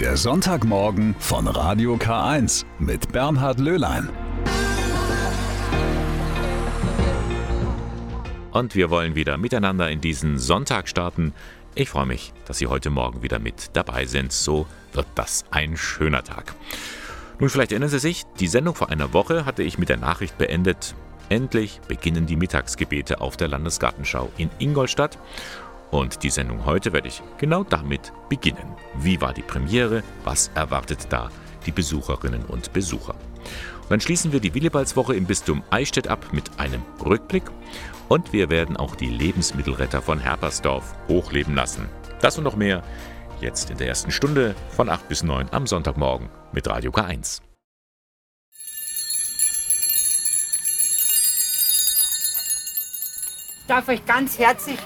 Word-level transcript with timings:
Der 0.00 0.18
Sonntagmorgen 0.18 1.14
von 1.18 1.48
Radio 1.48 1.94
K1 1.94 2.66
mit 2.78 3.12
Bernhard 3.12 3.58
Löhlein. 3.58 4.10
Und 8.52 8.74
wir 8.74 8.90
wollen 8.90 9.14
wieder 9.14 9.38
miteinander 9.38 9.90
in 9.90 10.02
diesen 10.02 10.38
Sonntag 10.38 10.90
starten. 10.90 11.32
Ich 11.74 11.88
freue 11.88 12.04
mich, 12.04 12.34
dass 12.44 12.58
Sie 12.58 12.66
heute 12.66 12.90
Morgen 12.90 13.22
wieder 13.22 13.38
mit 13.38 13.70
dabei 13.72 14.04
sind. 14.04 14.32
So 14.32 14.66
wird 14.92 15.06
das 15.14 15.46
ein 15.50 15.78
schöner 15.78 16.22
Tag. 16.22 16.54
Nun, 17.38 17.48
vielleicht 17.48 17.72
erinnern 17.72 17.88
Sie 17.88 17.98
sich, 17.98 18.24
die 18.38 18.48
Sendung 18.48 18.74
vor 18.74 18.90
einer 18.90 19.14
Woche 19.14 19.46
hatte 19.46 19.62
ich 19.62 19.78
mit 19.78 19.88
der 19.88 19.96
Nachricht 19.96 20.36
beendet. 20.36 20.94
Endlich 21.30 21.80
beginnen 21.88 22.26
die 22.26 22.36
Mittagsgebete 22.36 23.22
auf 23.22 23.38
der 23.38 23.48
Landesgartenschau 23.48 24.30
in 24.36 24.50
Ingolstadt. 24.58 25.18
Und 25.90 26.22
die 26.22 26.30
Sendung 26.30 26.64
heute 26.64 26.92
werde 26.92 27.08
ich 27.08 27.22
genau 27.38 27.64
damit 27.64 28.12
beginnen. 28.28 28.74
Wie 28.94 29.20
war 29.20 29.32
die 29.32 29.42
Premiere? 29.42 30.02
Was 30.24 30.50
erwartet 30.54 31.06
da 31.10 31.30
die 31.64 31.72
Besucherinnen 31.72 32.44
und 32.44 32.72
Besucher? 32.72 33.14
Und 33.82 33.90
dann 33.90 34.00
schließen 34.00 34.32
wir 34.32 34.40
die 34.40 34.54
Willibaldswoche 34.54 35.14
im 35.14 35.26
Bistum 35.26 35.62
Eichstätt 35.70 36.08
ab 36.08 36.32
mit 36.32 36.58
einem 36.58 36.82
Rückblick. 37.04 37.44
Und 38.08 38.32
wir 38.32 38.50
werden 38.50 38.76
auch 38.76 38.96
die 38.96 39.08
Lebensmittelretter 39.08 40.02
von 40.02 40.18
Herpersdorf 40.18 40.94
hochleben 41.08 41.54
lassen. 41.54 41.88
Das 42.20 42.36
und 42.38 42.44
noch 42.44 42.56
mehr 42.56 42.82
jetzt 43.40 43.70
in 43.70 43.78
der 43.78 43.88
ersten 43.88 44.10
Stunde 44.10 44.54
von 44.70 44.88
8 44.88 45.08
bis 45.08 45.22
9 45.22 45.48
am 45.52 45.66
Sonntagmorgen 45.66 46.28
mit 46.52 46.68
Radio 46.68 46.90
K1. 46.90 47.40
Ich 53.60 53.68
darf 53.68 53.88
euch 53.88 54.04
ganz 54.06 54.38
herzlich 54.38 54.78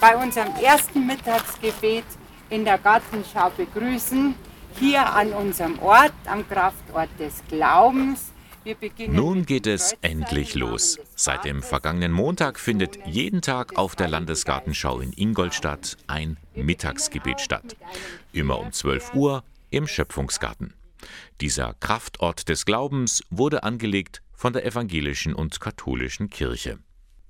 bei 0.00 0.16
unserem 0.16 0.54
ersten 0.62 1.06
Mittagsgebet 1.06 2.04
in 2.50 2.64
der 2.64 2.78
Gartenschau 2.78 3.50
begrüßen. 3.56 4.34
Hier 4.78 5.06
an 5.06 5.32
unserem 5.32 5.78
Ort, 5.78 6.12
am 6.26 6.46
Kraftort 6.48 7.08
des 7.18 7.42
Glaubens. 7.48 8.32
Nun 9.08 9.44
geht 9.44 9.66
es 9.66 9.94
endlich 10.00 10.54
los. 10.54 10.98
Seit 11.14 11.44
dem 11.44 11.62
vergangenen 11.62 12.12
Montag 12.12 12.58
findet 12.58 12.98
jeden 13.06 13.42
Tag 13.42 13.76
auf 13.76 13.94
der 13.94 14.08
Landesgartenschau 14.08 15.00
in 15.00 15.12
Ingolstadt 15.12 15.98
ein 16.06 16.38
Mittagsgebet 16.54 17.40
statt. 17.40 17.76
Immer 18.32 18.58
um 18.58 18.72
12 18.72 19.14
Uhr 19.14 19.44
im 19.70 19.86
Schöpfungsgarten. 19.86 20.72
Dieser 21.42 21.74
Kraftort 21.74 22.48
des 22.48 22.64
Glaubens 22.64 23.22
wurde 23.28 23.64
angelegt 23.64 24.22
von 24.32 24.54
der 24.54 24.64
evangelischen 24.64 25.34
und 25.34 25.60
katholischen 25.60 26.30
Kirche. 26.30 26.78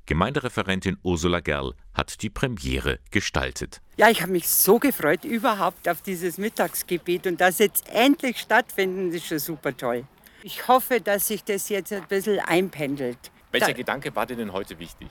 Gemeindereferentin 0.06 0.98
Ursula 1.02 1.40
Gerl 1.40 1.72
hat 1.94 2.20
die 2.20 2.28
Premiere 2.28 2.98
gestaltet. 3.10 3.80
Ja, 3.96 4.10
ich 4.10 4.20
habe 4.20 4.32
mich 4.32 4.46
so 4.48 4.78
gefreut 4.78 5.24
überhaupt 5.24 5.88
auf 5.88 6.02
dieses 6.02 6.36
Mittagsgebet 6.36 7.26
und 7.26 7.40
das 7.40 7.58
jetzt 7.58 7.88
endlich 7.88 8.38
stattfinden, 8.38 9.10
ist 9.12 9.26
schon 9.26 9.38
super 9.38 9.74
toll. 9.74 10.04
Ich 10.42 10.68
hoffe, 10.68 11.00
dass 11.00 11.28
sich 11.28 11.42
das 11.42 11.70
jetzt 11.70 11.90
ein 11.90 12.06
bisschen 12.06 12.38
einpendelt. 12.38 13.16
Welcher 13.50 13.68
da 13.68 13.72
Gedanke 13.72 14.14
war 14.14 14.26
dir 14.26 14.36
denn 14.36 14.52
heute 14.52 14.78
wichtig? 14.78 15.08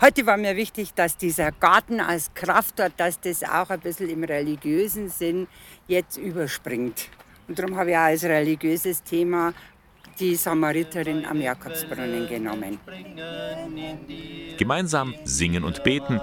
Heute 0.00 0.24
war 0.24 0.38
mir 0.38 0.56
wichtig, 0.56 0.94
dass 0.94 1.18
dieser 1.18 1.52
Garten 1.52 2.00
als 2.00 2.32
Kraftort, 2.32 2.94
dass 2.96 3.20
das 3.20 3.42
auch 3.42 3.68
ein 3.68 3.80
bisschen 3.80 4.08
im 4.08 4.24
religiösen 4.24 5.10
Sinn 5.10 5.48
jetzt 5.86 6.16
überspringt. 6.16 7.10
Und 7.46 7.58
darum 7.58 7.76
habe 7.76 7.90
ich 7.90 7.96
auch 7.96 8.00
als 8.00 8.24
religiöses 8.24 9.02
Thema 9.02 9.52
die 10.20 10.36
Samariterin 10.36 11.24
am 11.24 11.40
Jakobsbrunnen 11.40 12.28
genommen. 12.28 12.78
Gemeinsam 14.58 15.14
singen 15.24 15.64
und 15.64 15.82
beten, 15.82 16.20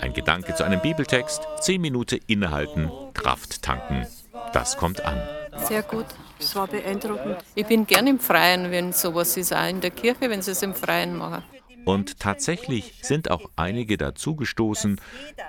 ein 0.00 0.12
Gedanke 0.12 0.54
zu 0.54 0.64
einem 0.64 0.80
Bibeltext, 0.80 1.46
zehn 1.60 1.80
Minuten 1.80 2.20
innehalten, 2.26 2.90
Kraft 3.12 3.62
tanken. 3.62 4.06
Das 4.52 4.76
kommt 4.76 5.04
an. 5.04 5.20
Sehr 5.68 5.82
gut, 5.82 6.06
es 6.38 6.56
war 6.56 6.66
beeindruckend. 6.66 7.36
Ich 7.54 7.66
bin 7.66 7.86
gern 7.86 8.06
im 8.06 8.18
Freien, 8.18 8.70
wenn 8.70 8.92
sowas 8.92 9.36
ist, 9.36 9.54
auch 9.54 9.68
in 9.68 9.80
der 9.80 9.90
Kirche, 9.90 10.30
wenn 10.30 10.42
sie 10.42 10.50
es 10.52 10.62
im 10.62 10.74
Freien 10.74 11.16
machen. 11.16 11.44
Und 11.84 12.18
tatsächlich 12.18 13.00
sind 13.02 13.30
auch 13.30 13.50
einige 13.56 13.98
dazugestoßen, 13.98 15.00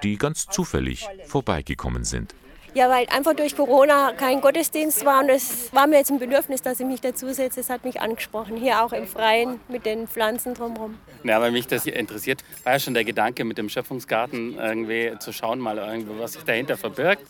die 0.04 0.18
ganz 0.18 0.48
zufällig 0.48 1.08
vorbeigekommen 1.26 2.04
sind. 2.04 2.36
Ja, 2.76 2.90
weil 2.90 3.08
einfach 3.08 3.34
durch 3.34 3.56
Corona 3.56 4.12
kein 4.12 4.42
Gottesdienst 4.42 5.06
war 5.06 5.22
und 5.22 5.30
es 5.30 5.74
war 5.74 5.88
mir 5.88 5.96
jetzt 5.96 6.12
ein 6.12 6.20
Bedürfnis, 6.20 6.62
dass 6.62 6.78
ich 6.82 6.86
mich 6.86 7.00
dazusetze. 7.00 7.62
Es 7.62 7.70
hat 7.70 7.86
mich 7.86 8.02
angesprochen, 8.02 8.58
hier 8.58 8.84
auch 8.84 8.92
im 8.92 9.08
Freien 9.08 9.62
mit 9.70 9.86
den 9.86 10.10
Pflanzen 10.10 10.56
drumherum. 10.56 10.98
Ja, 11.24 11.40
weil 11.40 11.52
mich 11.52 11.68
das 11.68 11.86
interessiert, 11.86 12.44
war 12.66 12.74
ja 12.74 12.80
schon 12.80 12.94
der 12.94 13.06
Gedanke 13.06 13.46
mit 13.46 13.58
dem 13.58 13.70
Schöpfungsgarten 13.70 14.58
irgendwie 14.60 15.14
zu 15.20 15.32
schauen, 15.32 15.60
mal 15.60 15.78
irgendwie, 15.78 16.20
was 16.20 16.34
sich 16.34 16.44
dahinter 16.44 16.76
verbirgt. 16.76 17.26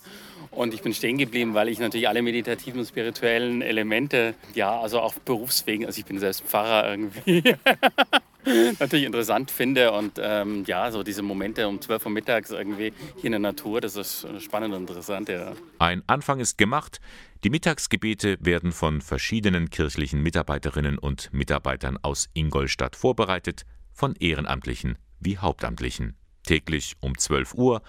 Und 0.50 0.74
ich 0.74 0.82
bin 0.82 0.92
stehen 0.92 1.16
geblieben, 1.16 1.54
weil 1.54 1.68
ich 1.68 1.78
natürlich 1.78 2.08
alle 2.08 2.22
meditativen 2.22 2.80
und 2.80 2.86
spirituellen 2.86 3.62
Elemente, 3.62 4.34
ja, 4.54 4.80
also 4.80 4.98
auch 4.98 5.14
berufswegen, 5.14 5.86
also 5.86 5.96
ich 6.00 6.06
bin 6.06 6.18
selbst 6.18 6.42
Pfarrer 6.42 6.90
irgendwie, 6.90 7.54
natürlich 8.78 9.04
interessant 9.04 9.50
finde. 9.50 9.92
Und 9.92 10.18
ähm, 10.20 10.64
ja, 10.66 10.90
so 10.90 11.02
diese 11.02 11.22
Momente 11.22 11.68
um 11.68 11.80
12 11.80 12.06
Uhr 12.06 12.12
mittags 12.12 12.50
irgendwie 12.50 12.92
hier 13.16 13.24
in 13.24 13.32
der 13.32 13.40
Natur, 13.40 13.80
das 13.80 13.96
ist 13.96 14.26
spannend 14.40 14.74
und 14.74 14.82
interessant, 14.82 15.28
ja. 15.28 15.52
Ein 15.78 16.02
Anfang 16.06 16.40
ist 16.40 16.58
gemacht. 16.58 17.00
Die 17.44 17.50
Mittagsgebete 17.50 18.38
werden 18.40 18.72
von 18.72 19.00
verschiedenen 19.00 19.70
kirchlichen 19.70 20.22
Mitarbeiterinnen 20.22 20.98
und 20.98 21.32
Mitarbeitern 21.32 21.98
aus 22.02 22.28
Ingolstadt 22.34 22.96
vorbereitet, 22.96 23.62
von 23.92 24.14
Ehrenamtlichen 24.16 24.98
wie 25.20 25.38
Hauptamtlichen. 25.38 26.16
Täglich 26.44 26.96
um 27.00 27.16
12 27.16 27.54
Uhr 27.54 27.82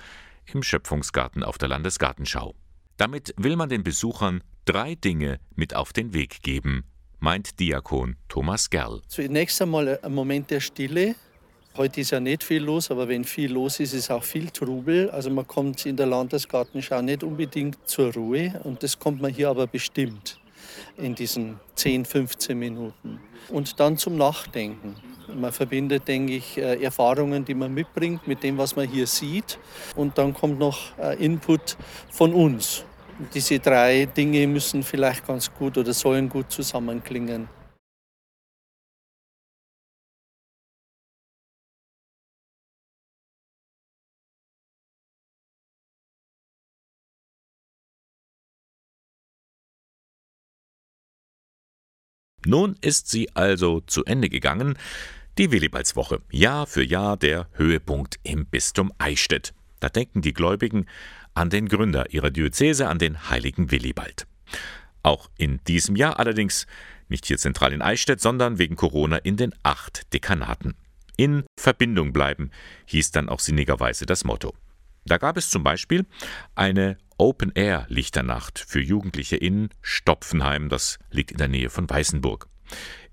im 0.45 0.63
Schöpfungsgarten 0.63 1.43
auf 1.43 1.57
der 1.57 1.69
Landesgartenschau. 1.69 2.55
Damit 2.97 3.33
will 3.37 3.55
man 3.55 3.69
den 3.69 3.83
Besuchern 3.83 4.43
drei 4.65 4.95
Dinge 4.95 5.39
mit 5.55 5.75
auf 5.75 5.93
den 5.93 6.13
Weg 6.13 6.41
geben, 6.41 6.83
meint 7.19 7.59
Diakon 7.59 8.15
Thomas 8.27 8.69
Gerl. 8.69 9.01
Zunächst 9.07 9.61
einmal 9.61 9.99
ein 10.01 10.13
Moment 10.13 10.51
der 10.51 10.59
Stille. 10.59 11.15
Heute 11.75 12.01
ist 12.01 12.11
ja 12.11 12.19
nicht 12.19 12.43
viel 12.43 12.63
los, 12.63 12.89
aber 12.89 13.07
wenn 13.07 13.23
viel 13.23 13.51
los 13.51 13.79
ist, 13.79 13.93
ist 13.93 14.09
auch 14.09 14.23
viel 14.23 14.49
Trubel. 14.49 15.09
Also 15.11 15.29
man 15.29 15.45
kommt 15.45 15.85
in 15.85 15.95
der 15.95 16.07
Landesgartenschau 16.07 17.01
nicht 17.01 17.23
unbedingt 17.23 17.77
zur 17.87 18.13
Ruhe 18.13 18.59
und 18.63 18.81
das 18.81 18.97
kommt 18.97 19.21
man 19.21 19.31
hier 19.31 19.49
aber 19.49 19.67
bestimmt 19.67 20.39
in 20.97 21.15
diesen 21.15 21.59
10, 21.75 22.05
15 22.05 22.57
Minuten. 22.57 23.19
Und 23.49 23.79
dann 23.79 23.97
zum 23.97 24.17
Nachdenken. 24.17 24.95
Man 25.33 25.51
verbindet, 25.51 26.07
denke 26.07 26.33
ich, 26.33 26.57
äh, 26.57 26.81
Erfahrungen, 26.81 27.43
die 27.45 27.53
man 27.53 27.73
mitbringt, 27.73 28.27
mit 28.27 28.43
dem, 28.43 28.57
was 28.57 28.75
man 28.75 28.87
hier 28.87 29.07
sieht. 29.07 29.59
Und 29.95 30.17
dann 30.17 30.33
kommt 30.33 30.57
noch 30.57 30.97
äh, 30.97 31.23
Input 31.23 31.77
von 32.09 32.33
uns. 32.33 32.85
Diese 33.19 33.59
drei 33.59 34.05
Dinge 34.05 34.45
müssen 34.45 34.83
vielleicht 34.83 35.25
ganz 35.25 35.51
gut 35.51 35.75
oder 35.79 35.91
sollen 35.91 36.29
gut 36.29 36.51
zusammenklingen. 36.51 37.49
Nun 52.45 52.77
ist 52.81 53.09
sie 53.09 53.35
also 53.35 53.81
zu 53.81 54.05
Ende 54.05 54.29
gegangen, 54.29 54.77
die 55.39 55.51
Willibaldswoche, 55.51 56.21
Jahr 56.31 56.67
für 56.67 56.83
Jahr 56.83 57.17
der 57.17 57.49
Höhepunkt 57.53 58.19
im 58.21 58.45
Bistum 58.45 58.93
Eichstätt. 58.99 59.53
Da 59.79 59.89
denken 59.89 60.21
die 60.21 60.33
Gläubigen 60.33 60.85
an 61.37 61.49
den 61.49 61.67
Gründer 61.67 62.11
ihrer 62.11 62.31
Diözese, 62.31 62.87
an 62.87 62.99
den 62.99 63.29
heiligen 63.29 63.71
Willibald. 63.71 64.27
Auch 65.03 65.29
in 65.37 65.59
diesem 65.67 65.95
Jahr 65.95 66.19
allerdings 66.19 66.67
nicht 67.07 67.25
hier 67.25 67.37
zentral 67.37 67.73
in 67.73 67.81
Eichstätt, 67.81 68.19
sondern 68.19 68.57
wegen 68.57 68.75
Corona 68.75 69.17
in 69.17 69.37
den 69.37 69.53
acht 69.63 70.11
Dekanaten. 70.13 70.75
In 71.15 71.45
Verbindung 71.57 72.11
bleiben 72.11 72.51
hieß 72.85 73.11
dann 73.11 73.29
auch 73.29 73.39
sinnigerweise 73.39 74.05
das 74.05 74.23
Motto. 74.23 74.53
Da 75.05 75.17
gab 75.17 75.37
es 75.37 75.49
zum 75.49 75.63
Beispiel 75.63 76.05
eine 76.55 76.97
Open-Air-Lichternacht 77.17 78.59
für 78.59 78.81
Jugendliche 78.81 79.37
in 79.37 79.69
Stopfenheim, 79.81 80.69
das 80.69 80.99
liegt 81.09 81.31
in 81.31 81.37
der 81.37 81.47
Nähe 81.47 81.69
von 81.69 81.89
Weißenburg. 81.89 82.47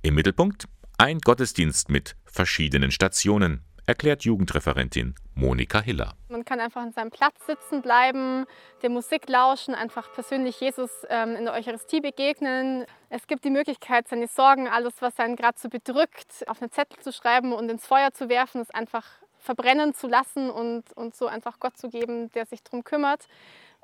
Im 0.02 0.14
Mittelpunkt 0.14 0.66
ein 0.98 1.20
Gottesdienst 1.20 1.88
mit 1.88 2.16
verschiedenen 2.24 2.90
Stationen, 2.90 3.62
erklärt 3.86 4.24
Jugendreferentin 4.24 5.14
Monika 5.34 5.80
Hiller. 5.80 6.14
Man 6.28 6.44
kann 6.44 6.60
einfach 6.60 6.82
an 6.82 6.92
seinem 6.92 7.10
Platz 7.10 7.46
sitzen 7.46 7.82
bleiben, 7.82 8.46
der 8.82 8.90
Musik 8.90 9.28
lauschen, 9.28 9.74
einfach 9.74 10.12
persönlich 10.12 10.60
Jesus 10.60 10.90
ähm, 11.08 11.36
in 11.36 11.44
der 11.44 11.54
Eucharistie 11.54 12.00
begegnen. 12.00 12.86
Es 13.10 13.26
gibt 13.26 13.44
die 13.44 13.50
Möglichkeit, 13.50 14.08
seine 14.08 14.28
Sorgen, 14.28 14.68
alles, 14.68 14.94
was 15.00 15.18
einen 15.18 15.36
gerade 15.36 15.58
so 15.58 15.68
bedrückt, 15.68 16.44
auf 16.46 16.62
einen 16.62 16.70
Zettel 16.70 17.00
zu 17.00 17.12
schreiben 17.12 17.52
und 17.52 17.68
ins 17.68 17.86
Feuer 17.86 18.12
zu 18.12 18.28
werfen, 18.28 18.60
es 18.60 18.70
einfach 18.70 19.04
verbrennen 19.38 19.94
zu 19.94 20.06
lassen 20.06 20.50
und, 20.50 20.92
und 20.94 21.14
so 21.14 21.26
einfach 21.26 21.60
Gott 21.60 21.76
zu 21.76 21.90
geben, 21.90 22.30
der 22.32 22.46
sich 22.46 22.62
darum 22.62 22.82
kümmert. 22.82 23.26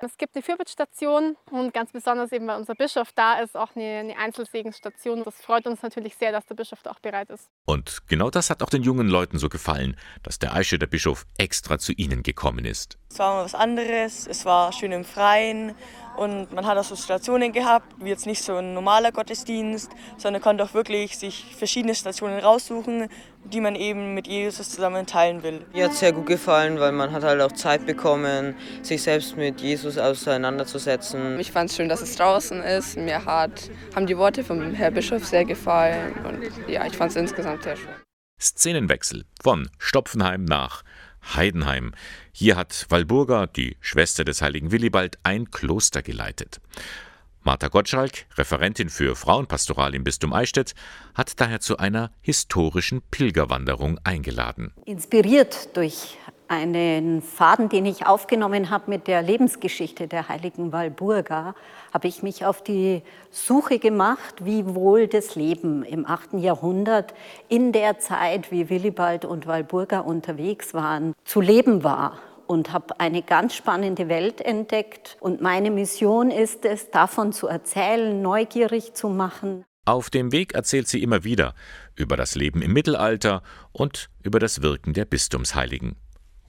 Es 0.03 0.17
gibt 0.17 0.35
eine 0.35 0.43
Fürbittstation 0.43 1.37
und 1.51 1.75
ganz 1.75 1.93
besonders 1.93 2.33
eben, 2.33 2.47
weil 2.47 2.57
unser 2.59 2.75
Bischof 2.75 3.13
da 3.15 3.41
ist, 3.41 3.57
auch 3.57 3.77
eine, 3.77 3.99
eine 3.99 4.17
Einzelsegenstation. 4.17 5.23
Das 5.25 5.35
freut 5.37 5.67
uns 5.67 5.83
natürlich 5.83 6.17
sehr, 6.17 6.33
dass 6.33 6.47
der 6.47 6.55
Bischof 6.55 6.83
da 6.83 6.91
auch 6.91 7.01
bereit 7.01 7.29
ist. 7.29 7.51
Und 7.67 8.07
genau 8.09 8.31
das 8.31 8.49
hat 8.49 8.63
auch 8.63 8.71
den 8.71 8.83
jungen 8.83 9.09
Leuten 9.09 9.39
so 9.39 9.51
gefallen, 9.51 9.97
dass 10.23 10.39
der 10.39 10.55
Eiche, 10.55 10.79
der 10.79 10.87
Bischof, 10.87 11.27
extra 11.37 11.79
zu 11.79 11.93
ihnen 11.93 12.23
gekommen 12.23 12.65
ist. 12.65 12.99
Es 13.11 13.19
war 13.19 13.35
mal 13.35 13.45
was 13.45 13.55
anderes, 13.55 14.27
es 14.27 14.45
war 14.47 14.73
schön 14.73 14.93
im 14.93 15.05
Freien 15.05 15.75
Und 16.17 16.53
man 16.53 16.67
hat 16.67 16.77
auch 16.77 16.85
so 16.85 16.97
Stationen 16.97 17.53
gehabt, 17.53 17.95
wie 17.99 18.09
jetzt 18.09 18.27
nicht 18.27 18.43
so 18.43 18.57
ein 18.57 18.75
normaler 18.75 19.13
Gottesdienst, 19.13 19.91
sondern 20.19 20.43
konnte 20.43 20.65
auch 20.65 20.75
wirklich 20.75 21.19
sich 21.19 21.57
verschiedene 21.57 21.95
Stationen 21.95 22.39
raussuchen, 22.41 23.09
die 23.45 23.61
man 23.61 23.75
eben 23.75 24.15
mit 24.15 24.27
Jesus 24.27 24.71
zusammen 24.71 25.07
teilen 25.07 25.43
will. 25.43 25.65
Mir 25.73 25.85
hat 25.85 25.93
es 25.93 26.01
sehr 26.01 26.13
gut 26.13 26.27
gefallen, 26.27 26.79
weil 26.79 26.93
man 26.93 27.13
hat 27.13 27.23
halt 27.23 27.41
auch 27.41 27.53
Zeit 27.53 27.87
bekommen, 27.87 28.55
sich 28.83 29.03
selbst 29.03 29.37
mit 29.37 29.61
Jesus 29.61 29.99
auseinanderzusetzen. 29.99 31.39
Ich 31.41 31.53
fand 31.53 31.71
es 31.71 31.77
schön, 31.77 31.89
dass 31.89 32.03
es 32.03 32.17
draußen 32.17 32.63
ist. 32.63 32.97
Mir 32.97 33.25
hat, 33.25 33.71
haben 33.95 34.07
die 34.07 34.17
Worte 34.17 34.45
vom 34.45 34.75
Herr 34.75 34.91
Bischof 34.91 35.27
sehr 35.27 35.45
gefallen 35.45 36.15
und 36.25 36.69
ja, 36.69 36.87
ich 36.87 36.97
fand 36.97 37.11
es 37.11 37.17
insgesamt 37.17 37.63
sehr 37.63 37.77
schön. 37.77 37.95
Szenenwechsel 38.41 39.25
von 39.43 39.69
Stopfenheim 39.79 40.45
nach 40.45 40.83
Heidenheim. 41.35 41.93
Hier 42.33 42.57
hat 42.57 42.87
Walburga, 42.89 43.47
die 43.47 43.77
Schwester 43.81 44.25
des 44.25 44.41
heiligen 44.41 44.73
Willibald, 44.73 45.19
ein 45.23 45.51
Kloster 45.51 46.03
geleitet. 46.03 46.61
Martha 47.43 47.69
Gottschalk, 47.69 48.27
Referentin 48.37 48.91
für 48.91 49.17
Frauenpastoral 49.17 49.95
im 49.95 50.05
Bistum 50.05 50.35
Eichstätt, 50.35 50.75
hat 51.15 51.41
daher 51.41 51.61
zu 51.61 51.79
einer 51.79 52.11
historischen 52.21 53.01
Pilgerwanderung 53.11 53.99
eingeladen. 54.05 54.75
Inspiriert 54.85 55.75
durch 55.75 56.19
einen 56.49 57.23
Faden, 57.23 57.71
den 57.71 57.87
ich 57.87 58.07
aufgenommen 58.07 58.69
habe 58.69 58.91
mit 58.91 59.07
der 59.07 59.23
Lebensgeschichte 59.23 60.07
der 60.07 60.29
heiligen 60.29 60.73
Walburga, 60.73 61.55
habe 61.95 62.09
ich 62.09 62.23
mich 62.23 62.45
auf 62.45 62.63
die 62.63 63.03
Suche 63.31 63.79
gemacht, 63.79 64.45
wie 64.45 64.67
wohl 64.75 65.07
das 65.07 65.35
Leben 65.35 65.83
im 65.83 66.05
8. 66.05 66.35
Jahrhundert 66.35 67.15
in 67.49 67.73
der 67.73 68.01
Zeit, 68.01 68.51
wie 68.51 68.69
Willibald 68.69 69.25
und 69.25 69.47
Walburga 69.47 70.01
unterwegs 70.01 70.75
waren, 70.75 71.15
zu 71.25 71.41
leben 71.41 71.85
war 71.85 72.19
und 72.51 72.73
habe 72.73 72.99
eine 72.99 73.23
ganz 73.23 73.55
spannende 73.55 74.09
Welt 74.09 74.41
entdeckt. 74.41 75.17
Und 75.21 75.41
meine 75.41 75.71
Mission 75.71 76.33
ist 76.33 76.65
es, 76.65 76.91
davon 76.91 77.33
zu 77.33 77.47
erzählen, 77.47 78.21
neugierig 78.21 78.93
zu 78.95 79.09
machen. 79.09 79.65
Auf 79.85 80.11
dem 80.11 80.33
Weg 80.33 80.55
erzählt 80.55 80.89
sie 80.89 81.01
immer 81.01 81.23
wieder 81.23 81.55
über 81.95 82.17
das 82.17 82.35
Leben 82.35 82.61
im 82.61 82.73
Mittelalter 82.73 83.45
und 83.71 84.11
über 84.25 84.41
das 84.41 84.63
Wirken 84.63 84.95
der 84.95 85.05
Bistumsheiligen. 85.05 85.95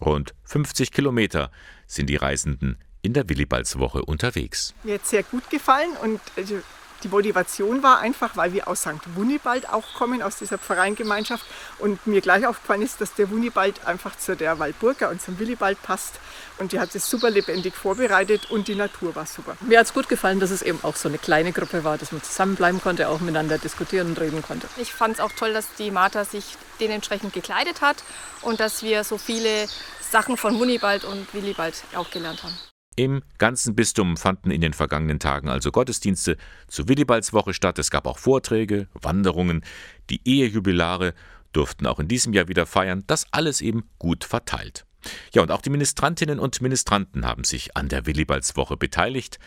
Rund 0.04 0.34
50 0.46 0.92
Kilometer 0.92 1.52
sind 1.86 2.10
die 2.10 2.16
Reisenden 2.16 2.80
in 3.04 3.14
der 3.14 3.30
Willibaldswoche 3.30 4.04
unterwegs. 4.04 4.74
Mir 4.84 4.96
hat 4.96 5.06
sehr 5.06 5.22
gut 5.22 5.52
gefallen 5.52 5.92
und 6.02 6.20
also 6.36 6.56
die 7.04 7.10
Motivation 7.10 7.84
war 7.84 8.00
einfach, 8.00 8.36
weil 8.38 8.54
wir 8.54 8.68
aus 8.68 8.82
St. 8.82 9.16
Wunibald 9.16 9.70
auch 9.70 9.94
kommen, 9.94 10.22
aus 10.22 10.38
dieser 10.38 10.58
Pfarreingemeinschaft. 10.58 11.46
Und 11.80 12.06
mir 12.08 12.22
gleich 12.22 12.46
aufgefallen 12.46 12.82
ist, 12.82 13.02
dass 13.02 13.14
der 13.14 13.30
Wunibald 13.30 13.86
einfach 13.86 14.18
zu 14.18 14.36
der 14.36 14.60
Waldburger 14.60 15.10
und 15.10 15.22
zum 15.22 15.40
Willibald 15.40 15.82
passt. 15.82 16.20
Und 16.58 16.72
die 16.72 16.80
hat 16.80 16.94
es 16.96 17.10
super 17.10 17.30
lebendig 17.30 17.76
vorbereitet 17.76 18.52
und 18.52 18.68
die 18.68 18.76
Natur 18.76 19.16
war 19.16 19.26
super. 19.26 19.56
Mir 19.62 19.80
hat 19.80 19.88
es 19.88 19.94
gut 19.94 20.10
gefallen, 20.10 20.40
dass 20.40 20.52
es 20.52 20.62
eben 20.62 20.80
auch 20.84 20.96
so 20.96 21.10
eine 21.10 21.18
kleine 21.18 21.52
Gruppe 21.52 21.84
war, 21.84 21.98
dass 21.98 22.12
man 22.12 22.22
zusammenbleiben 22.22 22.82
konnte, 22.82 23.10
auch 23.10 23.20
miteinander 23.20 23.58
diskutieren 23.58 24.08
und 24.08 24.20
reden 24.20 24.42
konnte. 24.42 24.68
Ich 24.78 24.94
fand 24.94 25.16
es 25.16 25.20
auch 25.20 25.32
toll, 25.32 25.54
dass 25.54 25.74
die 25.78 25.92
Martha 25.92 26.26
sich 26.26 26.58
dementsprechend 26.80 27.34
gekleidet 27.34 27.82
hat 27.82 28.04
und 28.42 28.60
dass 28.60 28.84
wir 28.84 29.04
so 29.04 29.18
viele 29.18 29.68
Sachen 30.12 30.38
von 30.38 30.60
Wunibald 30.60 31.06
und 31.06 31.34
Willibald 31.34 31.76
auch 31.96 32.12
gelernt 32.12 32.44
haben. 32.44 32.71
Im 32.98 33.24
ganzen 33.38 33.74
Bistum 33.74 34.18
fanden 34.18 34.52
in 34.52 34.60
den 34.60 34.74
vergangenen 34.74 35.20
Tagen 35.20 35.48
also 35.48 35.72
Gottesdienste 35.72 36.36
zur 36.68 36.90
Willibaldswoche 36.90 37.54
statt. 37.54 37.80
Es 37.80 37.90
gab 37.90 38.06
auch 38.06 38.18
Vorträge, 38.18 38.90
Wanderungen. 38.94 39.64
Die 40.10 40.20
Ehejubilare 40.26 41.14
durften 41.54 41.88
auch 41.88 42.00
in 42.00 42.10
diesem 42.10 42.34
Jahr 42.34 42.50
wieder 42.50 42.66
feiern. 42.66 43.06
Das 43.08 43.28
alles 43.32 43.62
eben 43.62 43.86
gut 43.98 44.26
verteilt. 44.26 44.86
Ja, 45.34 45.42
und 45.42 45.52
auch 45.52 45.62
die 45.62 45.70
Ministrantinnen 45.70 46.38
und 46.38 46.62
Ministranten 46.62 47.26
haben 47.26 47.46
sich 47.46 47.78
an 47.78 47.88
der 47.88 48.06
Willibaldswoche 48.06 48.76
beteiligt. 48.76 49.40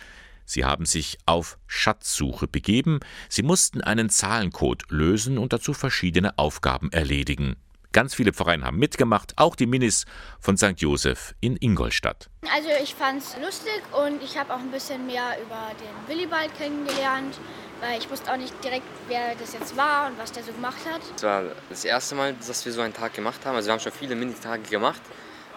Sie 0.47 0.65
haben 0.65 0.87
sich 0.87 1.19
auf 1.27 1.59
Schatzsuche 1.67 2.49
begeben. 2.49 3.01
Sie 3.29 3.43
mussten 3.43 3.83
einen 3.83 4.09
Zahlencode 4.09 4.85
lösen 4.89 5.37
und 5.37 5.53
dazu 5.53 5.75
verschiedene 5.75 6.39
Aufgaben 6.39 6.91
erledigen. 6.93 7.57
Ganz 7.95 8.13
viele 8.13 8.33
Pfarreien 8.33 8.65
haben 8.65 8.79
mitgemacht, 8.79 9.35
auch 9.37 9.55
die 9.55 9.67
Minis 9.67 10.05
von 10.41 10.57
St. 10.57 10.75
Josef 10.79 11.37
in 11.39 11.57
Ingolstadt. 11.57 12.29
Also 12.53 12.69
ich 12.83 12.93
fand 12.93 13.23
es 13.23 13.37
lustig 13.41 13.81
und 13.93 14.21
ich 14.21 14.37
habe 14.37 14.53
auch 14.53 14.59
ein 14.59 14.73
bisschen 14.73 15.07
mehr 15.07 15.37
über 15.41 15.71
den 15.79 16.09
Willibald 16.09 16.53
kennengelernt, 16.59 17.39
weil 17.81 17.97
ich 17.97 18.11
wusste 18.11 18.33
auch 18.33 18.37
nicht 18.37 18.53
direkt, 18.65 18.83
wer 19.07 19.37
das 19.37 19.53
jetzt 19.53 19.77
war 19.77 20.09
und 20.09 20.19
was 20.19 20.33
der 20.33 20.43
so 20.43 20.51
gemacht 20.51 20.81
hat. 20.93 21.03
Es 21.15 21.23
war 21.23 21.45
das 21.71 21.85
erste 21.85 22.17
Mal, 22.17 22.35
dass 22.35 22.65
wir 22.65 22.73
so 22.73 22.81
einen 22.81 22.95
Tag 22.95 23.15
gemacht 23.15 23.47
haben. 23.47 23.55
Also 23.55 23.69
wir 23.69 23.75
haben 23.75 23.81
schon 23.81 23.93
viele 23.93 24.17
Minitage 24.17 24.69
gemacht, 24.69 25.01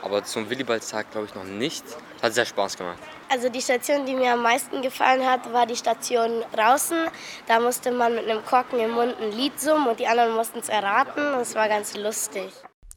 aber 0.04 0.24
zum 0.24 0.48
Willibaldstag 0.48 1.10
glaube 1.10 1.26
ich 1.26 1.34
noch 1.34 1.44
nicht. 1.44 1.84
Hat 2.22 2.36
sehr 2.36 2.46
Spaß 2.46 2.78
gemacht. 2.78 3.00
Also 3.30 3.50
die 3.50 3.62
Station, 3.62 4.06
die 4.06 4.16
mir 4.16 4.34
am 4.34 4.44
meisten 4.44 4.82
gefallen 4.82 5.26
hat, 5.26 5.52
war 5.52 5.66
die 5.66 5.76
Station 5.76 6.44
draußen. 6.54 7.08
Da 7.48 7.60
musste 7.60 7.92
man 7.92 8.16
mit 8.16 8.30
einem 8.30 8.44
Korken 8.46 8.80
im 8.80 8.92
Mund 8.92 9.16
ein 9.22 9.32
Lied 9.32 9.60
summen 9.60 9.88
und 9.88 10.00
die 10.00 10.08
anderen 10.08 10.34
mussten 10.34 10.60
es 10.60 10.70
erraten. 10.70 11.22
Das 11.34 11.54
war 11.56 11.68
ganz 11.68 11.96
lustig. 11.96 12.52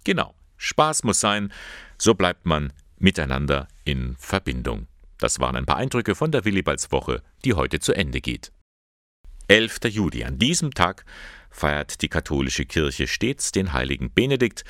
Genau, 0.05 0.35
Spaß 0.57 1.03
muss 1.05 1.21
sein. 1.21 1.53
So 1.99 2.15
bleibt 2.15 2.47
man 2.47 2.73
miteinander 2.99 3.67
in 3.85 4.17
Verbindung. 4.19 4.87
Das 5.19 5.41
waren 5.41 5.57
ein 5.57 5.67
paar 5.67 5.77
Eindrücke 5.77 6.15
von 6.15 6.31
der 6.31 6.45
Willibaldswoche, 6.45 7.23
die 7.45 7.55
heute 7.55 7.81
zu 7.81 7.93
Ende 7.93 8.21
geht. 8.21 8.53
11. 9.49 9.81
Juli. 9.89 10.25
An 10.25 10.39
diesem 10.39 10.73
Tag 10.73 11.05
feiert 11.51 12.03
die 12.03 12.09
katholische 12.09 12.67
Kirche 12.67 13.09
stets 13.09 13.51
den 13.51 13.73
heiligen 13.73 14.13
Benedikt. 14.13 14.65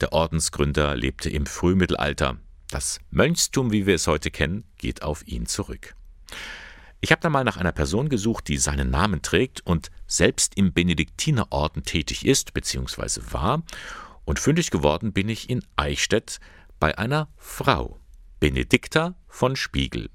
Der 0.00 0.12
Ordensgründer 0.12 0.96
lebte 0.96 1.28
im 1.28 1.44
Frühmittelalter. 1.44 2.38
Das 2.72 3.00
Mönchstum, 3.10 3.70
wie 3.70 3.84
wir 3.84 3.96
es 3.96 4.06
heute 4.06 4.30
kennen, 4.30 4.64
geht 4.78 5.02
auf 5.02 5.28
ihn 5.28 5.44
zurück. 5.44 5.94
Ich 7.02 7.12
habe 7.12 7.20
dann 7.20 7.30
mal 7.30 7.44
nach 7.44 7.58
einer 7.58 7.72
Person 7.72 8.08
gesucht, 8.08 8.48
die 8.48 8.56
seinen 8.56 8.88
Namen 8.88 9.20
trägt 9.20 9.60
und 9.66 9.90
selbst 10.06 10.56
im 10.56 10.72
Benediktinerorden 10.72 11.82
tätig 11.82 12.24
ist 12.24 12.54
bzw. 12.54 13.20
war, 13.30 13.62
und 14.24 14.38
fündig 14.38 14.70
geworden 14.70 15.12
bin 15.12 15.28
ich 15.28 15.50
in 15.50 15.62
Eichstätt 15.76 16.40
bei 16.80 16.96
einer 16.96 17.28
Frau, 17.36 18.00
Benedikta 18.40 19.16
von 19.28 19.54
Spiegel. 19.54 20.08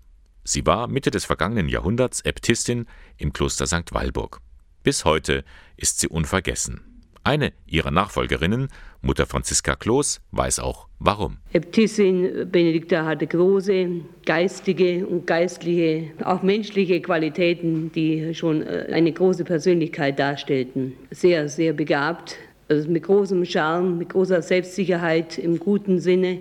Sie 0.43 0.65
war 0.65 0.87
Mitte 0.87 1.11
des 1.11 1.25
vergangenen 1.25 1.69
Jahrhunderts 1.69 2.21
Äbtistin 2.21 2.87
im 3.17 3.33
Kloster 3.33 3.67
St. 3.67 3.93
Walburg. 3.93 4.41
Bis 4.81 5.05
heute 5.05 5.45
ist 5.75 5.99
sie 5.99 6.07
unvergessen. 6.07 6.96
Eine 7.27 7.51
ihrer 7.65 7.91
Nachfolgerinnen, 7.91 8.69
Mutter 9.01 9.25
Franziska 9.25 9.75
Kloß, 9.75 10.21
weiß 10.31 10.59
auch 10.59 10.87
warum. 10.97 11.39
Äbtissin 11.51 12.49
Benedikta 12.49 13.03
hatte 13.03 13.27
große 13.27 13.89
geistige 14.25 15.05
und 15.05 15.27
geistliche, 15.27 16.11
auch 16.23 16.41
menschliche 16.41 17.01
Qualitäten, 17.01 17.91
die 17.91 18.33
schon 18.33 18.61
äh, 18.61 18.87
eine 18.93 19.11
große 19.11 19.43
Persönlichkeit 19.43 20.17
darstellten. 20.17 20.93
Sehr, 21.11 21.49
sehr 21.49 21.73
begabt, 21.73 22.37
also 22.69 22.89
mit 22.89 23.03
großem 23.03 23.43
Charme, 23.43 23.97
mit 23.97 24.07
großer 24.07 24.41
Selbstsicherheit 24.41 25.37
im 25.37 25.59
guten 25.59 25.99
Sinne, 25.99 26.37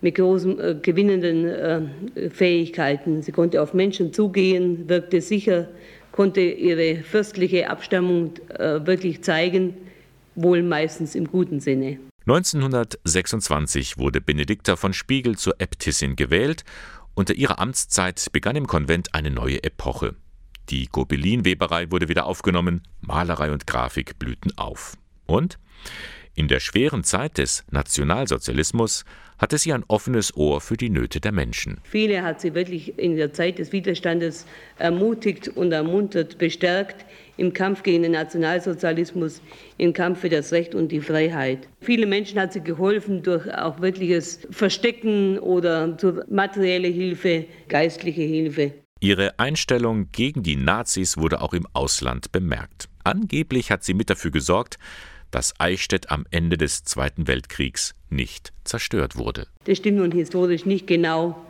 mit 0.00 0.14
großen 0.14 0.58
äh, 0.60 0.76
gewinnenden 0.80 1.44
äh, 1.44 2.30
Fähigkeiten. 2.30 3.20
Sie 3.20 3.32
konnte 3.32 3.60
auf 3.60 3.74
Menschen 3.74 4.14
zugehen, 4.14 4.88
wirkte 4.88 5.20
sicher, 5.20 5.68
konnte 6.10 6.40
ihre 6.40 7.02
fürstliche 7.02 7.68
Abstammung 7.68 8.32
äh, 8.58 8.86
wirklich 8.86 9.20
zeigen 9.22 9.74
wohl 10.34 10.62
meistens 10.62 11.14
im 11.14 11.26
guten 11.26 11.60
Sinne. 11.60 11.98
1926 12.26 13.98
wurde 13.98 14.20
Benedikta 14.20 14.76
von 14.76 14.92
Spiegel 14.92 15.36
zur 15.36 15.60
Äbtissin 15.60 16.16
gewählt. 16.16 16.64
Unter 17.14 17.34
ihrer 17.34 17.58
Amtszeit 17.58 18.26
begann 18.32 18.56
im 18.56 18.66
Konvent 18.66 19.14
eine 19.14 19.30
neue 19.30 19.62
Epoche. 19.64 20.14
Die 20.68 20.86
Gobelinweberei 20.86 21.90
wurde 21.90 22.08
wieder 22.08 22.26
aufgenommen, 22.26 22.82
Malerei 23.00 23.50
und 23.50 23.66
Grafik 23.66 24.18
blühten 24.18 24.56
auf. 24.56 24.96
Und 25.26 25.58
in 26.34 26.46
der 26.46 26.60
schweren 26.60 27.02
Zeit 27.02 27.38
des 27.38 27.64
Nationalsozialismus 27.70 29.04
hatte 29.40 29.58
sie 29.58 29.72
ein 29.72 29.84
offenes 29.88 30.36
Ohr 30.36 30.60
für 30.60 30.76
die 30.76 30.90
Nöte 30.90 31.18
der 31.18 31.32
Menschen. 31.32 31.78
Viele 31.82 32.22
hat 32.22 32.40
sie 32.40 32.54
wirklich 32.54 32.98
in 32.98 33.16
der 33.16 33.32
Zeit 33.32 33.58
des 33.58 33.72
Widerstandes 33.72 34.46
ermutigt 34.78 35.48
und 35.48 35.72
ermuntert, 35.72 36.38
bestärkt 36.38 37.06
im 37.38 37.54
Kampf 37.54 37.82
gegen 37.82 38.02
den 38.02 38.12
Nationalsozialismus, 38.12 39.40
im 39.78 39.94
Kampf 39.94 40.20
für 40.20 40.28
das 40.28 40.52
Recht 40.52 40.74
und 40.74 40.92
die 40.92 41.00
Freiheit. 41.00 41.68
Viele 41.80 42.06
Menschen 42.06 42.38
hat 42.38 42.52
sie 42.52 42.60
geholfen 42.60 43.22
durch 43.22 43.52
auch 43.54 43.80
wirkliches 43.80 44.46
Verstecken 44.50 45.38
oder 45.38 45.88
durch 45.88 46.22
materielle 46.28 46.88
Hilfe, 46.88 47.46
geistliche 47.68 48.22
Hilfe. 48.22 48.72
Ihre 49.00 49.38
Einstellung 49.38 50.12
gegen 50.12 50.42
die 50.42 50.56
Nazis 50.56 51.16
wurde 51.16 51.40
auch 51.40 51.54
im 51.54 51.66
Ausland 51.72 52.32
bemerkt. 52.32 52.90
Angeblich 53.02 53.70
hat 53.70 53.82
sie 53.82 53.94
mit 53.94 54.10
dafür 54.10 54.30
gesorgt, 54.30 54.78
dass 55.30 55.54
Eichstätt 55.58 56.10
am 56.10 56.26
Ende 56.30 56.56
des 56.56 56.84
Zweiten 56.84 57.26
Weltkriegs 57.26 57.94
nicht 58.08 58.52
zerstört 58.64 59.16
wurde. 59.16 59.46
Das 59.64 59.78
stimmt 59.78 59.98
nun 59.98 60.12
historisch 60.12 60.66
nicht 60.66 60.86
genau. 60.86 61.40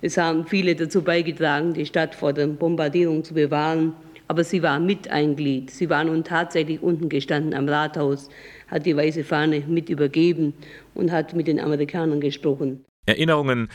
Es 0.00 0.16
haben 0.16 0.46
viele 0.46 0.76
dazu 0.76 1.02
beigetragen, 1.02 1.74
die 1.74 1.86
Stadt 1.86 2.14
vor 2.14 2.32
der 2.32 2.46
Bombardierung 2.46 3.24
zu 3.24 3.34
bewahren. 3.34 3.94
Aber 4.28 4.44
sie 4.44 4.62
war 4.62 4.78
mit 4.78 5.08
ein 5.08 5.36
Glied. 5.36 5.70
Sie 5.70 5.88
war 5.88 6.04
nun 6.04 6.22
tatsächlich 6.22 6.82
unten 6.82 7.08
gestanden 7.08 7.54
am 7.54 7.68
Rathaus, 7.68 8.28
hat 8.68 8.84
die 8.84 8.94
weiße 8.94 9.24
Fahne 9.24 9.64
mit 9.66 9.88
übergeben 9.88 10.52
und 10.94 11.10
hat 11.10 11.34
mit 11.34 11.48
den 11.48 11.58
Amerikanern 11.58 12.20
gesprochen. 12.20 12.84
Erinnerungen 13.06 13.68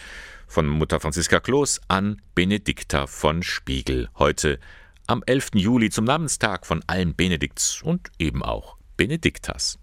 von 0.47 0.67
Mutter 0.67 0.99
Franziska 0.99 1.39
Kloß 1.39 1.81
an 1.87 2.21
Benedikta 2.35 3.07
von 3.07 3.41
Spiegel. 3.41 4.09
Heute 4.19 4.59
am 5.07 5.23
11. 5.25 5.51
Juli 5.55 5.89
zum 5.89 6.05
Namenstag 6.05 6.67
von 6.67 6.83
allen 6.85 7.15
Benedikts 7.15 7.81
und 7.81 8.11
eben 8.19 8.43
auch 8.43 8.77
Benediktas. 8.95 9.79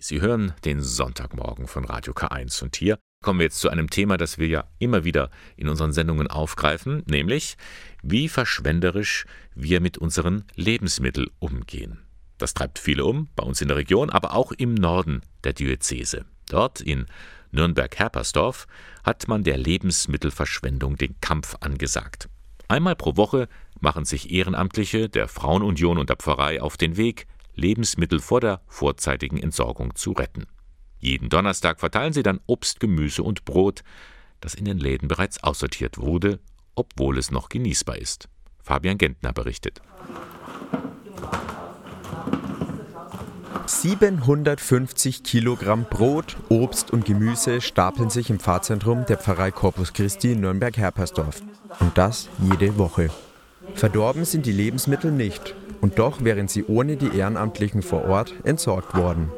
Sie 0.00 0.20
hören 0.20 0.52
den 0.64 0.80
Sonntagmorgen 0.80 1.66
von 1.66 1.84
Radio 1.84 2.12
K1 2.12 2.62
und 2.62 2.76
hier 2.76 3.00
kommen 3.24 3.40
wir 3.40 3.46
jetzt 3.46 3.58
zu 3.58 3.70
einem 3.70 3.90
Thema, 3.90 4.16
das 4.16 4.38
wir 4.38 4.46
ja 4.46 4.68
immer 4.78 5.02
wieder 5.02 5.30
in 5.56 5.68
unseren 5.68 5.92
Sendungen 5.92 6.28
aufgreifen, 6.28 7.02
nämlich 7.06 7.56
wie 8.04 8.28
verschwenderisch 8.28 9.26
wir 9.56 9.80
mit 9.80 9.98
unseren 9.98 10.44
Lebensmitteln 10.54 11.26
umgehen. 11.40 11.98
Das 12.38 12.54
treibt 12.54 12.78
viele 12.78 13.04
um, 13.04 13.30
bei 13.34 13.42
uns 13.42 13.60
in 13.60 13.66
der 13.66 13.76
Region, 13.76 14.10
aber 14.10 14.34
auch 14.34 14.52
im 14.52 14.74
Norden 14.74 15.22
der 15.42 15.52
Diözese. 15.52 16.24
Dort 16.48 16.80
in 16.80 17.06
Nürnberg-Herpersdorf 17.50 18.68
hat 19.02 19.26
man 19.26 19.42
der 19.42 19.58
Lebensmittelverschwendung 19.58 20.96
den 20.96 21.20
Kampf 21.20 21.56
angesagt. 21.58 22.28
Einmal 22.68 22.94
pro 22.94 23.16
Woche 23.16 23.48
machen 23.80 24.04
sich 24.04 24.30
Ehrenamtliche 24.30 25.08
der 25.08 25.26
Frauenunion 25.26 25.98
und 25.98 26.10
der 26.10 26.16
Pfarrei 26.16 26.62
auf 26.62 26.76
den 26.76 26.96
Weg, 26.96 27.26
Lebensmittel 27.58 28.20
vor 28.20 28.40
der 28.40 28.62
vorzeitigen 28.66 29.36
Entsorgung 29.36 29.94
zu 29.96 30.12
retten. 30.12 30.46
Jeden 31.00 31.28
Donnerstag 31.28 31.80
verteilen 31.80 32.12
sie 32.12 32.22
dann 32.22 32.40
Obst, 32.46 32.80
Gemüse 32.80 33.22
und 33.22 33.44
Brot, 33.44 33.82
das 34.40 34.54
in 34.54 34.64
den 34.64 34.78
Läden 34.78 35.08
bereits 35.08 35.42
aussortiert 35.42 35.98
wurde, 35.98 36.40
obwohl 36.74 37.18
es 37.18 37.30
noch 37.30 37.48
genießbar 37.48 37.98
ist. 37.98 38.28
Fabian 38.62 38.98
Gentner 38.98 39.32
berichtet. 39.32 39.80
750 43.66 45.22
Kilogramm 45.24 45.84
Brot, 45.84 46.36
Obst 46.48 46.92
und 46.92 47.04
Gemüse 47.04 47.60
stapeln 47.60 48.08
sich 48.08 48.30
im 48.30 48.40
Pfarrzentrum 48.40 49.04
der 49.06 49.18
Pfarrei 49.18 49.50
Corpus 49.50 49.92
Christi 49.92 50.32
in 50.32 50.40
Nürnberg-Herpersdorf. 50.40 51.42
Und 51.80 51.98
das 51.98 52.28
jede 52.38 52.78
Woche. 52.78 53.10
Verdorben 53.74 54.24
sind 54.24 54.46
die 54.46 54.52
Lebensmittel 54.52 55.12
nicht. 55.12 55.54
Und 55.80 55.98
doch 55.98 56.24
wären 56.24 56.48
sie 56.48 56.64
ohne 56.64 56.96
die 56.96 57.16
Ehrenamtlichen 57.16 57.82
vor 57.82 58.04
Ort 58.04 58.34
entsorgt 58.44 58.96
worden. 58.96 59.30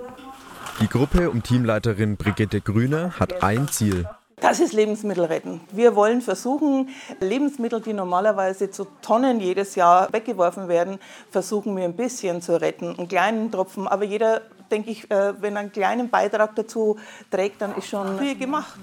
Die 0.81 0.89
Gruppe 0.89 1.31
um 1.31 1.43
Teamleiterin 1.43 2.17
Brigitte 2.17 2.61
Grüner 2.61 3.19
hat 3.21 3.43
ein 3.43 3.69
Ziel. 3.69 4.07
Das 4.41 4.59
ist 4.59 4.73
Lebensmittel 4.73 5.27
retten. 5.27 5.61
Wir 5.71 5.95
wollen 5.95 6.23
versuchen, 6.23 6.89
Lebensmittel, 7.21 7.83
die 7.83 7.93
normalerweise 7.93 8.71
zu 8.71 8.87
Tonnen 9.03 9.39
jedes 9.39 9.75
Jahr 9.75 10.11
weggeworfen 10.13 10.69
werden, 10.69 10.99
versuchen 11.31 11.77
wir 11.77 11.85
ein 11.85 11.95
bisschen 11.95 12.41
zu 12.41 12.59
retten, 12.59 12.97
einen 12.97 13.09
kleinen 13.09 13.53
Tropfen. 13.53 13.87
Aber 13.87 14.05
jeder, 14.05 14.41
denke 14.71 14.91
ich, 14.91 15.11
äh, 15.11 15.35
wenn 15.43 15.57
er 15.57 15.61
einen 15.61 15.73
kleinen 15.73 16.09
Beitrag 16.09 16.57
dazu 16.57 16.99
trägt, 17.31 17.61
dann 17.61 17.77
ist 17.77 17.89
schon 17.89 18.19
viel 18.19 18.39
gemacht. 18.39 18.79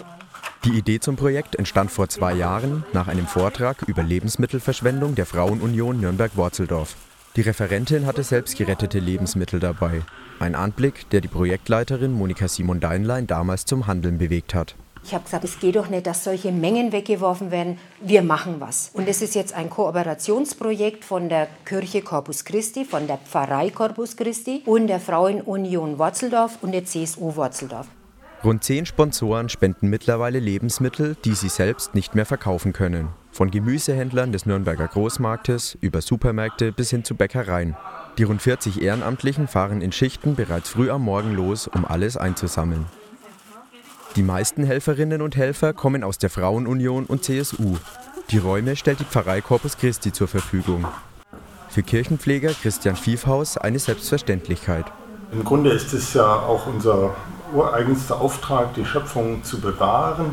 Die 0.64 0.78
Idee 0.78 1.00
zum 1.00 1.16
Projekt 1.16 1.56
entstand 1.56 1.90
vor 1.90 2.08
zwei 2.10 2.34
Jahren 2.34 2.86
nach 2.94 3.08
einem 3.08 3.26
Vortrag 3.26 3.82
über 3.88 4.04
Lebensmittelverschwendung 4.04 5.16
der 5.16 5.26
Frauenunion 5.26 6.00
Nürnberg-Worzeldorf. 6.00 6.96
Die 7.38 7.44
Referentin 7.44 8.08
hatte 8.08 8.24
selbst 8.24 8.58
gerettete 8.58 8.98
Lebensmittel 8.98 9.60
dabei. 9.60 10.02
Ein 10.40 10.56
Anblick, 10.56 11.08
der 11.12 11.22
die 11.22 11.28
Projektleiterin 11.28 12.12
Monika 12.12 12.48
Simon 12.48 12.80
Deinlein 12.80 13.28
damals 13.28 13.66
zum 13.66 13.86
Handeln 13.86 14.18
bewegt 14.18 14.56
hat. 14.56 14.74
Ich 15.04 15.14
habe 15.14 15.24
gesagt, 15.24 15.44
es 15.44 15.60
geht 15.60 15.76
doch 15.76 15.88
nicht, 15.88 16.08
dass 16.08 16.24
solche 16.24 16.52
Mengen 16.52 16.92
weggeworfen 16.92 17.52
werden. 17.52 17.78
Wir 18.02 18.24
machen 18.24 18.56
was. 18.58 18.90
Und 18.92 19.08
es 19.08 19.22
ist 19.22 19.36
jetzt 19.36 19.54
ein 19.54 19.70
Kooperationsprojekt 19.70 21.06
von 21.06 21.30
der 21.30 21.48
Kirche 21.64 22.02
Corpus 22.02 22.44
Christi, 22.44 22.86
von 22.86 23.06
der 23.06 23.20
Pfarrei 23.20 23.70
Corpus 23.70 24.18
Christi 24.18 24.64
und 24.66 24.88
der 24.88 25.00
Frauenunion 25.00 26.00
Worzeldorf 26.00 26.58
und 26.64 26.72
der 26.72 26.86
CSU 26.86 27.36
Worzeldorf. 27.36 27.86
Rund 28.44 28.64
zehn 28.64 28.86
Sponsoren 28.86 29.50
spenden 29.50 29.90
mittlerweile 29.90 30.40
Lebensmittel, 30.40 31.16
die 31.26 31.34
sie 31.34 31.50
selbst 31.50 31.96
nicht 31.96 32.14
mehr 32.14 32.26
verkaufen 32.26 32.72
können. 32.72 33.10
Von 33.32 33.50
Gemüsehändlern 33.50 34.32
des 34.32 34.46
Nürnberger 34.46 34.88
Großmarktes 34.88 35.78
über 35.82 36.02
Supermärkte 36.02 36.72
bis 36.72 36.92
hin 36.92 37.04
zu 37.04 37.16
Bäckereien. 37.16 37.76
Die 38.20 38.24
rund 38.24 38.42
40 38.42 38.82
Ehrenamtlichen 38.82 39.48
fahren 39.48 39.82
in 39.82 39.92
Schichten 39.92 40.36
bereits 40.36 40.70
früh 40.70 40.92
am 40.92 41.04
Morgen 41.04 41.34
los, 41.34 41.68
um 41.68 41.84
alles 41.86 42.16
einzusammeln. 42.16 42.86
Die 44.16 44.24
meisten 44.24 44.64
Helferinnen 44.64 45.22
und 45.22 45.36
Helfer 45.36 45.74
kommen 45.74 46.04
aus 46.04 46.18
der 46.20 46.30
Frauenunion 46.30 47.06
und 47.06 47.24
CSU. 47.24 47.78
Die 48.30 48.38
Räume 48.38 48.76
stellt 48.76 49.00
die 49.00 49.06
Pfarrei 49.06 49.42
Corpus 49.42 49.78
Christi 49.78 50.12
zur 50.12 50.28
Verfügung. 50.28 50.86
Für 51.70 51.84
Kirchenpfleger 51.84 52.54
Christian 52.54 52.96
Fiefhaus 52.96 53.58
eine 53.58 53.80
Selbstverständlichkeit. 53.80 54.86
Im 55.32 55.44
Grunde 55.44 55.72
ist 55.72 55.94
es 55.94 56.14
ja 56.14 56.26
auch 56.26 56.68
unser 56.68 57.16
ureigenster 57.54 58.20
Auftrag, 58.20 58.74
die 58.74 58.86
Schöpfung 58.86 59.44
zu 59.44 59.60
bewahren 59.60 60.32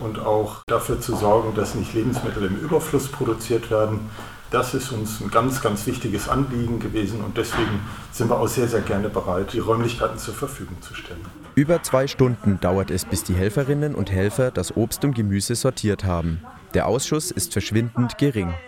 und 0.00 0.18
auch 0.18 0.62
dafür 0.66 1.00
zu 1.00 1.14
sorgen, 1.14 1.54
dass 1.54 1.74
nicht 1.74 1.94
Lebensmittel 1.94 2.44
im 2.44 2.56
Überfluss 2.56 3.08
produziert 3.08 3.70
werden. 3.70 4.10
Das 4.50 4.74
ist 4.74 4.92
uns 4.92 5.20
ein 5.20 5.30
ganz, 5.30 5.62
ganz 5.62 5.86
wichtiges 5.86 6.28
Anliegen 6.28 6.78
gewesen 6.78 7.22
und 7.22 7.38
deswegen 7.38 7.80
sind 8.10 8.28
wir 8.28 8.38
auch 8.38 8.48
sehr, 8.48 8.68
sehr 8.68 8.82
gerne 8.82 9.08
bereit, 9.08 9.54
die 9.54 9.60
Räumlichkeiten 9.60 10.18
zur 10.18 10.34
Verfügung 10.34 10.76
zu 10.82 10.94
stellen. 10.94 11.24
Über 11.54 11.82
zwei 11.82 12.06
Stunden 12.06 12.60
dauert 12.60 12.90
es, 12.90 13.04
bis 13.06 13.24
die 13.24 13.34
Helferinnen 13.34 13.94
und 13.94 14.10
Helfer 14.10 14.50
das 14.50 14.76
Obst 14.76 15.04
und 15.04 15.14
Gemüse 15.14 15.54
sortiert 15.54 16.04
haben. 16.04 16.42
Der 16.74 16.86
Ausschuss 16.86 17.30
ist 17.30 17.52
verschwindend 17.52 18.18
gering. 18.18 18.52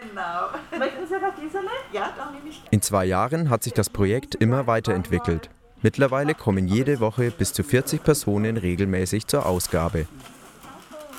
In 2.71 2.83
zwei 2.83 3.05
Jahren 3.05 3.51
hat 3.51 3.63
sich 3.63 3.73
das 3.73 3.91
Projekt 3.91 4.35
immer 4.35 4.67
weiterentwickelt. 4.67 5.51
Mittlerweile 5.85 6.35
kommen 6.35 6.67
jede 6.67 6.99
Woche 6.99 7.31
bis 7.31 7.53
zu 7.53 7.63
40 7.63 8.03
Personen 8.03 8.57
regelmäßig 8.57 9.27
zur 9.27 9.45
Ausgabe. 9.45 10.07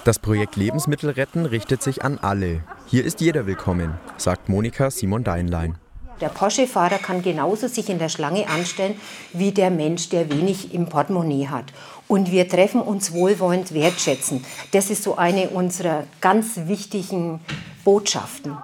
Das 0.06 0.18
Projekt 0.18 0.56
Lebensmittel 0.56 1.12
retten 1.12 1.46
richtet 1.46 1.84
sich 1.84 2.04
an 2.04 2.18
alle. 2.18 2.64
Hier 2.88 3.06
ist 3.06 3.22
jeder 3.22 3.46
willkommen, 3.46 3.94
sagt 4.18 4.50
Monika 4.50 4.90
Simon 4.90 5.24
Deinlein. 5.24 5.78
Der 6.20 6.30
Porsche-Fahrer 6.30 6.98
kann 6.98 7.22
genauso 7.22 7.68
sich 7.68 7.92
in 7.92 8.00
der 8.00 8.10
Schlange 8.10 8.50
anstellen 8.50 8.96
wie 9.34 9.52
der 9.52 9.70
Mensch, 9.70 10.10
der 10.10 10.32
wenig 10.32 10.74
im 10.74 10.88
Portemonnaie 10.88 11.48
hat. 11.48 11.72
Und 12.08 12.32
wir 12.32 12.50
treffen 12.50 12.82
uns 12.82 13.14
wohlwollend 13.14 13.72
wertschätzend. 13.72 14.44
Das 14.72 14.90
ist 14.90 15.04
so 15.04 15.16
eine 15.16 15.50
unserer 15.50 16.06
ganz 16.22 16.62
wichtigen 16.66 17.40
Botschaften. 17.84 18.58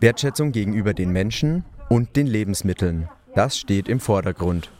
Wertschätzung 0.00 0.50
gegenüber 0.50 0.94
den 0.94 1.10
Menschen 1.10 1.64
und 1.88 2.16
den 2.16 2.26
Lebensmitteln. 2.26 3.08
Das 3.36 3.56
steht 3.56 3.88
im 3.88 4.00
Vordergrund. 4.00 4.73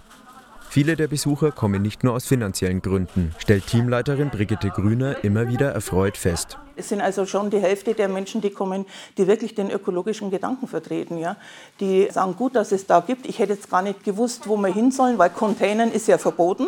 Viele 0.75 0.97
der 0.97 1.07
Besucher 1.07 1.52
kommen 1.52 1.83
nicht 1.83 2.02
nur 2.02 2.14
aus 2.14 2.26
finanziellen 2.26 2.83
Gründen, 2.83 3.33
stellt 3.38 3.64
Teamleiterin 3.69 4.31
Brigitte 4.31 4.71
Grüner 4.71 5.23
immer 5.23 5.47
wieder 5.47 5.71
erfreut 5.71 6.16
fest. 6.16 6.59
Es 6.75 6.88
sind 6.88 7.00
also 7.00 7.26
schon 7.26 7.49
die 7.49 7.61
Hälfte 7.61 7.95
der 7.95 8.09
Menschen, 8.09 8.40
die 8.40 8.50
kommen, 8.50 8.85
die 9.16 9.28
wirklich 9.28 9.54
den 9.54 9.71
ökologischen 9.71 10.33
Gedanken 10.33 10.66
vertreten. 10.66 11.16
Ja? 11.19 11.37
Die 11.78 12.09
sagen, 12.11 12.35
gut, 12.35 12.57
dass 12.57 12.73
es 12.73 12.88
da 12.88 12.99
gibt. 12.99 13.26
Ich 13.26 13.38
hätte 13.38 13.52
jetzt 13.52 13.71
gar 13.71 13.83
nicht 13.83 14.02
gewusst, 14.02 14.49
wo 14.49 14.57
wir 14.57 14.75
hin 14.75 14.90
sollen, 14.90 15.16
weil 15.16 15.31
Containern 15.31 15.93
ist 15.93 16.09
ja 16.09 16.19
verboten. 16.19 16.66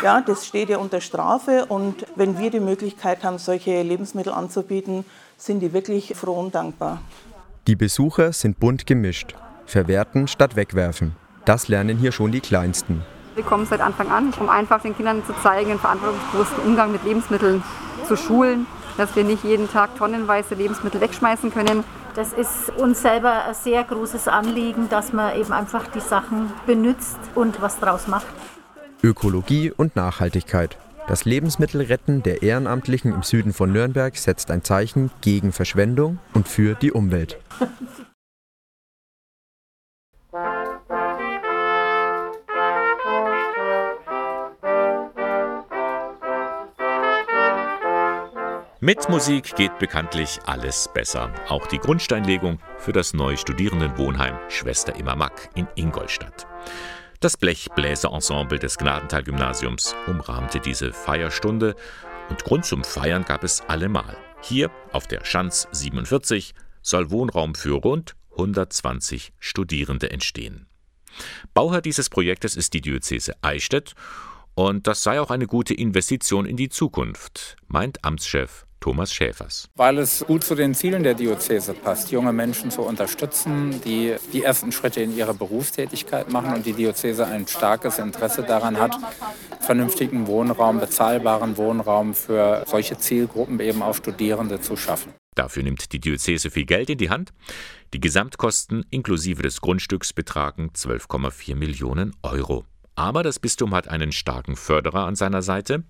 Ja, 0.00 0.20
das 0.20 0.46
steht 0.46 0.68
ja 0.68 0.78
unter 0.78 1.00
Strafe. 1.00 1.66
Und 1.66 2.06
wenn 2.14 2.38
wir 2.38 2.52
die 2.52 2.60
Möglichkeit 2.60 3.24
haben, 3.24 3.38
solche 3.38 3.82
Lebensmittel 3.82 4.32
anzubieten, 4.32 5.04
sind 5.36 5.58
die 5.58 5.72
wirklich 5.72 6.14
froh 6.14 6.38
und 6.38 6.54
dankbar. 6.54 7.02
Die 7.66 7.74
Besucher 7.74 8.32
sind 8.32 8.60
bunt 8.60 8.86
gemischt. 8.86 9.34
Verwerten 9.66 10.28
statt 10.28 10.54
wegwerfen. 10.54 11.16
Das 11.46 11.66
lernen 11.66 11.98
hier 11.98 12.12
schon 12.12 12.30
die 12.30 12.38
Kleinsten. 12.38 13.02
Wir 13.34 13.44
kommen 13.44 13.64
seit 13.64 13.80
Anfang 13.80 14.10
an, 14.10 14.32
um 14.40 14.48
einfach 14.48 14.82
den 14.82 14.96
Kindern 14.96 15.24
zu 15.24 15.32
zeigen, 15.42 15.70
einen 15.70 15.78
verantwortungsbewussten 15.78 16.64
Umgang 16.64 16.90
mit 16.92 17.04
Lebensmitteln 17.04 17.62
zu 18.06 18.16
schulen, 18.16 18.66
dass 18.96 19.14
wir 19.14 19.24
nicht 19.24 19.44
jeden 19.44 19.70
Tag 19.70 19.96
tonnenweise 19.96 20.54
Lebensmittel 20.54 21.00
wegschmeißen 21.00 21.52
können. 21.52 21.84
Das 22.16 22.32
ist 22.32 22.70
uns 22.76 23.02
selber 23.02 23.44
ein 23.44 23.54
sehr 23.54 23.84
großes 23.84 24.26
Anliegen, 24.26 24.88
dass 24.88 25.12
man 25.12 25.38
eben 25.38 25.52
einfach 25.52 25.86
die 25.88 26.00
Sachen 26.00 26.52
benutzt 26.66 27.18
und 27.36 27.62
was 27.62 27.78
draus 27.78 28.08
macht. 28.08 28.26
Ökologie 29.02 29.70
und 29.70 29.94
Nachhaltigkeit. 29.94 30.76
Das 31.06 31.24
Lebensmittelretten 31.24 32.22
der 32.22 32.42
Ehrenamtlichen 32.42 33.12
im 33.12 33.22
Süden 33.22 33.52
von 33.52 33.72
Nürnberg 33.72 34.16
setzt 34.16 34.50
ein 34.50 34.64
Zeichen 34.64 35.10
gegen 35.20 35.52
Verschwendung 35.52 36.18
und 36.34 36.48
für 36.48 36.74
die 36.74 36.92
Umwelt. 36.92 37.38
Mit 48.82 49.10
Musik 49.10 49.56
geht 49.56 49.78
bekanntlich 49.78 50.38
alles 50.46 50.88
besser. 50.94 51.34
Auch 51.50 51.66
die 51.66 51.76
Grundsteinlegung 51.76 52.60
für 52.78 52.92
das 52.92 53.12
neue 53.12 53.36
Studierendenwohnheim 53.36 54.38
Schwester 54.48 54.96
Immer 54.96 55.16
Mack 55.16 55.50
in 55.54 55.68
Ingolstadt. 55.74 56.46
Das 57.20 57.36
Blechbläserensemble 57.36 58.58
des 58.58 58.78
Gnadental-Gymnasiums 58.78 59.94
umrahmte 60.06 60.60
diese 60.60 60.94
Feierstunde 60.94 61.76
und 62.30 62.42
Grund 62.42 62.64
zum 62.64 62.82
Feiern 62.82 63.26
gab 63.26 63.44
es 63.44 63.60
allemal. 63.68 64.16
Hier 64.40 64.70
auf 64.92 65.06
der 65.06 65.26
Schanz 65.26 65.68
47 65.72 66.54
soll 66.80 67.10
Wohnraum 67.10 67.54
für 67.54 67.74
rund 67.74 68.16
120 68.30 69.34
Studierende 69.38 70.10
entstehen. 70.10 70.68
Bauherr 71.52 71.82
dieses 71.82 72.08
Projektes 72.08 72.56
ist 72.56 72.72
die 72.72 72.80
Diözese 72.80 73.34
Eichstätt 73.42 73.92
und 74.54 74.86
das 74.86 75.02
sei 75.02 75.20
auch 75.20 75.30
eine 75.30 75.46
gute 75.46 75.74
Investition 75.74 76.46
in 76.46 76.56
die 76.56 76.70
Zukunft, 76.70 77.56
meint 77.68 78.02
Amtschef 78.06 78.64
Thomas 78.80 79.12
Schäfers. 79.12 79.68
Weil 79.76 79.98
es 79.98 80.24
gut 80.26 80.42
zu 80.42 80.54
den 80.54 80.74
Zielen 80.74 81.02
der 81.02 81.14
Diözese 81.14 81.74
passt, 81.74 82.10
junge 82.10 82.32
Menschen 82.32 82.70
zu 82.70 82.82
unterstützen, 82.82 83.80
die 83.82 84.16
die 84.32 84.42
ersten 84.42 84.72
Schritte 84.72 85.02
in 85.02 85.16
ihrer 85.16 85.34
Berufstätigkeit 85.34 86.30
machen 86.30 86.54
und 86.54 86.66
die 86.66 86.72
Diözese 86.72 87.26
ein 87.26 87.46
starkes 87.46 87.98
Interesse 87.98 88.42
daran 88.42 88.78
hat, 88.78 88.96
vernünftigen 89.60 90.26
Wohnraum, 90.26 90.80
bezahlbaren 90.80 91.56
Wohnraum 91.56 92.14
für 92.14 92.64
solche 92.66 92.98
Zielgruppen, 92.98 93.60
eben 93.60 93.82
auch 93.82 93.94
Studierende, 93.94 94.60
zu 94.60 94.76
schaffen. 94.76 95.12
Dafür 95.34 95.62
nimmt 95.62 95.92
die 95.92 96.00
Diözese 96.00 96.50
viel 96.50 96.64
Geld 96.64 96.90
in 96.90 96.98
die 96.98 97.10
Hand. 97.10 97.32
Die 97.94 98.00
Gesamtkosten 98.00 98.84
inklusive 98.90 99.42
des 99.42 99.60
Grundstücks 99.60 100.12
betragen 100.12 100.70
12,4 100.74 101.54
Millionen 101.54 102.14
Euro. 102.22 102.64
Aber 102.94 103.22
das 103.22 103.38
Bistum 103.38 103.74
hat 103.74 103.88
einen 103.88 104.12
starken 104.12 104.56
Förderer 104.56 105.06
an 105.06 105.16
seiner 105.16 105.42
Seite, 105.42 105.84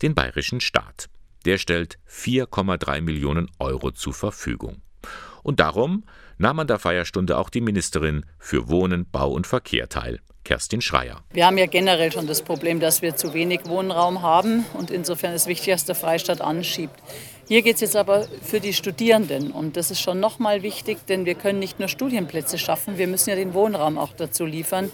den 0.00 0.14
bayerischen 0.14 0.60
Staat. 0.60 1.08
Der 1.44 1.58
stellt 1.58 1.98
4,3 2.08 3.00
Millionen 3.00 3.50
Euro 3.58 3.90
zur 3.90 4.14
Verfügung. 4.14 4.82
Und 5.42 5.60
darum 5.60 6.04
nahm 6.38 6.58
an 6.58 6.66
der 6.66 6.78
Feierstunde 6.78 7.38
auch 7.38 7.50
die 7.50 7.60
Ministerin 7.60 8.26
für 8.38 8.68
Wohnen, 8.68 9.08
Bau 9.10 9.30
und 9.30 9.46
Verkehr 9.46 9.88
teil, 9.88 10.20
Kerstin 10.44 10.80
Schreier. 10.80 11.22
Wir 11.32 11.46
haben 11.46 11.58
ja 11.58 11.66
generell 11.66 12.12
schon 12.12 12.26
das 12.26 12.42
Problem, 12.42 12.80
dass 12.80 13.02
wir 13.02 13.16
zu 13.16 13.34
wenig 13.34 13.60
Wohnraum 13.66 14.22
haben 14.22 14.64
und 14.74 14.90
insofern 14.90 15.34
ist 15.34 15.46
wichtig, 15.46 15.72
dass 15.72 15.84
der 15.84 15.94
Freistaat 15.94 16.40
anschiebt. 16.40 16.94
Hier 17.46 17.62
geht 17.62 17.76
es 17.76 17.80
jetzt 17.80 17.96
aber 17.96 18.28
für 18.42 18.60
die 18.60 18.74
Studierenden 18.74 19.50
und 19.52 19.76
das 19.76 19.90
ist 19.90 20.00
schon 20.00 20.20
nochmal 20.20 20.62
wichtig, 20.62 20.98
denn 21.06 21.24
wir 21.24 21.34
können 21.34 21.58
nicht 21.58 21.78
nur 21.78 21.88
Studienplätze 21.88 22.58
schaffen, 22.58 22.98
wir 22.98 23.06
müssen 23.06 23.30
ja 23.30 23.36
den 23.36 23.54
Wohnraum 23.54 23.96
auch 23.96 24.12
dazu 24.12 24.44
liefern. 24.44 24.90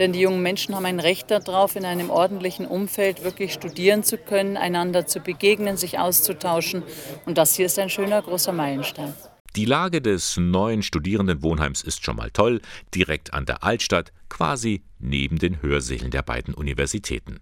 Denn 0.00 0.14
die 0.14 0.20
jungen 0.20 0.40
Menschen 0.40 0.74
haben 0.74 0.86
ein 0.86 0.98
Recht 0.98 1.30
darauf, 1.30 1.76
in 1.76 1.84
einem 1.84 2.08
ordentlichen 2.08 2.64
Umfeld 2.64 3.22
wirklich 3.22 3.52
studieren 3.52 4.02
zu 4.02 4.16
können, 4.16 4.56
einander 4.56 5.06
zu 5.06 5.20
begegnen, 5.20 5.76
sich 5.76 5.98
auszutauschen. 5.98 6.82
Und 7.26 7.36
das 7.36 7.54
hier 7.54 7.66
ist 7.66 7.78
ein 7.78 7.90
schöner 7.90 8.22
großer 8.22 8.52
Meilenstein. 8.52 9.12
Die 9.56 9.66
Lage 9.66 10.00
des 10.00 10.38
neuen 10.38 10.82
Studierendenwohnheims 10.82 11.82
ist 11.82 12.02
schon 12.02 12.16
mal 12.16 12.30
toll, 12.30 12.62
direkt 12.94 13.34
an 13.34 13.44
der 13.44 13.62
Altstadt, 13.62 14.10
quasi 14.30 14.82
neben 14.98 15.38
den 15.38 15.60
Hörsälen 15.60 16.10
der 16.10 16.22
beiden 16.22 16.54
Universitäten. 16.54 17.40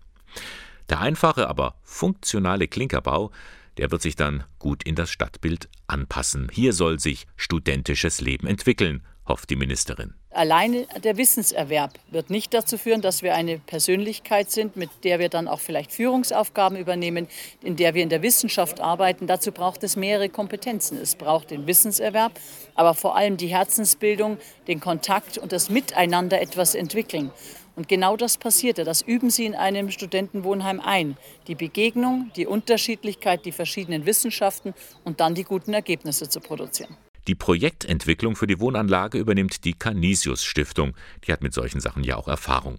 Der 0.88 0.98
einfache, 0.98 1.48
aber 1.48 1.76
funktionale 1.84 2.66
Klinkerbau, 2.66 3.30
der 3.76 3.92
wird 3.92 4.02
sich 4.02 4.16
dann 4.16 4.42
gut 4.58 4.82
in 4.82 4.96
das 4.96 5.10
Stadtbild 5.10 5.68
anpassen. 5.86 6.48
Hier 6.52 6.72
soll 6.72 6.98
sich 6.98 7.28
studentisches 7.36 8.20
Leben 8.20 8.48
entwickeln, 8.48 9.04
hofft 9.28 9.50
die 9.50 9.56
Ministerin. 9.56 10.14
Alleine 10.30 10.87
der 11.02 11.16
Wissenserwerb 11.16 11.99
wird 12.11 12.30
nicht 12.30 12.52
dazu 12.54 12.78
führen, 12.78 13.00
dass 13.00 13.23
wir 13.23 13.35
eine 13.35 13.58
Persönlichkeit 13.58 14.50
sind, 14.50 14.76
mit 14.76 14.90
der 15.04 15.18
wir 15.18 15.28
dann 15.28 15.49
auch 15.49 15.61
vielleicht 15.61 15.92
Führungsaufgaben 15.92 16.78
übernehmen, 16.78 17.28
in 17.62 17.76
der 17.76 17.94
wir 17.94 18.02
in 18.02 18.08
der 18.08 18.23
Wissenschaft 18.23 18.80
arbeiten. 18.80 19.26
Dazu 19.26 19.52
braucht 19.52 19.82
es 19.85 19.97
mehrere 19.97 20.28
Kompetenzen. 20.28 20.99
Es 21.00 21.14
braucht 21.14 21.50
den 21.50 21.66
Wissenserwerb, 21.66 22.32
aber 22.75 22.94
vor 22.94 23.16
allem 23.16 23.37
die 23.37 23.49
Herzensbildung, 23.49 24.38
den 24.66 24.80
Kontakt 24.80 25.38
und 25.38 25.52
das 25.52 25.70
Miteinander 25.70 26.40
etwas 26.40 26.75
entwickeln. 26.75 27.30
Und 27.75 27.88
genau 27.88 28.16
das 28.16 28.38
passierte. 28.38 28.82
Das 28.82 29.02
üben 29.02 29.30
Sie 29.30 29.47
in 29.47 29.54
einem 29.54 29.90
Studentenwohnheim 29.90 30.80
ein. 30.80 31.16
Die 31.47 31.54
Begegnung, 31.54 32.32
die 32.35 32.47
Unterschiedlichkeit, 32.47 33.44
die 33.44 33.52
verschiedenen 33.52 34.04
Wissenschaften 34.04 34.75
und 35.04 35.20
dann 35.20 35.37
die 35.37 35.44
guten 35.44 35.73
Ergebnisse 35.75 36.28
zu 36.28 36.40
produzieren. 36.40 36.97
Die 37.28 37.35
Projektentwicklung 37.35 38.37
für 38.37 38.47
die 38.47 38.58
Wohnanlage 38.58 39.18
übernimmt 39.18 39.64
die 39.66 39.75
Canisius 39.75 40.44
Stiftung. 40.44 40.94
Die 41.25 41.32
hat 41.32 41.42
mit 41.42 41.52
solchen 41.52 41.78
Sachen 41.78 42.02
ja 42.02 42.16
auch 42.16 42.26
Erfahrung. 42.26 42.78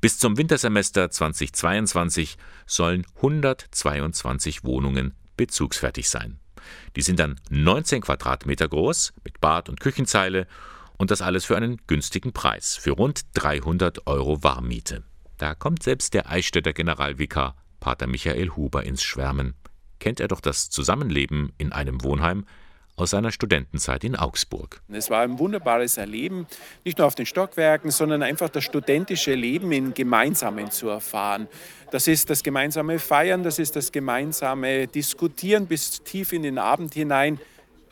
Bis 0.00 0.18
zum 0.18 0.38
Wintersemester 0.38 1.10
2022 1.10 2.38
sollen 2.64 3.06
122 3.16 4.64
Wohnungen 4.64 5.12
bezugsfertig 5.36 6.08
sein. 6.08 6.40
Die 6.96 7.02
sind 7.02 7.20
dann 7.20 7.38
19 7.50 8.00
Quadratmeter 8.00 8.68
groß 8.68 9.12
mit 9.22 9.38
Bad 9.38 9.68
und 9.68 9.80
Küchenzeile 9.80 10.46
und 10.96 11.10
das 11.10 11.20
alles 11.20 11.44
für 11.44 11.58
einen 11.58 11.78
günstigen 11.86 12.32
Preis, 12.32 12.76
für 12.76 12.92
rund 12.92 13.20
300 13.34 14.06
Euro 14.06 14.42
Warmmiete. 14.42 15.04
Da 15.36 15.54
kommt 15.54 15.82
selbst 15.82 16.14
der 16.14 16.30
Eichstätter 16.30 16.72
Generalvikar 16.72 17.54
Pater 17.80 18.06
Michael 18.06 18.48
Huber 18.56 18.82
ins 18.84 19.02
Schwärmen. 19.02 19.52
Kennt 19.98 20.20
er 20.20 20.28
doch 20.28 20.40
das 20.40 20.70
Zusammenleben 20.70 21.52
in 21.58 21.72
einem 21.72 22.02
Wohnheim 22.02 22.46
aus 22.96 23.10
seiner 23.10 23.32
Studentenzeit 23.32 24.04
in 24.04 24.16
Augsburg. 24.16 24.82
Es 24.88 25.10
war 25.10 25.22
ein 25.22 25.38
wunderbares 25.38 25.96
Erleben, 25.96 26.46
nicht 26.84 26.98
nur 26.98 27.06
auf 27.06 27.14
den 27.14 27.26
Stockwerken, 27.26 27.90
sondern 27.90 28.22
einfach 28.22 28.48
das 28.48 28.64
studentische 28.64 29.34
Leben 29.34 29.72
in 29.72 29.94
Gemeinsamen 29.94 30.70
zu 30.70 30.88
erfahren. 30.88 31.48
Das 31.90 32.06
ist 32.06 32.30
das 32.30 32.42
gemeinsame 32.42 32.98
Feiern, 32.98 33.42
das 33.42 33.58
ist 33.58 33.74
das 33.74 33.90
gemeinsame 33.90 34.86
Diskutieren 34.86 35.66
bis 35.66 36.02
tief 36.02 36.32
in 36.32 36.42
den 36.42 36.58
Abend 36.58 36.94
hinein. 36.94 37.40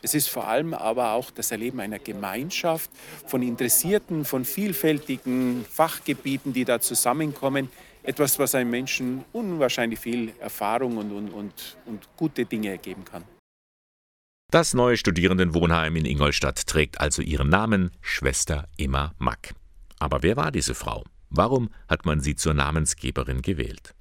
Es 0.01 0.13
ist 0.13 0.29
vor 0.29 0.47
allem 0.47 0.73
aber 0.73 1.11
auch 1.11 1.29
das 1.31 1.51
Erleben 1.51 1.81
einer 1.81 1.99
Gemeinschaft 1.99 2.89
von 3.25 3.41
Interessierten, 3.41 4.23
von 4.23 4.45
vielfältigen 4.45 5.65
Fachgebieten, 5.69 6.53
die 6.53 6.63
da 6.63 6.79
zusammenkommen. 6.79 7.69
Etwas, 8.03 8.39
was 8.39 8.55
einem 8.55 8.69
Menschen 8.69 9.25
unwahrscheinlich 9.33 9.99
viel 9.99 10.33
Erfahrung 10.39 10.95
und, 10.97 11.11
und, 11.11 11.29
und, 11.31 11.77
und 11.85 12.07
gute 12.15 12.45
Dinge 12.45 12.69
ergeben 12.69 13.03
kann. 13.03 13.23
Das 14.51 14.73
neue 14.73 14.97
Studierendenwohnheim 14.97 15.95
in 15.95 16.05
Ingolstadt 16.05 16.65
trägt 16.65 16.99
also 16.99 17.21
ihren 17.21 17.49
Namen 17.49 17.91
Schwester 18.01 18.67
Imma 18.77 19.13
Mack. 19.19 19.53
Aber 19.99 20.23
wer 20.23 20.37
war 20.37 20.51
diese 20.51 20.73
Frau? 20.73 21.03
Warum 21.29 21.69
hat 21.87 22.05
man 22.07 22.19
sie 22.19 22.33
zur 22.33 22.55
Namensgeberin 22.55 23.43
gewählt? 23.43 23.93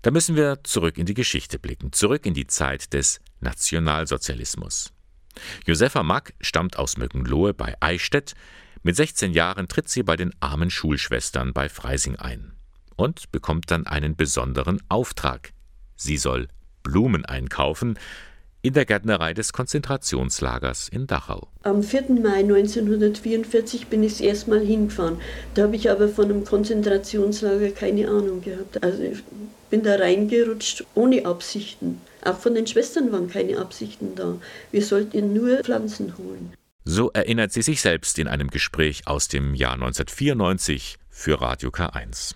Da 0.00 0.10
müssen 0.10 0.36
wir 0.36 0.64
zurück 0.64 0.96
in 0.96 1.04
die 1.04 1.12
Geschichte 1.12 1.58
blicken, 1.58 1.92
zurück 1.92 2.24
in 2.24 2.32
die 2.32 2.46
Zeit 2.46 2.94
des 2.94 3.20
Nationalsozialismus. 3.40 4.94
Josefa 5.66 6.02
Mack 6.02 6.32
stammt 6.40 6.78
aus 6.78 6.96
Möckenlohe 6.96 7.52
bei 7.52 7.76
Eichstätt. 7.80 8.32
Mit 8.82 8.96
16 8.96 9.34
Jahren 9.34 9.68
tritt 9.68 9.90
sie 9.90 10.02
bei 10.02 10.16
den 10.16 10.32
armen 10.40 10.70
Schulschwestern 10.70 11.52
bei 11.52 11.68
Freising 11.68 12.16
ein 12.16 12.54
und 12.96 13.30
bekommt 13.32 13.70
dann 13.70 13.86
einen 13.86 14.16
besonderen 14.16 14.80
Auftrag. 14.88 15.52
Sie 15.94 16.16
soll 16.16 16.48
Blumen 16.82 17.26
einkaufen, 17.26 17.98
in 18.62 18.74
der 18.74 18.84
Gärtnerei 18.84 19.34
des 19.34 19.52
Konzentrationslagers 19.52 20.88
in 20.88 21.08
Dachau. 21.08 21.48
Am 21.64 21.82
4. 21.82 22.04
Mai 22.22 22.38
1944 22.38 23.88
bin 23.88 24.04
ich 24.04 24.12
das 24.12 24.20
erste 24.20 24.50
Mal 24.50 24.60
hingefahren. 24.60 25.20
Da 25.54 25.64
habe 25.64 25.74
ich 25.74 25.90
aber 25.90 26.08
von 26.08 26.26
einem 26.26 26.44
Konzentrationslager 26.44 27.70
keine 27.70 28.08
Ahnung 28.08 28.40
gehabt. 28.40 28.82
Also 28.82 29.02
ich 29.02 29.22
bin 29.68 29.82
da 29.82 29.96
reingerutscht 29.96 30.84
ohne 30.94 31.26
Absichten. 31.26 32.00
Auch 32.24 32.38
von 32.38 32.54
den 32.54 32.68
Schwestern 32.68 33.10
waren 33.10 33.28
keine 33.28 33.58
Absichten 33.58 34.14
da. 34.14 34.36
Wir 34.70 34.82
sollten 34.82 35.34
nur 35.34 35.58
Pflanzen 35.58 36.16
holen. 36.16 36.52
So 36.84 37.10
erinnert 37.10 37.52
sie 37.52 37.62
sich 37.62 37.80
selbst 37.80 38.18
in 38.18 38.28
einem 38.28 38.48
Gespräch 38.48 39.02
aus 39.06 39.26
dem 39.26 39.54
Jahr 39.54 39.74
1994 39.74 40.98
für 41.10 41.40
Radio 41.40 41.70
K1. 41.70 42.34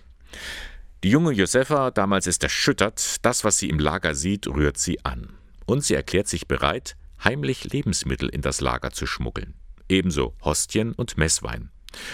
Die 1.03 1.09
junge 1.09 1.31
Josefa 1.31 1.91
damals 1.91 2.27
ist 2.27 2.43
erschüttert, 2.43 3.17
das, 3.21 3.43
was 3.43 3.59
sie 3.59 3.69
im 3.69 3.79
Lager 3.79 4.13
sieht, 4.13 4.47
rührt 4.47 4.77
sie 4.77 5.05
an 5.05 5.29
und 5.67 5.83
sie 5.83 5.93
erklärt 5.93 6.27
sich 6.27 6.47
bereit, 6.47 6.95
heimlich 7.23 7.71
Lebensmittel 7.71 8.29
in 8.29 8.41
das 8.41 8.61
Lager 8.61 8.91
zu 8.91 9.05
schmuggeln, 9.05 9.53
ebenso 9.87 10.33
Hostien 10.41 10.93
und 10.93 11.17
Messwein. 11.17 11.69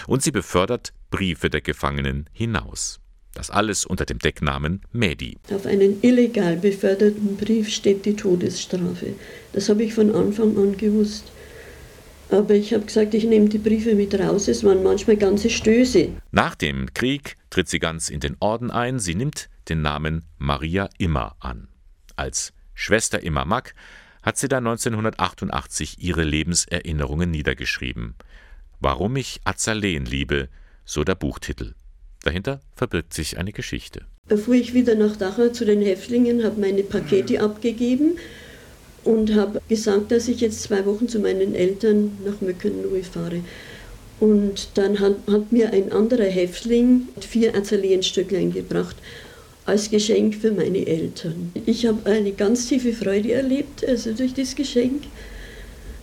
Und 0.06 0.22
sie 0.22 0.30
befördert 0.30 0.92
Briefe 1.10 1.48
der 1.48 1.62
Gefangenen 1.62 2.28
hinaus. 2.32 3.00
Das 3.34 3.50
alles 3.50 3.84
unter 3.84 4.04
dem 4.04 4.18
Decknamen 4.18 4.82
Medi. 4.92 5.38
Auf 5.50 5.66
einen 5.66 5.98
illegal 6.02 6.56
beförderten 6.56 7.36
Brief 7.36 7.68
steht 7.68 8.04
die 8.04 8.14
Todesstrafe. 8.14 9.14
Das 9.52 9.68
habe 9.68 9.82
ich 9.82 9.94
von 9.94 10.14
Anfang 10.14 10.56
an 10.56 10.76
gewusst. 10.76 11.32
Aber 12.30 12.54
ich 12.54 12.72
habe 12.72 12.84
gesagt, 12.84 13.12
ich 13.14 13.24
nehme 13.24 13.48
die 13.48 13.58
Briefe 13.58 13.94
mit 13.94 14.18
raus. 14.18 14.48
Es 14.48 14.64
waren 14.64 14.82
manchmal 14.82 15.16
ganze 15.16 15.50
Stöße. 15.50 16.10
Nach 16.30 16.54
dem 16.54 16.94
Krieg 16.94 17.36
tritt 17.50 17.68
sie 17.68 17.80
ganz 17.80 18.08
in 18.08 18.20
den 18.20 18.36
Orden 18.40 18.70
ein. 18.70 18.98
Sie 18.98 19.14
nimmt 19.14 19.50
den 19.68 19.82
Namen 19.82 20.24
Maria 20.38 20.88
Immer 20.98 21.36
an. 21.40 21.68
Als 22.16 22.52
Schwester 22.74 23.22
Imma 23.22 23.44
Mack 23.44 23.74
hat 24.22 24.38
sie 24.38 24.48
dann 24.48 24.66
1988 24.66 26.02
ihre 26.02 26.24
Lebenserinnerungen 26.24 27.30
niedergeschrieben. 27.30 28.14
Warum 28.80 29.16
ich 29.16 29.40
Azaleen 29.44 30.06
liebe, 30.06 30.48
so 30.84 31.04
der 31.04 31.14
Buchtitel. 31.14 31.74
Dahinter 32.22 32.60
verbirgt 32.74 33.12
sich 33.12 33.38
eine 33.38 33.52
Geschichte. 33.52 34.06
Da 34.28 34.36
fuhr 34.36 34.54
ich 34.54 34.72
wieder 34.72 34.94
nach 34.94 35.16
Dachau 35.16 35.48
zu 35.48 35.66
den 35.66 35.82
Häftlingen, 35.82 36.42
habe 36.44 36.60
meine 36.60 36.82
Pakete 36.82 37.42
abgegeben 37.42 38.18
und 39.04 39.34
habe 39.34 39.60
gesagt, 39.68 40.10
dass 40.10 40.28
ich 40.28 40.40
jetzt 40.40 40.62
zwei 40.62 40.86
Wochen 40.86 41.08
zu 41.08 41.18
meinen 41.18 41.54
Eltern 41.54 42.16
nach 42.24 42.40
Möckenlohe 42.40 43.04
fahre. 43.04 43.40
Und 44.20 44.68
dann 44.74 45.00
hat, 45.00 45.16
hat, 45.30 45.52
mir 45.52 45.72
ein 45.72 45.92
anderer 45.92 46.24
Häftling 46.24 47.08
vier 47.20 47.54
Azaleenstücklein 47.54 48.52
gebracht 48.52 48.96
als 49.66 49.90
Geschenk 49.90 50.34
für 50.34 50.52
meine 50.52 50.86
Eltern. 50.86 51.52
Ich 51.66 51.86
habe 51.86 52.10
eine 52.10 52.32
ganz 52.32 52.68
tiefe 52.68 52.92
Freude 52.92 53.32
erlebt, 53.32 53.84
also 53.86 54.12
durch 54.12 54.34
das 54.34 54.54
Geschenk. 54.54 55.04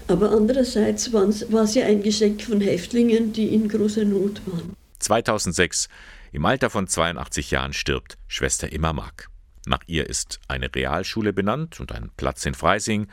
Aber 0.07 0.31
andererseits 0.31 1.13
war 1.13 1.27
es 1.63 1.75
ja 1.75 1.85
ein 1.85 2.03
Geschenk 2.03 2.41
von 2.41 2.59
Häftlingen, 2.59 3.33
die 3.33 3.53
in 3.53 3.67
großer 3.69 4.03
Not 4.03 4.41
waren. 4.45 4.75
2006, 4.99 5.87
im 6.31 6.45
Alter 6.45 6.69
von 6.69 6.87
82 6.87 7.51
Jahren, 7.51 7.73
stirbt 7.73 8.17
Schwester 8.27 8.71
Imma 8.71 8.93
Mark. 8.93 9.29
Nach 9.65 9.81
ihr 9.85 10.09
ist 10.09 10.39
eine 10.47 10.73
Realschule 10.73 11.33
benannt 11.33 11.79
und 11.79 11.91
ein 11.91 12.09
Platz 12.17 12.45
in 12.45 12.55
Freising, 12.55 13.07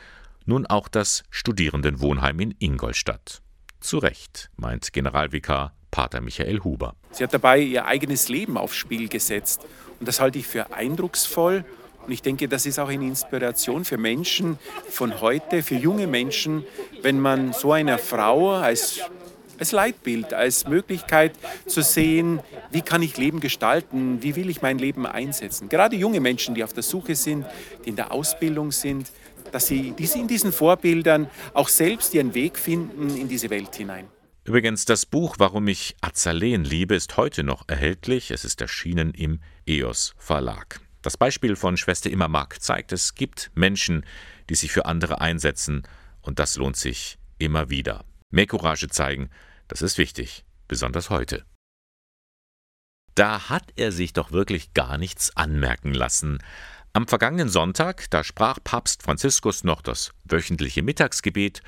nun 0.45 0.65
auch 0.65 0.87
das 0.87 1.23
Studierendenwohnheim 1.29 2.39
in 2.39 2.55
Ingolstadt. 2.57 3.41
Zu 3.79 3.99
Recht, 3.99 4.49
meint 4.57 4.91
Generalvikar 4.91 5.73
Pater 5.91 6.21
Michael 6.21 6.63
Huber. 6.63 6.95
Sie 7.11 7.23
hat 7.23 7.33
dabei 7.33 7.59
ihr 7.59 7.85
eigenes 7.85 8.29
Leben 8.29 8.57
aufs 8.57 8.75
Spiel 8.75 9.07
gesetzt. 9.07 9.65
Und 9.99 10.07
das 10.07 10.19
halte 10.19 10.39
ich 10.39 10.47
für 10.47 10.73
eindrucksvoll. 10.73 11.65
Und 12.05 12.13
ich 12.13 12.21
denke, 12.21 12.47
das 12.47 12.65
ist 12.65 12.79
auch 12.79 12.89
eine 12.89 13.05
Inspiration 13.05 13.85
für 13.85 13.97
Menschen 13.97 14.57
von 14.89 15.21
heute, 15.21 15.61
für 15.61 15.75
junge 15.75 16.07
Menschen, 16.07 16.65
wenn 17.01 17.19
man 17.19 17.53
so 17.53 17.71
einer 17.71 17.97
Frau 17.97 18.53
als, 18.53 19.01
als 19.59 19.71
Leitbild, 19.71 20.33
als 20.33 20.67
Möglichkeit 20.67 21.33
zu 21.67 21.81
sehen, 21.81 22.39
wie 22.71 22.81
kann 22.81 23.01
ich 23.01 23.17
Leben 23.17 23.41
gestalten, 23.41 24.23
wie 24.23 24.35
will 24.35 24.49
ich 24.49 24.61
mein 24.61 24.79
Leben 24.79 25.05
einsetzen. 25.05 25.69
Gerade 25.69 25.97
junge 25.97 26.19
Menschen, 26.19 26.55
die 26.55 26.63
auf 26.63 26.73
der 26.73 26.83
Suche 26.83 27.15
sind, 27.15 27.45
die 27.85 27.89
in 27.89 27.95
der 27.95 28.11
Ausbildung 28.11 28.71
sind, 28.71 29.11
dass 29.51 29.67
sie 29.67 29.93
in 29.97 30.27
diesen 30.27 30.51
Vorbildern 30.51 31.29
auch 31.53 31.67
selbst 31.67 32.13
ihren 32.13 32.33
Weg 32.33 32.57
finden 32.57 33.15
in 33.17 33.27
diese 33.27 33.49
Welt 33.49 33.75
hinein. 33.75 34.07
Übrigens, 34.49 34.85
das 34.85 35.05
Buch 35.05 35.35
Warum 35.37 35.67
ich 35.67 35.95
Azaleen 36.01 36.63
liebe 36.63 36.95
ist 36.95 37.17
heute 37.17 37.43
noch 37.43 37.65
erhältlich. 37.67 38.31
Es 38.31 38.43
ist 38.43 38.59
erschienen 38.61 39.11
im 39.11 39.41
EOS 39.67 40.15
Verlag. 40.17 40.81
Das 41.03 41.17
Beispiel 41.17 41.55
von 41.55 41.77
Schwester 41.77 42.09
Immer 42.09 42.29
Mark 42.29 42.59
zeigt, 42.59 42.91
es 42.91 43.13
gibt 43.13 43.51
Menschen, 43.53 44.03
die 44.49 44.55
sich 44.55 44.71
für 44.71 44.87
andere 44.87 45.21
einsetzen 45.21 45.83
und 46.21 46.39
das 46.39 46.55
lohnt 46.55 46.77
sich 46.77 47.19
immer 47.37 47.69
wieder. 47.69 48.05
Mehr 48.31 48.47
Courage 48.47 48.87
zeigen, 48.87 49.29
das 49.67 49.83
ist 49.83 49.99
wichtig, 49.99 50.43
besonders 50.67 51.11
heute. 51.11 51.45
Da 53.13 53.49
hat 53.49 53.71
er 53.75 53.91
sich 53.91 54.13
doch 54.13 54.31
wirklich 54.31 54.73
gar 54.73 54.97
nichts 54.97 55.37
anmerken 55.37 55.93
lassen. 55.93 56.39
Am 56.91 57.07
vergangenen 57.07 57.49
Sonntag, 57.49 58.09
da 58.09 58.23
sprach 58.23 58.57
Papst 58.63 59.03
Franziskus 59.03 59.63
noch 59.63 59.83
das 59.83 60.11
wöchentliche 60.23 60.81
Mittagsgebet, 60.81 61.61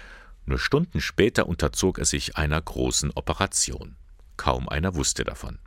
nur 0.45 0.60
Stunden 0.60 1.01
später 1.01 1.47
unterzog 1.47 1.99
er 1.99 2.06
sich 2.06 2.38
einer 2.38 2.62
großen 2.62 3.12
Operation. 3.12 3.95
Kaum 4.38 4.69
einer 4.69 4.95
wusste 4.95 5.23
davon. 5.23 5.60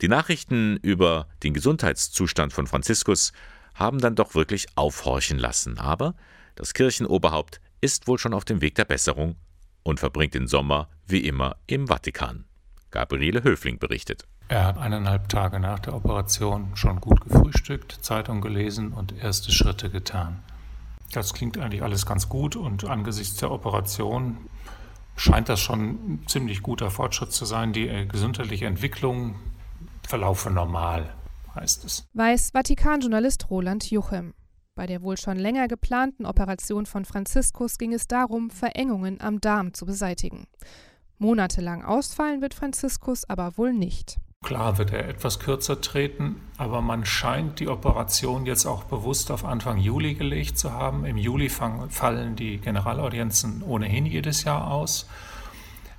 Die 0.00 0.08
Nachrichten 0.08 0.76
über 0.76 1.26
den 1.42 1.54
Gesundheitszustand 1.54 2.52
von 2.52 2.66
Franziskus 2.66 3.32
haben 3.74 3.98
dann 3.98 4.14
doch 4.14 4.34
wirklich 4.34 4.66
aufhorchen 4.76 5.38
lassen, 5.38 5.78
aber 5.78 6.14
das 6.54 6.74
Kirchenoberhaupt 6.74 7.60
ist 7.80 8.06
wohl 8.08 8.18
schon 8.18 8.34
auf 8.34 8.44
dem 8.44 8.60
Weg 8.60 8.74
der 8.74 8.84
Besserung 8.84 9.36
und 9.82 10.00
verbringt 10.00 10.34
den 10.34 10.46
Sommer 10.46 10.88
wie 11.06 11.26
immer 11.26 11.56
im 11.66 11.86
Vatikan. 11.86 12.44
Gabriele 12.90 13.42
Höfling 13.42 13.78
berichtet. 13.78 14.26
Er 14.48 14.64
hat 14.64 14.78
eineinhalb 14.78 15.28
Tage 15.28 15.60
nach 15.60 15.78
der 15.78 15.94
Operation 15.94 16.74
schon 16.74 17.00
gut 17.00 17.20
gefrühstückt, 17.20 17.98
Zeitung 18.00 18.40
gelesen 18.40 18.92
und 18.92 19.12
erste 19.22 19.52
Schritte 19.52 19.90
getan. 19.90 20.42
Das 21.12 21.34
klingt 21.34 21.58
eigentlich 21.58 21.82
alles 21.82 22.06
ganz 22.06 22.28
gut 22.28 22.56
und 22.56 22.84
angesichts 22.84 23.36
der 23.36 23.50
Operation 23.50 24.36
scheint 25.16 25.48
das 25.48 25.60
schon 25.60 25.80
ein 25.80 26.24
ziemlich 26.26 26.62
guter 26.62 26.90
Fortschritt 26.90 27.32
zu 27.32 27.44
sein. 27.44 27.72
Die 27.72 27.88
äh, 27.88 28.06
gesundheitliche 28.06 28.66
Entwicklung 28.66 29.36
verlaufe 30.06 30.50
normal, 30.50 31.12
heißt 31.54 31.84
es. 31.84 32.06
Weiß 32.14 32.50
Vatikan-Journalist 32.52 33.50
Roland 33.50 33.90
Juchem. 33.90 34.34
Bei 34.74 34.86
der 34.86 35.02
wohl 35.02 35.16
schon 35.16 35.36
länger 35.36 35.66
geplanten 35.66 36.24
Operation 36.24 36.86
von 36.86 37.04
Franziskus 37.04 37.78
ging 37.78 37.92
es 37.92 38.06
darum, 38.06 38.50
Verengungen 38.50 39.20
am 39.20 39.40
Darm 39.40 39.74
zu 39.74 39.86
beseitigen. 39.86 40.46
Monatelang 41.18 41.84
ausfallen 41.84 42.40
wird 42.40 42.54
Franziskus 42.54 43.28
aber 43.28 43.58
wohl 43.58 43.72
nicht. 43.72 44.18
Klar 44.44 44.78
wird 44.78 44.92
er 44.92 45.08
etwas 45.08 45.40
kürzer 45.40 45.80
treten, 45.80 46.40
aber 46.56 46.80
man 46.80 47.04
scheint 47.04 47.60
die 47.60 47.68
Operation 47.68 48.46
jetzt 48.46 48.66
auch 48.66 48.84
bewusst 48.84 49.30
auf 49.30 49.44
Anfang 49.44 49.78
Juli 49.78 50.14
gelegt 50.14 50.58
zu 50.58 50.72
haben. 50.72 51.04
Im 51.04 51.16
Juli 51.16 51.48
fallen 51.48 52.36
die 52.36 52.58
Generalaudienzen 52.58 53.62
ohnehin 53.62 54.06
jedes 54.06 54.44
Jahr 54.44 54.70
aus. 54.70 55.08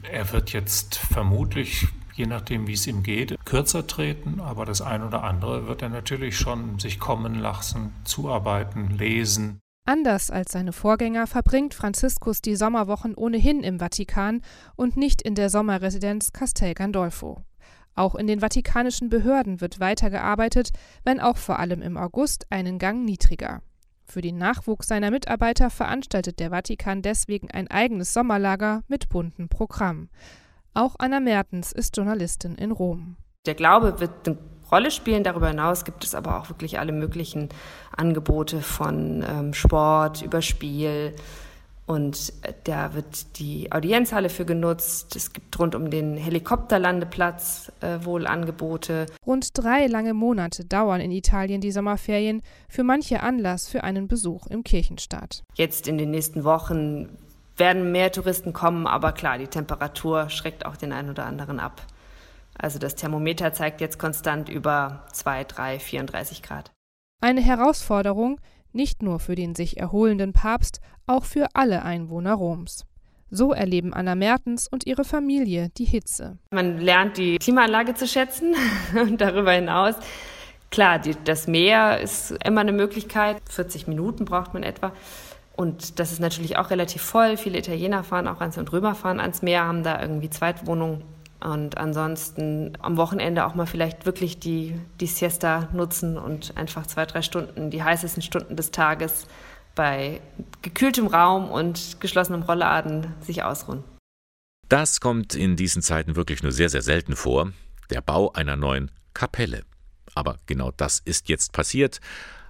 Er 0.04 0.32
wird 0.32 0.54
jetzt 0.54 0.96
vermutlich, 0.96 1.88
je 2.16 2.26
nachdem 2.26 2.66
wie 2.68 2.74
es 2.74 2.88
ihm 2.88 3.04
geht, 3.04 3.38
kürzer 3.44 3.86
treten, 3.86 4.40
aber 4.40 4.66
das 4.66 4.82
eine 4.82 5.06
oder 5.06 5.24
andere 5.24 5.68
wird 5.68 5.82
er 5.82 5.90
natürlich 5.90 6.38
schon 6.38 6.80
sich 6.80 6.98
kommen 6.98 7.36
lassen, 7.36 7.94
zuarbeiten, 8.06 8.98
lesen. 8.98 9.60
Anders 9.86 10.32
als 10.32 10.54
seine 10.54 10.72
Vorgänger 10.72 11.28
verbringt 11.28 11.74
Franziskus 11.74 12.42
die 12.42 12.56
Sommerwochen 12.56 13.16
ohnehin 13.16 13.64
im 13.64 13.80
Vatikan 13.80 14.42
und 14.76 14.98
nicht 14.98 15.22
in 15.22 15.36
der 15.36 15.50
Sommerresidenz 15.50 16.32
Castel 16.32 16.74
Gandolfo. 16.74 17.44
Auch 17.96 18.16
in 18.16 18.28
den 18.28 18.42
vatikanischen 18.42 19.10
Behörden 19.10 19.62
wird 19.62 19.80
weitergearbeitet, 19.80 20.72
wenn 21.04 21.20
auch 21.20 21.38
vor 21.38 21.60
allem 21.60 21.82
im 21.82 21.98
August 21.98 22.46
einen 22.50 22.80
Gang 22.80 23.04
niedriger. 23.04 23.62
Für 24.06 24.22
den 24.22 24.38
Nachwuchs 24.38 24.88
seiner 24.88 25.12
Mitarbeiter 25.12 25.70
veranstaltet 25.70 26.40
der 26.40 26.50
Vatikan 26.50 27.02
deswegen 27.02 27.52
ein 27.52 27.68
eigenes 27.68 28.14
Sommerlager 28.14 28.84
mit 28.88 29.10
bunten 29.10 29.50
Programm. 29.50 30.10
Auch 30.74 30.96
Anna 30.98 31.20
Mertens 31.20 31.72
ist 31.72 31.96
Journalistin 31.96 32.56
in 32.56 32.72
Rom. 32.72 33.18
Der 33.46 33.56
Glaube 33.56 34.00
wird 34.00 34.28
eine 34.28 34.38
Rolle 34.72 34.92
spielen. 34.92 35.24
Darüber 35.24 35.50
hinaus 35.50 35.86
gibt 35.86 36.04
es 36.04 36.16
aber 36.16 36.40
auch 36.40 36.50
wirklich 36.50 36.80
alle 36.80 36.92
möglichen 36.92 37.50
Angebote 37.96 38.62
von 38.62 39.24
ähm, 39.28 39.54
Sport 39.54 40.22
über 40.22 40.42
Spiel, 40.42 41.16
und 41.90 42.34
äh, 42.44 42.54
da 42.66 42.94
wird 42.94 43.40
die 43.40 43.72
Audienzhalle 43.72 44.30
für 44.30 44.46
genutzt. 44.46 45.16
Es 45.16 45.34
gibt 45.34 45.58
rund 45.58 45.74
um 45.74 45.90
den 45.90 46.18
Helikopterlandeplatz 46.18 47.72
äh, 47.82 48.06
wohl 48.06 48.28
Angebote. 48.28 49.08
Rund 49.26 49.50
drei 49.58 49.88
lange 49.88 50.14
Monate 50.14 50.66
dauern 50.66 51.02
in 51.02 51.10
Italien 51.10 51.62
die 51.62 51.72
Sommerferien, 51.72 52.44
für 52.68 52.84
manche 52.84 53.24
Anlass 53.24 53.68
für 53.68 53.84
einen 53.84 54.08
Besuch 54.08 54.46
im 54.46 54.64
Kirchenstaat. 54.64 55.44
Jetzt 55.56 55.88
in 55.88 55.98
den 55.98 56.12
nächsten 56.12 56.44
Wochen 56.44 57.10
werden 57.58 57.92
mehr 57.92 58.12
Touristen 58.12 58.54
kommen, 58.54 58.86
aber 58.86 59.12
klar, 59.12 59.40
die 59.40 59.48
Temperatur 59.48 60.30
schreckt 60.30 60.68
auch 60.68 60.78
den 60.78 60.94
einen 60.94 61.10
oder 61.10 61.26
anderen 61.26 61.60
ab. 61.60 61.82
Also 62.56 62.78
das 62.78 62.94
Thermometer 62.94 63.52
zeigt 63.52 63.82
jetzt 63.82 63.98
konstant 63.98 64.48
über 64.48 65.08
2, 65.12 65.44
3, 65.44 65.80
34 65.80 66.44
Grad. 66.44 66.72
Eine 67.22 67.42
Herausforderung, 67.42 68.40
nicht 68.72 69.04
nur 69.04 69.20
für 69.20 69.36
den 69.36 69.56
sich 69.56 69.78
erholenden 69.78 70.34
Papst, 70.34 70.80
auch 71.08 71.26
für 71.26 71.48
alle 71.54 71.84
Einwohner 71.84 72.34
Roms. 72.34 72.86
So 73.32 73.54
erleben 73.54 73.94
Anna 73.94 74.16
Mertens 74.16 74.68
und 74.68 74.88
ihre 74.88 75.04
Familie 75.04 75.70
die 75.78 75.86
Hitze. 75.86 76.38
Man 76.52 76.80
lernt 76.80 77.18
die 77.18 77.38
Klimaanlage 77.38 77.94
zu 77.94 78.08
schätzen 78.08 78.56
und 79.00 79.22
darüber 79.22 79.52
hinaus. 79.52 79.96
Klar, 80.72 81.00
die, 81.00 81.16
das 81.24 81.48
Meer 81.48 82.00
ist 82.00 82.32
immer 82.44 82.62
eine 82.62 82.74
Möglichkeit. 82.74 83.38
40 83.50 83.88
Minuten 83.88 84.26
braucht 84.26 84.54
man 84.54 84.64
etwa. 84.64 84.94
Und 85.56 86.00
das 86.00 86.12
ist 86.12 86.20
natürlich 86.20 86.58
auch 86.58 86.70
relativ 86.70 87.02
voll. 87.02 87.38
Viele 87.38 87.58
Italiener 87.58 88.04
fahren 88.04 88.28
auch 88.28 88.40
ans 88.40 88.58
und 88.58 88.72
Römer 88.72 88.96
fahren 88.96 89.20
ans 89.20 89.42
Meer, 89.42 89.66
haben 89.66 89.84
da 89.84 90.02
irgendwie 90.02 90.30
Zweitwohnungen. 90.30 91.04
Und 91.42 91.78
ansonsten 91.78 92.74
am 92.82 92.98
Wochenende 92.98 93.46
auch 93.46 93.56
mal 93.56 93.66
vielleicht 93.66 94.06
wirklich 94.06 94.40
die, 94.40 94.80
die 95.00 95.08
Siesta 95.08 95.70
nutzen 95.74 96.18
und 96.18 96.58
einfach 96.58 96.86
zwei, 96.86 97.06
drei 97.06 97.22
Stunden, 97.22 97.70
die 97.70 97.82
heißesten 97.82 98.22
Stunden 98.22 98.56
des 98.56 98.72
Tages 98.72 99.26
bei 99.74 100.20
gekühltem 100.62 101.08
Raum 101.08 101.50
und 101.50 102.02
geschlossenem 102.02 102.42
Rollladen 102.42 103.14
sich 103.22 103.44
ausruhen. 103.44 103.84
Das 104.68 105.00
kommt 105.00 105.34
in 105.34 105.56
diesen 105.56 105.82
Zeiten 105.82 106.16
wirklich 106.16 106.44
nur 106.44 106.52
sehr, 106.52 106.70
sehr 106.70 106.82
selten 106.82 107.16
vor. 107.16 107.54
Der 107.90 108.02
Bau 108.02 108.32
einer 108.34 108.56
neuen 108.56 108.92
Kapelle. 109.14 109.64
Aber 110.14 110.40
genau 110.46 110.72
das 110.72 111.00
ist 111.00 111.30
jetzt 111.30 111.54
passiert 111.54 112.02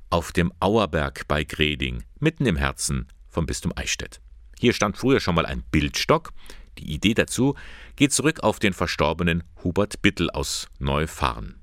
auf 0.10 0.32
dem 0.32 0.52
Auerberg 0.60 1.28
bei 1.28 1.44
Greding, 1.44 2.04
mitten 2.20 2.46
im 2.46 2.56
Herzen 2.56 3.08
vom 3.28 3.46
Bistum 3.46 3.72
Eichstätt. 3.76 4.20
Hier 4.58 4.74
stand 4.74 4.98
früher 4.98 5.20
schon 5.20 5.36
mal 5.36 5.46
ein 5.46 5.64
Bildstock. 5.72 6.34
Die 6.80 6.94
Idee 6.94 7.14
dazu 7.14 7.56
geht 7.96 8.14
zurück 8.14 8.42
auf 8.42 8.60
den 8.60 8.74
verstorbenen 8.74 9.44
Hubert 9.64 10.02
Bittel 10.02 10.30
aus 10.30 10.68
Neufahren 10.80 11.60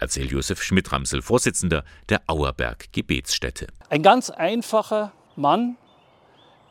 erzählt 0.00 0.30
Josef 0.30 0.62
Schmidt-Ramsel, 0.62 1.22
Vorsitzender 1.22 1.84
der 2.08 2.22
Auerberg 2.26 2.92
Gebetsstätte. 2.92 3.66
Ein 3.90 4.02
ganz 4.02 4.30
einfacher 4.30 5.12
Mann, 5.36 5.76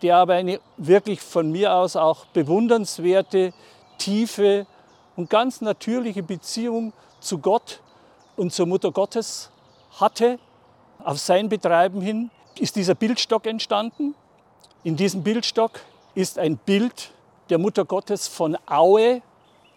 der 0.01 0.17
aber 0.17 0.33
eine 0.33 0.59
wirklich 0.77 1.21
von 1.21 1.51
mir 1.51 1.73
aus 1.73 1.95
auch 1.95 2.25
bewundernswerte, 2.27 3.53
tiefe 3.97 4.65
und 5.15 5.29
ganz 5.29 5.61
natürliche 5.61 6.23
Beziehung 6.23 6.93
zu 7.19 7.37
Gott 7.37 7.81
und 8.35 8.51
zur 8.51 8.65
Mutter 8.65 8.91
Gottes 8.91 9.51
hatte. 9.99 10.39
Auf 11.03 11.19
sein 11.19 11.49
Betreiben 11.49 12.01
hin 12.01 12.31
ist 12.57 12.75
dieser 12.75 12.95
Bildstock 12.95 13.45
entstanden. 13.45 14.15
In 14.83 14.95
diesem 14.95 15.23
Bildstock 15.23 15.79
ist 16.15 16.39
ein 16.39 16.57
Bild 16.57 17.11
der 17.49 17.57
Mutter 17.57 17.85
Gottes 17.85 18.27
von 18.27 18.57
Aue 18.65 19.21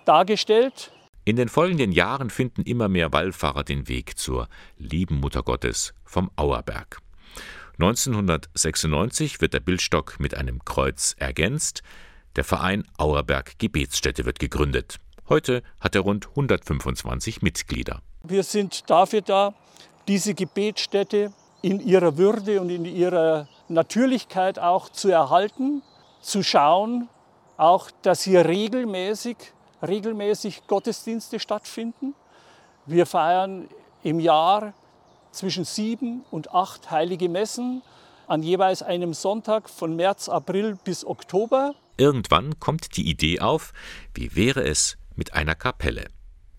dargestellt. 0.05 0.93
In 1.25 1.37
den 1.37 1.49
folgenden 1.49 1.93
Jahren 1.93 2.31
finden 2.31 2.63
immer 2.63 2.89
mehr 2.89 3.13
Wallfahrer 3.13 3.63
den 3.65 3.89
Weg 3.89 4.19
zur 4.19 4.49
lieben 4.77 5.21
Mutter 5.21 5.43
Gottes 5.43 5.95
vom 6.05 6.31
Auerberg. 6.37 6.99
1996 7.79 9.41
wird 9.41 9.55
der 9.55 9.61
Bildstock 9.61 10.19
mit 10.19 10.37
einem 10.37 10.65
Kreuz 10.65 11.15
ergänzt. 11.19 11.83
Der 12.37 12.45
Verein 12.45 12.85
Auerberg 12.99 13.59
Gebetsstätte 13.59 14.25
wird 14.25 14.39
gegründet. 14.39 14.99
Heute 15.29 15.63
hat 15.81 15.95
er 15.95 16.03
rund 16.03 16.29
125 16.29 17.43
Mitglieder. 17.43 18.03
Wir 18.23 18.43
sind 18.43 18.91
dafür 18.91 19.23
da, 19.23 19.55
diese 20.09 20.35
Gebetsstätte 20.35 21.33
in 21.63 21.81
ihrer 21.81 22.19
Würde 22.19 22.61
und 22.61 22.71
in 22.71 22.85
ihrer 22.85 23.49
Natürlichkeit 23.69 24.59
auch 24.59 24.89
zu 24.89 25.09
erhalten, 25.09 25.83
zu 26.21 26.43
schauen, 26.43 27.09
auch, 27.57 27.91
dass 28.03 28.23
hier 28.23 28.47
regelmäßig, 28.47 29.37
regelmäßig 29.87 30.67
Gottesdienste 30.67 31.39
stattfinden. 31.39 32.15
Wir 32.87 33.07
feiern 33.07 33.69
im 34.03 34.21
Jahr 34.21 34.75
zwischen 35.31 35.65
sieben 35.65 36.25
und 36.31 36.53
acht 36.55 36.91
heilige 36.91 37.29
Messen 37.29 37.83
an 38.27 38.43
jeweils 38.43 38.83
einem 38.83 39.15
Sonntag 39.15 39.69
von 39.69 39.97
März, 39.97 40.29
April 40.29 40.79
bis 40.85 41.05
Oktober. 41.05 41.75
Irgendwann 41.97 42.59
kommt 42.59 42.97
die 42.97 43.09
Idee 43.09 43.41
auf, 43.41 43.73
wie 44.15 44.35
wäre 44.35 44.65
es 44.65 44.97
mit 45.15 45.35
einer 45.35 45.55
Kapelle? 45.55 46.09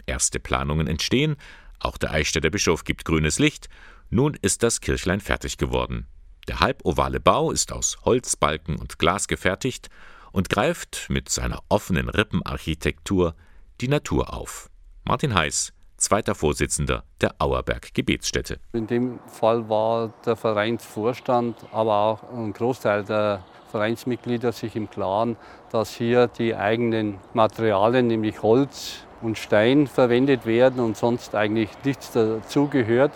Erste 0.06 0.40
Planungen 0.40 0.88
entstehen, 0.88 1.38
auch 1.80 1.98
der 1.98 2.12
Eichstätter 2.12 2.50
Bischof 2.50 2.84
gibt 2.84 3.06
grünes 3.06 3.40
Licht, 3.40 3.70
nun 4.10 4.38
ist 4.42 4.64
das 4.64 4.82
Kirchlein 4.82 5.22
fertig 5.22 5.58
geworden. 5.58 6.08
Der 6.48 6.60
halbovale 6.60 7.20
Bau 7.20 7.52
ist 7.52 7.72
aus 7.72 7.98
Holzbalken 8.06 8.78
und 8.78 9.00
Glas 9.00 9.28
gefertigt 9.28 9.90
und 10.34 10.50
greift 10.50 11.06
mit 11.10 11.30
seiner 11.30 11.60
offenen 11.70 12.10
Rippenarchitektur 12.10 13.36
die 13.80 13.88
Natur 13.88 14.34
auf. 14.34 14.70
Martin 15.06 15.34
Heiß, 15.34 15.72
zweiter 15.96 16.36
Vorsitzender 16.36 17.04
der 17.22 17.36
Auerberg 17.40 17.94
Gebetsstätte. 17.94 18.60
In 18.74 18.88
dem 18.88 19.20
Fall 19.28 19.70
war 19.70 20.12
der 20.26 20.36
Vereinsvorstand, 20.36 21.56
aber 21.72 21.96
auch 21.96 22.24
ein 22.34 22.52
Großteil 22.52 23.06
der 23.06 23.46
Vereinsmitglieder 23.72 24.52
sich 24.52 24.76
im 24.76 24.90
Klaren, 24.90 25.38
dass 25.72 25.96
hier 25.96 26.28
die 26.28 26.56
eigenen 26.56 27.20
Materialien, 27.34 28.08
nämlich 28.08 28.42
Holz 28.44 29.06
und 29.22 29.38
Stein, 29.38 29.88
verwendet 29.88 30.46
werden 30.46 30.80
und 30.80 30.98
sonst 30.98 31.36
eigentlich 31.36 31.70
nichts 31.84 32.12
dazugehört. 32.12 33.12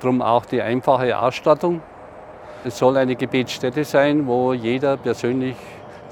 Darum 0.00 0.22
auch 0.22 0.46
die 0.46 0.62
einfache 0.62 1.18
Ausstattung. 1.18 1.82
Es 2.64 2.78
soll 2.78 2.96
eine 2.96 3.16
Gebetsstätte 3.16 3.84
sein, 3.84 4.26
wo 4.26 4.52
jeder 4.52 4.96
persönlich 4.96 5.56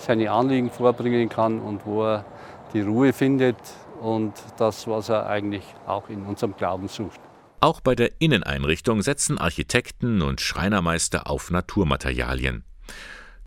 seine 0.00 0.30
Anliegen 0.30 0.70
vorbringen 0.70 1.28
kann 1.28 1.60
und 1.60 1.86
wo 1.86 2.04
er 2.04 2.24
die 2.72 2.80
Ruhe 2.80 3.12
findet 3.12 3.56
und 4.00 4.32
das, 4.56 4.86
was 4.86 5.08
er 5.08 5.26
eigentlich 5.26 5.64
auch 5.86 6.08
in 6.08 6.24
unserem 6.24 6.56
Glauben 6.56 6.88
sucht. 6.88 7.20
Auch 7.60 7.80
bei 7.80 7.94
der 7.94 8.20
Inneneinrichtung 8.20 9.02
setzen 9.02 9.38
Architekten 9.38 10.22
und 10.22 10.40
Schreinermeister 10.40 11.28
auf 11.28 11.50
Naturmaterialien. 11.50 12.64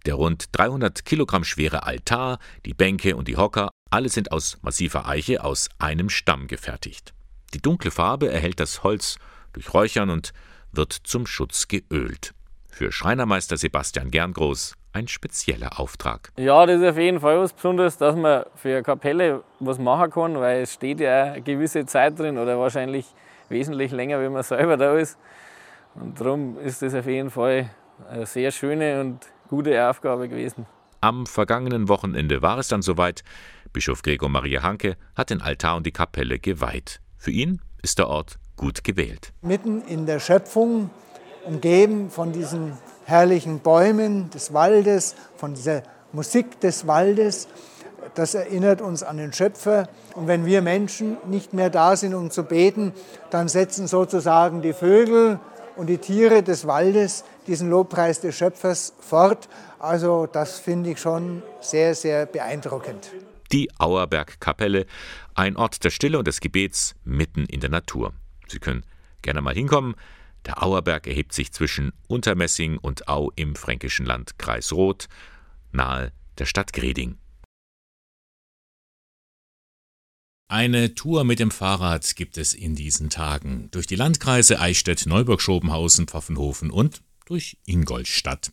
Der 0.06 0.16
rund 0.16 0.50
300 0.52 1.06
Kilogramm 1.06 1.44
schwere 1.44 1.84
Altar, 1.84 2.38
die 2.66 2.74
Bänke 2.74 3.16
und 3.16 3.28
die 3.28 3.38
Hocker, 3.38 3.72
alle 3.90 4.10
sind 4.10 4.32
aus 4.32 4.58
massiver 4.62 5.08
Eiche 5.08 5.44
aus 5.44 5.70
einem 5.80 6.10
Stamm 6.10 6.48
gefertigt. 6.48 7.14
Die 7.54 7.62
dunkle 7.62 7.90
Farbe 7.90 8.30
erhält 8.30 8.60
das 8.60 8.84
Holz 8.84 9.18
durch 9.54 9.74
Räuchern 9.74 10.10
und 10.10 10.34
wird 10.72 10.94
zum 10.94 11.26
Schutz 11.26 11.68
geölt. 11.68 12.34
Für 12.70 12.92
Schreinermeister 12.92 13.58
Sebastian 13.58 14.12
Gerngroß 14.12 14.76
ein 14.94 15.08
spezieller 15.08 15.80
Auftrag. 15.80 16.32
Ja, 16.38 16.66
das 16.66 16.80
ist 16.80 16.88
auf 16.88 16.98
jeden 16.98 17.20
Fall 17.20 17.40
was 17.40 17.52
Besonderes, 17.52 17.98
dass 17.98 18.16
man 18.16 18.44
für 18.56 18.70
eine 18.70 18.84
Kapelle 18.84 19.44
was 19.60 19.80
machen 19.80 20.12
kann, 20.12 20.40
weil 20.40 20.62
es 20.62 20.74
steht 20.74 21.00
ja 21.00 21.34
eine 21.34 21.42
gewisse 21.42 21.86
Zeit 21.86 22.18
drin 22.18 22.38
oder 22.38 22.60
wahrscheinlich 22.60 23.08
wesentlich 23.50 23.92
länger, 23.92 24.20
wenn 24.20 24.32
man 24.32 24.44
selber 24.44 24.78
da 24.78 24.96
ist. 24.98 25.18
Und 25.96 26.20
darum 26.20 26.58
ist 26.60 26.82
das 26.82 26.94
auf 26.94 27.08
jeden 27.08 27.30
Fall 27.30 27.70
eine 28.10 28.26
sehr 28.26 28.52
schöne 28.52 29.02
und 29.02 29.20
gute 29.50 29.88
Aufgabe 29.88 30.30
gewesen. 30.30 30.66
Am 31.02 31.26
vergangenen 31.26 31.90
Wochenende 31.90 32.42
war 32.42 32.60
es 32.60 32.70
dann 32.70 32.82
soweit. 32.82 33.24
Bischof 33.74 34.04
Gregor 34.04 34.30
Maria 34.30 34.64
Hanke 34.64 34.96
hat 35.16 35.32
den 35.32 35.42
Altar 35.42 35.76
und 35.76 35.86
die 35.86 35.92
Kapelle 35.92 36.40
geweiht. 36.40 37.02
Für 37.18 37.32
ihn 37.32 37.62
ist 37.82 38.00
der 38.00 38.08
Ort 38.08 38.38
gut 38.56 38.84
gewählt. 38.84 39.34
Mitten 39.42 39.82
in 39.82 40.06
der 40.06 40.20
Schöpfung, 40.20 40.90
umgeben 41.44 42.10
von 42.10 42.32
diesen 42.32 42.78
herrlichen 43.06 43.60
Bäumen 43.60 44.30
des 44.30 44.54
Waldes, 44.54 45.16
von 45.38 45.54
dieser 45.54 45.84
Musik 46.12 46.60
des 46.60 46.88
Waldes. 46.88 47.48
Das 48.16 48.36
erinnert 48.36 48.82
uns 48.82 49.04
an 49.04 49.18
den 49.18 49.34
Schöpfer. 49.34 49.90
Und 50.16 50.28
wenn 50.28 50.46
wir 50.46 50.62
Menschen 50.62 51.18
nicht 51.28 51.54
mehr 51.54 51.70
da 51.70 51.96
sind, 51.96 52.14
um 52.14 52.30
zu 52.30 52.44
beten, 52.44 52.94
dann 53.30 53.48
setzen 53.48 53.88
sozusagen 53.88 54.62
die 54.62 54.74
Vögel 54.74 55.40
und 55.76 55.88
die 55.88 55.98
Tiere 55.98 56.44
des 56.44 56.68
Waldes 56.68 57.24
diesen 57.48 57.70
Lobpreis 57.70 58.22
des 58.22 58.36
Schöpfers 58.36 58.94
fort. 59.00 59.50
Also 59.80 60.28
das 60.28 60.60
finde 60.60 60.92
ich 60.92 61.00
schon 61.00 61.42
sehr, 61.62 61.96
sehr 61.96 62.26
beeindruckend. 62.26 63.12
Die 63.52 63.70
Auerbergkapelle, 63.78 64.86
ein 65.36 65.58
Ort 65.58 65.84
der 65.84 65.90
Stille 65.90 66.18
und 66.18 66.28
des 66.28 66.40
Gebets 66.40 66.96
mitten 67.04 67.46
in 67.46 67.60
der 67.60 67.70
Natur. 67.70 68.14
Sie 68.48 68.60
können 68.60 68.84
gerne 69.22 69.42
mal 69.42 69.54
hinkommen. 69.54 69.96
Der 70.46 70.62
Auerberg 70.62 71.08
erhebt 71.08 71.34
sich 71.34 71.52
zwischen 71.52 71.94
Untermessing 72.08 72.78
und 72.78 73.08
Au 73.08 73.32
im 73.36 73.56
fränkischen 73.56 74.06
Landkreis 74.06 74.72
Roth, 74.74 75.08
nahe 75.72 76.12
der 76.38 76.46
Stadt 76.46 76.74
Greding. 76.74 77.18
Eine 80.50 80.94
Tour 80.94 81.24
mit 81.24 81.40
dem 81.40 81.50
Fahrrad 81.50 82.16
gibt 82.16 82.38
es 82.38 82.54
in 82.54 82.76
diesen 82.76 83.10
Tagen 83.10 83.70
durch 83.72 83.88
die 83.88 83.96
Landkreise 83.96 84.60
Eichstätt, 84.60 85.06
Neuburg, 85.06 85.42
Schobenhausen, 85.42 86.08
Pfaffenhofen 86.08 86.70
und 86.70 87.02
durch 87.26 87.58
Ingolstadt. 87.66 88.52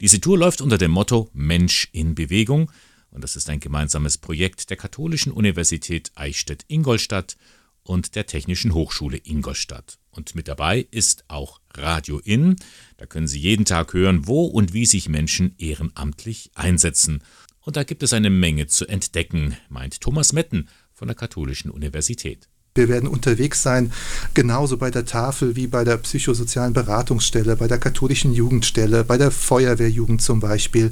Diese 0.00 0.20
Tour 0.20 0.38
läuft 0.38 0.60
unter 0.60 0.78
dem 0.78 0.90
Motto 0.90 1.30
Mensch 1.32 1.88
in 1.92 2.14
Bewegung 2.14 2.70
und 3.10 3.24
das 3.24 3.36
ist 3.36 3.48
ein 3.50 3.60
gemeinsames 3.60 4.18
Projekt 4.18 4.70
der 4.70 4.76
Katholischen 4.76 5.32
Universität 5.32 6.12
Eichstätt-Ingolstadt 6.14 7.36
und 7.82 8.14
der 8.14 8.26
Technischen 8.26 8.74
Hochschule 8.74 9.18
Ingolstadt. 9.18 9.98
Und 10.14 10.34
mit 10.34 10.46
dabei 10.46 10.86
ist 10.90 11.24
auch 11.28 11.60
Radio 11.74 12.18
In. 12.18 12.56
Da 12.98 13.06
können 13.06 13.26
Sie 13.26 13.40
jeden 13.40 13.64
Tag 13.64 13.94
hören, 13.94 14.26
wo 14.26 14.44
und 14.44 14.74
wie 14.74 14.86
sich 14.86 15.08
Menschen 15.08 15.54
ehrenamtlich 15.58 16.50
einsetzen. 16.54 17.22
Und 17.60 17.76
da 17.76 17.82
gibt 17.84 18.02
es 18.02 18.12
eine 18.12 18.30
Menge 18.30 18.66
zu 18.66 18.86
entdecken, 18.86 19.56
meint 19.68 20.00
Thomas 20.00 20.32
Metten 20.32 20.68
von 20.92 21.08
der 21.08 21.16
Katholischen 21.16 21.70
Universität. 21.70 22.48
Wir 22.74 22.88
werden 22.88 23.06
unterwegs 23.06 23.62
sein, 23.62 23.92
genauso 24.32 24.78
bei 24.78 24.90
der 24.90 25.04
Tafel 25.04 25.56
wie 25.56 25.66
bei 25.66 25.84
der 25.84 25.98
psychosozialen 25.98 26.72
Beratungsstelle, 26.72 27.54
bei 27.54 27.68
der 27.68 27.76
katholischen 27.76 28.32
Jugendstelle, 28.32 29.04
bei 29.04 29.18
der 29.18 29.30
Feuerwehrjugend 29.30 30.22
zum 30.22 30.40
Beispiel, 30.40 30.90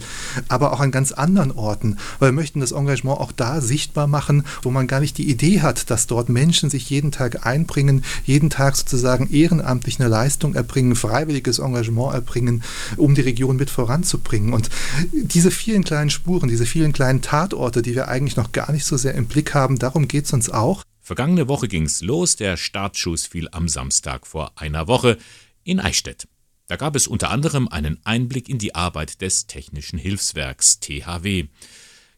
aber 0.48 0.74
auch 0.74 0.80
an 0.80 0.90
ganz 0.90 1.10
anderen 1.12 1.52
Orten, 1.52 1.96
weil 2.18 2.32
wir 2.32 2.34
möchten 2.34 2.60
das 2.60 2.72
Engagement 2.72 3.18
auch 3.18 3.32
da 3.32 3.62
sichtbar 3.62 4.08
machen, 4.08 4.44
wo 4.60 4.70
man 4.70 4.88
gar 4.88 5.00
nicht 5.00 5.16
die 5.16 5.30
Idee 5.30 5.62
hat, 5.62 5.88
dass 5.90 6.06
dort 6.06 6.28
Menschen 6.28 6.68
sich 6.68 6.90
jeden 6.90 7.12
Tag 7.12 7.46
einbringen, 7.46 8.04
jeden 8.26 8.50
Tag 8.50 8.76
sozusagen 8.76 9.30
ehrenamtlich 9.32 9.98
eine 10.00 10.10
Leistung 10.10 10.54
erbringen, 10.54 10.94
freiwilliges 10.96 11.60
Engagement 11.60 12.12
erbringen, 12.12 12.62
um 12.98 13.14
die 13.14 13.22
Region 13.22 13.56
mit 13.56 13.70
voranzubringen. 13.70 14.52
Und 14.52 14.68
diese 15.14 15.50
vielen 15.50 15.84
kleinen 15.84 16.10
Spuren, 16.10 16.50
diese 16.50 16.66
vielen 16.66 16.92
kleinen 16.92 17.22
Tatorte, 17.22 17.80
die 17.80 17.94
wir 17.94 18.08
eigentlich 18.08 18.36
noch 18.36 18.52
gar 18.52 18.70
nicht 18.70 18.84
so 18.84 18.98
sehr 18.98 19.14
im 19.14 19.24
Blick 19.24 19.54
haben, 19.54 19.78
darum 19.78 20.08
geht 20.08 20.26
es 20.26 20.34
uns 20.34 20.50
auch. 20.50 20.84
Vergangene 21.10 21.48
Woche 21.48 21.66
ging's 21.66 22.02
los, 22.02 22.36
der 22.36 22.56
Startschuss 22.56 23.26
fiel 23.26 23.48
am 23.50 23.66
Samstag 23.66 24.28
vor 24.28 24.52
einer 24.54 24.86
Woche 24.86 25.16
in 25.64 25.80
Eichstätt. 25.80 26.28
Da 26.68 26.76
gab 26.76 26.94
es 26.94 27.08
unter 27.08 27.32
anderem 27.32 27.66
einen 27.66 27.98
Einblick 28.04 28.48
in 28.48 28.58
die 28.58 28.76
Arbeit 28.76 29.20
des 29.20 29.48
Technischen 29.48 29.98
Hilfswerks 29.98 30.78
THW. 30.78 31.46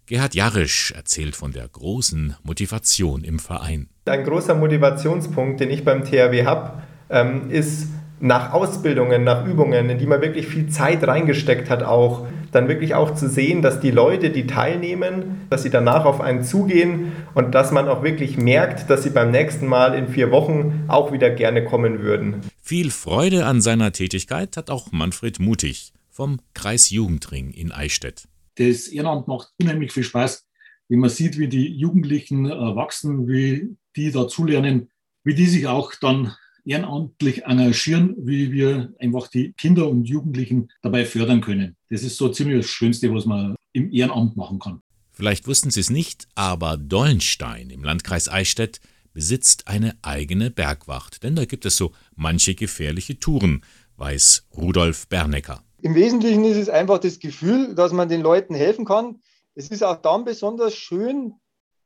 Gerhard 0.04 0.34
Jarisch 0.34 0.92
erzählt 0.94 1.36
von 1.36 1.52
der 1.52 1.66
großen 1.68 2.36
Motivation 2.42 3.24
im 3.24 3.38
Verein. 3.38 3.88
Ein 4.04 4.24
großer 4.24 4.54
Motivationspunkt, 4.54 5.60
den 5.60 5.70
ich 5.70 5.86
beim 5.86 6.04
THW 6.04 6.44
habe, 6.44 6.82
ähm, 7.08 7.48
ist 7.48 7.88
nach 8.20 8.52
Ausbildungen, 8.52 9.24
nach 9.24 9.46
Übungen, 9.46 9.88
in 9.88 9.96
die 9.96 10.06
man 10.06 10.20
wirklich 10.20 10.48
viel 10.48 10.68
Zeit 10.68 11.02
reingesteckt 11.02 11.70
hat, 11.70 11.82
auch 11.82 12.26
dann 12.50 12.68
wirklich 12.68 12.94
auch 12.94 13.14
zu 13.14 13.30
sehen, 13.30 13.62
dass 13.62 13.80
die 13.80 13.90
Leute, 13.90 14.28
die 14.28 14.46
teilnehmen, 14.46 15.31
dass 15.52 15.62
sie 15.62 15.70
danach 15.70 16.04
auf 16.06 16.20
einen 16.20 16.42
zugehen 16.42 17.12
und 17.34 17.54
dass 17.54 17.70
man 17.70 17.88
auch 17.88 18.02
wirklich 18.02 18.36
merkt, 18.36 18.88
dass 18.90 19.02
sie 19.02 19.10
beim 19.10 19.30
nächsten 19.30 19.66
Mal 19.66 19.94
in 19.94 20.08
vier 20.08 20.30
Wochen 20.30 20.84
auch 20.88 21.12
wieder 21.12 21.30
gerne 21.30 21.64
kommen 21.64 22.00
würden. 22.00 22.40
Viel 22.60 22.90
Freude 22.90 23.44
an 23.46 23.60
seiner 23.60 23.92
Tätigkeit 23.92 24.56
hat 24.56 24.70
auch 24.70 24.90
Manfred 24.90 25.38
Mutig 25.38 25.92
vom 26.10 26.40
Kreis 26.54 26.90
Jugendring 26.90 27.50
in 27.50 27.70
Eichstätt. 27.70 28.28
Das 28.56 28.88
Ehrenamt 28.88 29.28
macht 29.28 29.52
unheimlich 29.60 29.92
viel 29.92 30.04
Spaß, 30.04 30.46
wenn 30.88 30.98
man 30.98 31.10
sieht, 31.10 31.38
wie 31.38 31.48
die 31.48 31.68
Jugendlichen 31.68 32.48
wachsen, 32.48 33.28
wie 33.28 33.76
die 33.96 34.10
dazulernen, 34.10 34.90
wie 35.24 35.34
die 35.34 35.46
sich 35.46 35.66
auch 35.66 35.92
dann 36.00 36.34
ehrenamtlich 36.64 37.44
engagieren, 37.44 38.14
wie 38.18 38.52
wir 38.52 38.94
einfach 39.00 39.28
die 39.28 39.52
Kinder 39.52 39.88
und 39.88 40.04
Jugendlichen 40.04 40.70
dabei 40.80 41.04
fördern 41.04 41.40
können. 41.40 41.76
Das 41.90 42.02
ist 42.02 42.16
so 42.16 42.28
ziemlich 42.28 42.58
das 42.58 42.66
Schönste, 42.66 43.12
was 43.12 43.26
man 43.26 43.56
im 43.72 43.92
Ehrenamt 43.92 44.36
machen 44.36 44.58
kann. 44.58 44.82
Vielleicht 45.12 45.46
wussten 45.46 45.70
Sie 45.70 45.80
es 45.80 45.90
nicht, 45.90 46.26
aber 46.34 46.76
Dollenstein 46.78 47.70
im 47.70 47.84
Landkreis 47.84 48.28
Eichstätt 48.28 48.80
besitzt 49.12 49.68
eine 49.68 49.94
eigene 50.00 50.50
Bergwacht, 50.50 51.22
denn 51.22 51.36
da 51.36 51.44
gibt 51.44 51.66
es 51.66 51.76
so 51.76 51.92
manche 52.16 52.54
gefährliche 52.54 53.18
Touren, 53.18 53.62
weiß 53.98 54.46
Rudolf 54.56 55.06
Bernecker. 55.08 55.62
Im 55.82 55.94
Wesentlichen 55.94 56.44
ist 56.44 56.56
es 56.56 56.68
einfach 56.70 56.98
das 56.98 57.18
Gefühl, 57.18 57.74
dass 57.74 57.92
man 57.92 58.08
den 58.08 58.22
Leuten 58.22 58.54
helfen 58.54 58.86
kann. 58.86 59.20
Es 59.54 59.68
ist 59.68 59.84
auch 59.84 59.96
dann 59.96 60.24
besonders 60.24 60.74
schön, 60.74 61.34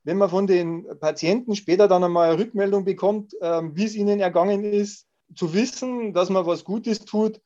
wenn 0.05 0.19
man 0.19 0.31
von 0.31 0.47
den 0.47 0.87
Patienten 1.01 1.57
später 1.57 1.89
dann 1.89 2.05
einmal 2.05 2.31
eine 2.31 2.39
Rückmeldung 2.39 2.85
bekommt, 2.85 3.33
ähm, 3.41 3.75
wie 3.75 3.85
es 3.85 3.97
ihnen 3.97 4.21
ergangen 4.21 4.63
ist, 4.63 5.07
zu 5.35 5.53
wissen, 5.53 6.13
dass 6.13 6.31
man 6.31 6.47
was 6.47 6.63
Gutes 6.63 7.05
tut, 7.05 7.41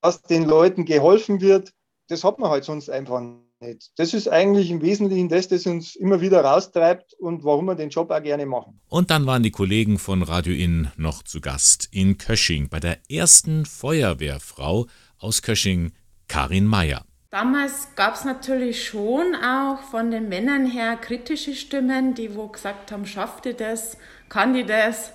dass 0.00 0.22
den 0.22 0.44
Leuten 0.44 0.86
geholfen 0.86 1.42
wird, 1.42 1.72
das 2.08 2.24
hat 2.24 2.38
man 2.38 2.50
halt 2.50 2.64
sonst 2.64 2.88
einfach 2.88 3.20
nicht. 3.20 3.45
Das 3.96 4.12
ist 4.12 4.28
eigentlich 4.28 4.70
im 4.70 4.82
Wesentlichen 4.82 5.28
das, 5.28 5.48
das 5.48 5.66
uns 5.66 5.96
immer 5.96 6.20
wieder 6.20 6.42
raustreibt 6.42 7.14
und 7.14 7.42
warum 7.42 7.66
wir 7.66 7.74
den 7.74 7.88
Job 7.88 8.10
auch 8.10 8.22
gerne 8.22 8.44
machen. 8.44 8.80
Und 8.88 9.10
dann 9.10 9.26
waren 9.26 9.42
die 9.42 9.50
Kollegen 9.50 9.98
von 9.98 10.22
Radio 10.22 10.52
Inn 10.54 10.90
noch 10.96 11.22
zu 11.22 11.40
Gast 11.40 11.88
in 11.90 12.18
Kösching 12.18 12.68
bei 12.68 12.80
der 12.80 12.98
ersten 13.10 13.64
Feuerwehrfrau 13.64 14.86
aus 15.18 15.40
Kösching, 15.40 15.92
Karin 16.28 16.66
Meyer. 16.66 17.04
Damals 17.30 17.88
gab 17.96 18.14
es 18.14 18.24
natürlich 18.24 18.86
schon 18.86 19.34
auch 19.34 19.80
von 19.90 20.10
den 20.10 20.28
Männern 20.28 20.70
her 20.70 20.96
kritische 20.96 21.54
Stimmen, 21.54 22.14
die 22.14 22.34
wo 22.34 22.48
gesagt 22.48 22.92
haben, 22.92 23.06
schafft 23.06 23.46
die 23.46 23.54
das, 23.54 23.96
kann 24.28 24.54
die 24.54 24.64
das, 24.64 25.12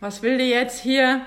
was 0.00 0.22
will 0.22 0.38
die 0.38 0.48
jetzt 0.48 0.80
hier? 0.80 1.26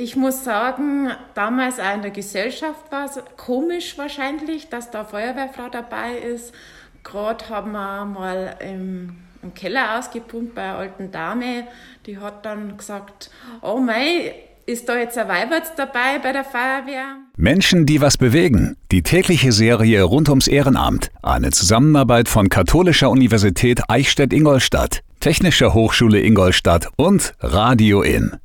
Ich 0.00 0.14
muss 0.14 0.44
sagen, 0.44 1.10
damals 1.34 1.80
auch 1.80 1.92
in 1.92 2.02
der 2.02 2.12
Gesellschaft 2.12 2.92
war 2.92 3.06
es 3.06 3.20
komisch 3.36 3.98
wahrscheinlich, 3.98 4.68
dass 4.68 4.92
da 4.92 5.02
Feuerwehrfrau 5.02 5.70
dabei 5.72 6.18
ist. 6.18 6.54
Gerade 7.02 7.48
haben 7.48 7.72
wir 7.72 8.04
mal 8.04 8.54
im, 8.60 9.16
im 9.42 9.54
Keller 9.54 9.98
ausgepumpt 9.98 10.54
bei 10.54 10.62
einer 10.62 10.78
alten 10.78 11.10
Dame, 11.10 11.66
die 12.06 12.16
hat 12.18 12.46
dann 12.46 12.76
gesagt, 12.76 13.32
oh 13.60 13.80
mei, 13.80 14.36
ist 14.66 14.88
da 14.88 14.96
jetzt 14.96 15.18
ein 15.18 15.26
Weibertz 15.26 15.72
dabei 15.76 16.20
bei 16.22 16.30
der 16.30 16.44
Feuerwehr? 16.44 17.16
Menschen, 17.36 17.84
die 17.84 18.00
was 18.00 18.16
bewegen. 18.16 18.76
Die 18.92 19.02
tägliche 19.02 19.50
Serie 19.50 20.04
rund 20.04 20.28
ums 20.28 20.46
Ehrenamt. 20.46 21.10
Eine 21.24 21.50
Zusammenarbeit 21.50 22.28
von 22.28 22.48
Katholischer 22.48 23.10
Universität 23.10 23.80
Eichstätt-Ingolstadt, 23.88 25.00
Technischer 25.18 25.74
Hochschule 25.74 26.20
Ingolstadt 26.20 26.88
und 26.96 27.34
Radio 27.40 28.02
Inn. 28.02 28.36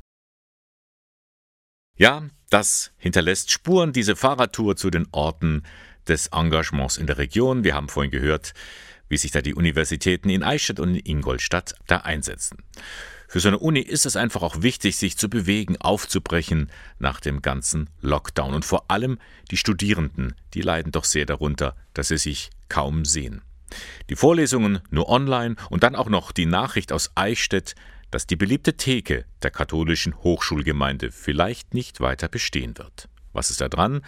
Ja, 1.96 2.24
das 2.50 2.90
hinterlässt 2.96 3.52
Spuren, 3.52 3.92
diese 3.92 4.16
Fahrradtour 4.16 4.74
zu 4.74 4.90
den 4.90 5.06
Orten 5.12 5.62
des 6.08 6.26
Engagements 6.26 6.96
in 6.96 7.06
der 7.06 7.18
Region. 7.18 7.62
Wir 7.62 7.76
haben 7.76 7.88
vorhin 7.88 8.10
gehört, 8.10 8.52
wie 9.08 9.16
sich 9.16 9.30
da 9.30 9.42
die 9.42 9.54
Universitäten 9.54 10.28
in 10.28 10.42
Eichstätt 10.42 10.80
und 10.80 10.96
in 10.96 11.06
Ingolstadt 11.06 11.76
da 11.86 11.98
einsetzen. 11.98 12.58
Für 13.28 13.38
so 13.38 13.46
eine 13.46 13.60
Uni 13.60 13.78
ist 13.78 14.06
es 14.06 14.16
einfach 14.16 14.42
auch 14.42 14.60
wichtig, 14.60 14.96
sich 14.96 15.16
zu 15.16 15.30
bewegen, 15.30 15.76
aufzubrechen 15.80 16.68
nach 16.98 17.20
dem 17.20 17.42
ganzen 17.42 17.88
Lockdown. 18.00 18.54
Und 18.54 18.64
vor 18.64 18.90
allem 18.90 19.18
die 19.52 19.56
Studierenden, 19.56 20.34
die 20.52 20.62
leiden 20.62 20.90
doch 20.90 21.04
sehr 21.04 21.26
darunter, 21.26 21.76
dass 21.94 22.08
sie 22.08 22.18
sich 22.18 22.50
kaum 22.68 23.04
sehen. 23.04 23.42
Die 24.10 24.16
Vorlesungen 24.16 24.80
nur 24.90 25.08
online 25.08 25.54
und 25.70 25.84
dann 25.84 25.94
auch 25.94 26.08
noch 26.08 26.32
die 26.32 26.46
Nachricht 26.46 26.92
aus 26.92 27.12
Eichstätt, 27.14 27.76
dass 28.14 28.28
die 28.28 28.36
beliebte 28.36 28.76
Theke 28.76 29.24
der 29.42 29.50
katholischen 29.50 30.14
Hochschulgemeinde 30.22 31.10
vielleicht 31.10 31.74
nicht 31.74 32.00
weiter 32.00 32.28
bestehen 32.28 32.78
wird. 32.78 33.08
Was 33.32 33.50
ist 33.50 33.60
da 33.60 33.68
dran? 33.68 34.02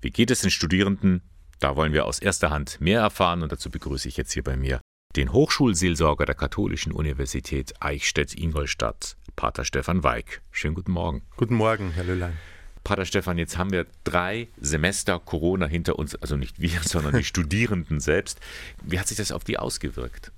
Wie 0.00 0.08
geht 0.08 0.30
es 0.30 0.40
den 0.40 0.50
Studierenden? 0.50 1.20
Da 1.58 1.76
wollen 1.76 1.92
wir 1.92 2.06
aus 2.06 2.20
erster 2.20 2.48
Hand 2.48 2.80
mehr 2.80 3.00
erfahren 3.00 3.42
und 3.42 3.52
dazu 3.52 3.68
begrüße 3.68 4.08
ich 4.08 4.16
jetzt 4.16 4.32
hier 4.32 4.42
bei 4.42 4.56
mir 4.56 4.80
den 5.14 5.34
Hochschulseelsorger 5.34 6.24
der 6.24 6.36
Katholischen 6.36 6.90
Universität 6.90 7.74
Eichstätt-Ingolstadt, 7.80 9.18
Pater 9.36 9.66
Stefan 9.66 10.02
Weig. 10.04 10.40
Schönen 10.50 10.74
guten 10.74 10.92
Morgen. 10.92 11.20
Guten 11.36 11.56
Morgen, 11.56 11.90
Herr 11.90 12.04
Lüllein. 12.04 12.38
Pater 12.82 13.04
Stefan, 13.04 13.36
jetzt 13.36 13.58
haben 13.58 13.72
wir 13.72 13.84
drei 14.04 14.48
Semester 14.58 15.18
Corona 15.18 15.66
hinter 15.66 15.98
uns, 15.98 16.14
also 16.14 16.34
nicht 16.34 16.60
wir, 16.62 16.80
sondern 16.82 17.14
die 17.14 17.24
Studierenden 17.24 18.00
selbst. 18.00 18.40
Wie 18.82 18.98
hat 18.98 19.08
sich 19.08 19.18
das 19.18 19.32
auf 19.32 19.44
die 19.44 19.58
ausgewirkt? 19.58 20.32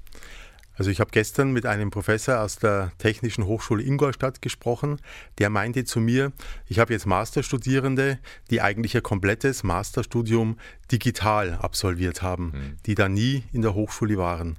Also 0.75 0.91
ich 0.91 1.01
habe 1.01 1.11
gestern 1.11 1.53
mit 1.53 1.67
einem 1.67 1.91
Professor 1.91 2.41
aus 2.41 2.57
der 2.57 2.93
Technischen 2.99 3.47
Hochschule 3.47 3.83
Ingolstadt 3.83 4.41
gesprochen, 4.41 4.99
der 5.39 5.51
meinte 5.51 5.85
zu 5.85 6.01
mir, 6.01 6.33
ich 6.67 6.79
habe 6.79 6.93
jetzt 6.93 7.07
Masterstudierende, 7.07 8.19
die 8.51 8.63
eigentlich 8.63 8.95
ihr 8.95 9.03
komplettes 9.03 9.63
Masterstudium 9.63 10.59
digital 10.91 11.55
absolviert 11.61 12.23
haben, 12.23 12.45
mhm. 12.45 12.77
die 12.87 12.95
da 12.95 13.09
nie 13.09 13.45
in 13.53 13.63
der 13.63 13.75
Hochschule 13.75 14.17
waren. 14.17 14.57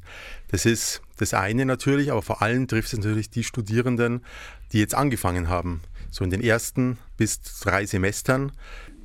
Das 0.49 0.65
ist 0.65 1.01
das 1.17 1.33
eine 1.33 1.65
natürlich, 1.65 2.11
aber 2.11 2.21
vor 2.21 2.41
allem 2.41 2.67
trifft 2.67 2.93
es 2.93 2.99
natürlich 2.99 3.29
die 3.29 3.43
Studierenden, 3.43 4.23
die 4.71 4.79
jetzt 4.79 4.95
angefangen 4.95 5.49
haben, 5.49 5.81
so 6.11 6.23
in 6.23 6.29
den 6.29 6.43
ersten 6.43 6.97
bis 7.17 7.41
drei 7.41 7.85
Semestern 7.85 8.51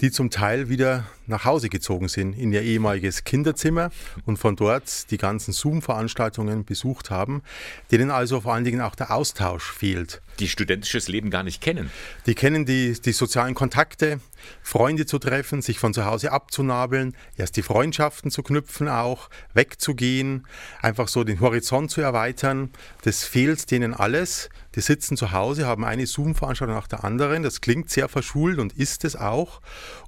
die 0.01 0.11
zum 0.11 0.31
Teil 0.31 0.69
wieder 0.69 1.05
nach 1.27 1.45
Hause 1.45 1.69
gezogen 1.69 2.09
sind 2.09 2.33
in 2.35 2.53
ihr 2.53 2.63
ehemaliges 2.63 3.25
Kinderzimmer 3.25 3.91
und 4.25 4.39
von 4.39 4.57
dort 4.57 5.11
die 5.11 5.19
ganzen 5.19 5.53
Zoom-Veranstaltungen 5.53 6.65
besucht 6.65 7.11
haben, 7.11 7.43
denen 7.91 8.11
also 8.11 8.41
vor 8.41 8.55
allen 8.55 8.65
Dingen 8.65 8.81
auch 8.81 8.95
der 8.95 9.11
Austausch 9.11 9.71
fehlt. 9.71 10.23
Die 10.39 10.49
studentisches 10.49 11.09
Leben 11.09 11.31
gar 11.31 11.43
nicht 11.43 11.61
kennen. 11.61 11.91
Die 12.27 12.35
kennen 12.35 12.65
die, 12.65 12.99
die 13.01 13.13
sozialen 13.13 13.55
Kontakte, 13.55 14.21
Freunde 14.63 15.05
zu 15.05 15.19
treffen, 15.19 15.63
sich 15.63 15.79
von 15.79 15.93
zu 15.93 16.05
Hause 16.05 16.33
abzunabeln, 16.33 17.15
erst 17.37 17.57
die 17.57 17.63
Freundschaften 17.63 18.31
zu 18.31 18.43
knüpfen 18.43 18.89
auch, 18.89 19.31
wegzugehen, 19.53 20.47
einfach 20.81 21.09
so 21.09 21.25
den 21.25 21.41
Horizont 21.41 21.91
zu 21.91 22.01
erweitern. 22.01 22.71
Das 23.03 23.25
fehlt 23.25 23.71
denen 23.71 23.95
alles. 23.95 24.49
Die 24.79 24.83
sitzen 24.83 25.17
zu 25.17 25.33
Hause, 25.33 25.67
haben 25.67 25.85
eine 25.85 26.07
Zoom-Veranstaltung 26.07 26.77
nach 26.77 26.87
der 26.87 27.03
anderen. 27.03 27.43
Das 27.43 27.61
klingt 27.61 27.91
sehr 27.91 28.09
verschult 28.09 28.61
und 28.61 28.73
ist 28.75 29.05
es 29.05 29.17
auch. 29.17 29.61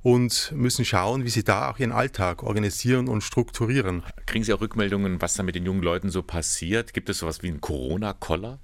Und 0.02 0.52
müssen 0.54 0.84
schauen, 0.84 1.24
wie 1.24 1.28
sie 1.28 1.42
da 1.42 1.68
auch 1.68 1.80
ihren 1.80 1.90
Alltag 1.90 2.44
organisieren 2.44 3.08
und 3.08 3.22
strukturieren. 3.22 4.04
Kriegen 4.26 4.44
Sie 4.44 4.52
auch 4.52 4.60
Rückmeldungen, 4.60 5.20
was 5.20 5.34
da 5.34 5.42
mit 5.42 5.56
den 5.56 5.66
jungen 5.66 5.82
Leuten 5.82 6.08
so 6.10 6.22
passiert? 6.22 6.94
Gibt 6.94 7.08
es 7.08 7.18
sowas 7.18 7.42
wie 7.42 7.48
einen 7.48 7.60
Corona-Koller? 7.60 8.60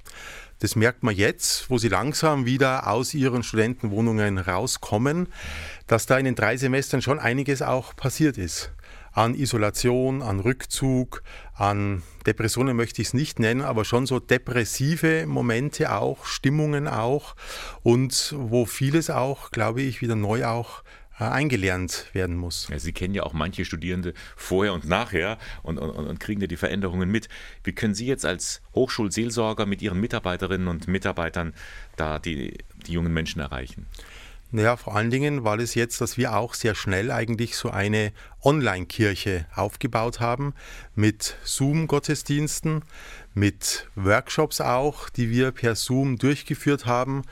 Das 0.60 0.76
merkt 0.76 1.02
man 1.02 1.12
jetzt, 1.12 1.68
wo 1.70 1.76
sie 1.76 1.88
langsam 1.88 2.46
wieder 2.46 2.86
aus 2.86 3.12
ihren 3.12 3.42
Studentenwohnungen 3.42 4.38
rauskommen, 4.38 5.26
dass 5.88 6.06
da 6.06 6.18
in 6.18 6.24
den 6.24 6.36
drei 6.36 6.56
Semestern 6.56 7.02
schon 7.02 7.18
einiges 7.18 7.62
auch 7.62 7.96
passiert 7.96 8.38
ist. 8.38 8.70
An 9.16 9.34
Isolation, 9.34 10.20
an 10.20 10.40
Rückzug, 10.40 11.22
an 11.54 12.02
Depressionen 12.26 12.76
möchte 12.76 13.00
ich 13.00 13.08
es 13.08 13.14
nicht 13.14 13.38
nennen, 13.38 13.62
aber 13.62 13.86
schon 13.86 14.04
so 14.04 14.20
depressive 14.20 15.26
Momente 15.26 15.90
auch, 15.90 16.26
Stimmungen 16.26 16.86
auch 16.86 17.34
und 17.82 18.34
wo 18.36 18.66
vieles 18.66 19.08
auch, 19.08 19.52
glaube 19.52 19.80
ich, 19.80 20.02
wieder 20.02 20.16
neu 20.16 20.44
auch 20.44 20.82
äh, 21.18 21.24
eingelernt 21.24 22.10
werden 22.12 22.36
muss. 22.36 22.68
Ja, 22.70 22.78
Sie 22.78 22.92
kennen 22.92 23.14
ja 23.14 23.22
auch 23.22 23.32
manche 23.32 23.64
Studierende 23.64 24.12
vorher 24.36 24.74
und 24.74 24.84
nachher 24.84 25.38
und, 25.62 25.78
und, 25.78 25.88
und 25.92 26.20
kriegen 26.20 26.42
ja 26.42 26.46
die 26.46 26.58
Veränderungen 26.58 27.10
mit. 27.10 27.30
Wie 27.64 27.72
können 27.72 27.94
Sie 27.94 28.04
jetzt 28.04 28.26
als 28.26 28.60
Hochschulseelsorger 28.74 29.64
mit 29.64 29.80
Ihren 29.80 29.98
Mitarbeiterinnen 29.98 30.68
und 30.68 30.88
Mitarbeitern 30.88 31.54
da 31.96 32.18
die, 32.18 32.58
die 32.86 32.92
jungen 32.92 33.14
Menschen 33.14 33.40
erreichen? 33.40 33.86
Naja, 34.50 34.76
vor 34.76 34.94
allen 34.94 35.10
Dingen 35.10 35.44
war 35.44 35.58
es 35.58 35.74
jetzt, 35.74 36.00
dass 36.00 36.16
wir 36.16 36.36
auch 36.36 36.54
sehr 36.54 36.74
schnell 36.74 37.10
eigentlich 37.10 37.56
so 37.56 37.70
eine 37.70 38.12
Online-Kirche 38.42 39.46
aufgebaut 39.54 40.20
haben 40.20 40.54
mit 40.94 41.36
Zoom-Gottesdiensten, 41.44 42.84
mit 43.34 43.88
Workshops 43.96 44.60
auch, 44.60 45.08
die 45.10 45.30
wir 45.30 45.50
per 45.50 45.74
Zoom 45.74 46.16
durchgeführt 46.16 46.86
haben 46.86 47.24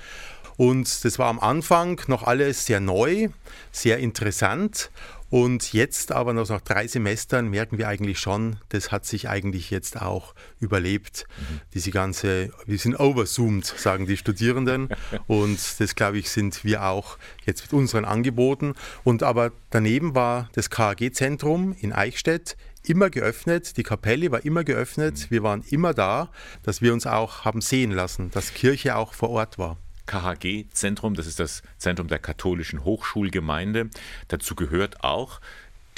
und 0.56 1.04
das 1.04 1.18
war 1.18 1.28
am 1.28 1.40
Anfang 1.40 2.00
noch 2.06 2.22
alles 2.22 2.66
sehr 2.66 2.80
neu, 2.80 3.28
sehr 3.72 3.98
interessant. 3.98 4.90
Und 5.34 5.72
jetzt 5.72 6.12
aber 6.12 6.32
noch 6.32 6.48
nach 6.48 6.60
drei 6.60 6.86
Semestern 6.86 7.48
merken 7.48 7.76
wir 7.76 7.88
eigentlich 7.88 8.20
schon, 8.20 8.54
das 8.68 8.92
hat 8.92 9.04
sich 9.04 9.28
eigentlich 9.28 9.68
jetzt 9.72 10.00
auch 10.00 10.32
überlebt. 10.60 11.26
Mhm. 11.36 11.60
Diese 11.74 11.90
ganze, 11.90 12.52
wir 12.66 12.78
sind 12.78 13.00
overzoomed, 13.00 13.66
sagen 13.66 14.06
die 14.06 14.16
Studierenden. 14.16 14.90
Und 15.26 15.58
das, 15.80 15.96
glaube 15.96 16.18
ich, 16.18 16.30
sind 16.30 16.62
wir 16.62 16.84
auch 16.84 17.18
jetzt 17.44 17.62
mit 17.62 17.72
unseren 17.72 18.04
Angeboten. 18.04 18.74
Und 19.02 19.24
aber 19.24 19.50
daneben 19.70 20.14
war 20.14 20.50
das 20.52 20.70
KAG-Zentrum 20.70 21.74
in 21.80 21.92
Eichstätt 21.92 22.56
immer 22.84 23.10
geöffnet, 23.10 23.76
die 23.76 23.82
Kapelle 23.82 24.30
war 24.30 24.44
immer 24.44 24.62
geöffnet, 24.62 25.18
mhm. 25.18 25.30
wir 25.30 25.42
waren 25.42 25.64
immer 25.68 25.94
da, 25.94 26.30
dass 26.62 26.80
wir 26.80 26.92
uns 26.92 27.08
auch 27.08 27.44
haben 27.44 27.60
sehen 27.60 27.90
lassen, 27.90 28.30
dass 28.30 28.54
Kirche 28.54 28.94
auch 28.94 29.14
vor 29.14 29.30
Ort 29.30 29.58
war. 29.58 29.78
KHG-Zentrum, 30.06 31.14
das 31.14 31.26
ist 31.26 31.40
das 31.40 31.62
Zentrum 31.78 32.08
der 32.08 32.18
katholischen 32.18 32.84
Hochschulgemeinde. 32.84 33.90
Dazu 34.28 34.54
gehört 34.54 35.02
auch 35.04 35.40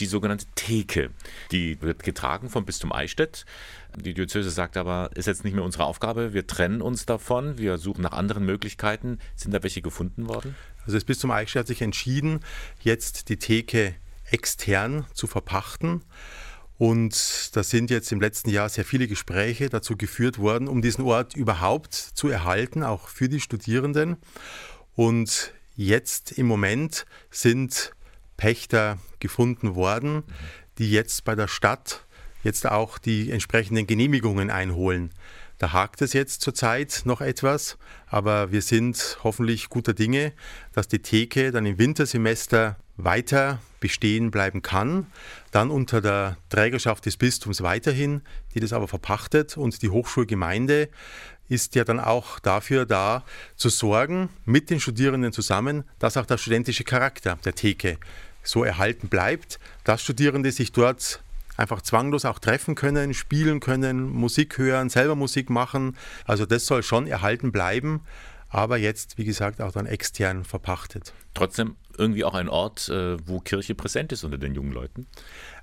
die 0.01 0.07
sogenannte 0.07 0.47
Theke. 0.55 1.11
Die 1.51 1.81
wird 1.81 2.03
getragen 2.03 2.51
vom 2.51 2.65
Bistum 2.65 2.93
Eichstätt. 2.93 3.47
Die 3.97 4.15
Diözese 4.15 4.51
sagt 4.51 4.77
aber, 4.77 5.11
ist 5.15 5.27
jetzt 5.27 5.45
nicht 5.45 5.55
mehr 5.55 5.65
unsere 5.65 5.85
Aufgabe, 5.85 6.35
wir 6.35 6.47
trennen 6.47 6.83
uns 6.83 7.07
davon, 7.07 7.57
wir 7.57 7.79
suchen 7.79 8.03
nach 8.03 8.13
anderen 8.13 8.45
Möglichkeiten. 8.45 9.19
Sind 9.37 9.53
da 9.53 9.63
welche 9.63 9.81
gefunden 9.81 10.29
worden? 10.29 10.55
Also 10.81 10.97
das 10.97 11.05
Bistum 11.05 11.31
Eichstätt 11.31 11.61
hat 11.61 11.67
sich 11.67 11.83
entschieden, 11.83 12.41
jetzt 12.81 13.29
die 13.31 13.39
Theke 13.39 13.95
extern 14.31 15.07
zu 15.15 15.27
verpachten. 15.27 16.03
Und 16.79 17.57
da 17.57 17.63
sind 17.63 17.91
jetzt 17.91 18.13
im 18.13 18.21
letzten 18.21 18.51
Jahr 18.51 18.69
sehr 18.69 18.85
viele 18.85 19.09
Gespräche 19.09 19.71
dazu 19.71 19.97
geführt 19.97 20.39
worden, 20.39 20.69
um 20.69 20.83
diesen 20.83 21.05
Ort 21.05 21.35
überhaupt 21.35 21.95
zu 21.95 22.29
erhalten, 22.29 22.83
auch 22.83 23.09
für 23.09 23.29
die 23.29 23.41
Studierenden. 23.41 24.17
Und 24.95 25.55
jetzt 25.75 26.33
im 26.33 26.47
Moment 26.47 27.07
sind 27.31 27.93
Pächter 28.37 28.99
gefunden 29.21 29.75
worden, 29.75 30.23
die 30.79 30.91
jetzt 30.91 31.25
bei 31.25 31.35
der 31.35 31.49
Stadt 31.49 32.05
jetzt 32.43 32.67
auch 32.67 32.99
die 32.99 33.31
entsprechenden 33.31 33.87
Genehmigungen 33.87 34.51
einholen. 34.51 35.11
Da 35.59 35.73
hakt 35.73 36.03
es 36.03 36.13
jetzt 36.13 36.43
zurzeit 36.43 37.03
noch 37.07 37.23
etwas, 37.23 37.79
aber 38.07 38.53
wir 38.53 38.61
sind 38.61 39.19
hoffentlich 39.25 39.71
guter 39.71 39.95
Dinge, 39.95 40.35
dass 40.73 40.87
die 40.87 41.01
Theke 41.01 41.51
dann 41.51 41.65
im 41.65 41.79
Wintersemester 41.79 42.77
weiter 42.97 43.61
bestehen 43.81 44.31
bleiben 44.31 44.63
kann, 44.63 45.07
dann 45.51 45.71
unter 45.71 46.01
der 46.01 46.39
Trägerschaft 46.49 47.07
des 47.07 47.17
Bistums 47.17 47.63
weiterhin, 47.63 48.23
die 48.55 48.61
das 48.61 48.73
aber 48.73 48.89
verpachtet 48.89 49.57
und 49.57 49.83
die 49.83 49.91
Hochschulgemeinde 49.91 50.89
ist 51.49 51.75
ja 51.75 51.85
dann 51.85 52.01
auch 52.01 52.41
dafür 52.41 52.87
da, 52.87 53.23
zu 53.55 53.69
sorgen, 53.69 54.31
mit 54.45 54.71
den 54.71 54.81
Studierenden 54.81 55.33
zusammen, 55.33 55.85
dass 55.99 56.17
auch 56.17 56.27
der 56.27 56.39
studentische 56.39 56.85
Charakter 56.85 57.39
der 57.45 57.55
Theke 57.55 57.99
so 58.43 58.65
erhalten 58.65 59.09
bleibt, 59.09 59.59
dass 59.85 60.03
Studierende 60.03 60.51
sich 60.51 60.73
dort 60.73 61.21
einfach 61.57 61.83
zwanglos 61.83 62.25
auch 62.25 62.39
treffen 62.39 62.75
können, 62.75 63.15
spielen 63.15 63.61
können, 63.61 64.11
Musik 64.11 64.59
hören, 64.59 64.91
selber 64.91 65.15
Musik 65.15 65.51
machen. 65.51 65.97
Also 66.25 66.47
das 66.47 66.67
soll 66.67 66.83
schon 66.83 67.07
erhalten 67.07 67.53
bleiben, 67.53 68.01
aber 68.57 68.79
jetzt, 68.79 69.19
wie 69.19 69.25
gesagt, 69.25 69.61
auch 69.61 69.73
dann 69.73 69.87
extern 69.87 70.45
verpachtet. 70.45 71.13
Trotzdem 71.35 71.77
irgendwie 71.99 72.25
auch 72.25 72.35
ein 72.35 72.49
Ort, 72.49 72.89
äh, 72.89 73.17
wo 73.27 73.41
Kirche 73.41 73.75
präsent 73.75 74.13
ist 74.13 74.25
unter 74.25 74.39
den 74.39 74.55
jungen 74.55 74.73
Leuten? 74.73 75.07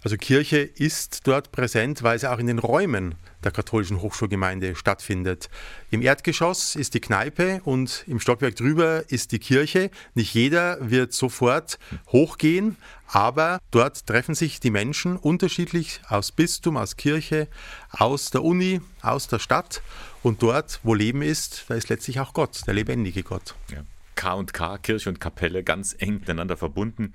Also 0.03 0.17
Kirche 0.17 0.57
ist 0.57 1.25
dort 1.27 1.53
präsent, 1.53 2.03
weil 2.03 2.19
sie 2.19 2.29
auch 2.29 2.39
in 2.39 2.47
den 2.47 2.59
Räumen 2.59 3.15
der 3.43 3.51
katholischen 3.51 4.01
Hochschulgemeinde 4.01 4.75
stattfindet. 4.75 5.49
Im 5.91 6.01
Erdgeschoss 6.01 6.75
ist 6.75 6.93
die 6.93 6.99
Kneipe 6.99 7.61
und 7.63 8.03
im 8.07 8.19
Stockwerk 8.19 8.55
drüber 8.55 9.09
ist 9.09 9.31
die 9.31 9.39
Kirche. 9.39 9.91
Nicht 10.13 10.33
jeder 10.33 10.77
wird 10.89 11.13
sofort 11.13 11.79
hochgehen, 12.11 12.75
aber 13.07 13.59
dort 13.71 14.05
treffen 14.05 14.35
sich 14.35 14.59
die 14.59 14.71
Menschen 14.71 15.15
unterschiedlich 15.15 16.01
aus 16.09 16.31
Bistum, 16.33 16.75
aus 16.75 16.97
Kirche, 16.97 17.47
aus 17.89 18.29
der 18.29 18.43
Uni, 18.43 18.81
aus 19.01 19.27
der 19.27 19.39
Stadt. 19.39 19.81
Und 20.21 20.41
dort, 20.41 20.81
wo 20.83 20.93
Leben 20.93 21.21
ist, 21.21 21.65
da 21.69 21.75
ist 21.75 21.89
letztlich 21.89 22.19
auch 22.19 22.33
Gott, 22.33 22.67
der 22.67 22.73
lebendige 22.73 23.23
Gott. 23.23 23.55
Ja. 23.71 23.83
K 24.15 24.33
und 24.33 24.53
K, 24.53 24.77
Kirche 24.77 25.09
und 25.09 25.19
Kapelle, 25.19 25.63
ganz 25.63 25.95
eng 25.97 26.15
miteinander 26.15 26.55
verbunden. 26.55 27.13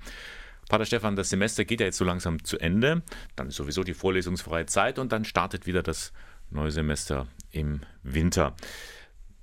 Pater 0.69 0.85
Stefan, 0.85 1.15
das 1.15 1.31
Semester 1.31 1.65
geht 1.65 1.79
ja 1.79 1.87
jetzt 1.87 1.97
so 1.97 2.05
langsam 2.05 2.43
zu 2.43 2.59
Ende. 2.59 3.01
Dann 3.35 3.47
ist 3.47 3.55
sowieso 3.55 3.83
die 3.83 3.95
vorlesungsfreie 3.95 4.67
Zeit 4.67 4.99
und 4.99 5.11
dann 5.11 5.25
startet 5.25 5.65
wieder 5.65 5.81
das 5.81 6.13
neue 6.51 6.69
Semester 6.69 7.27
im 7.51 7.81
Winter. 8.03 8.55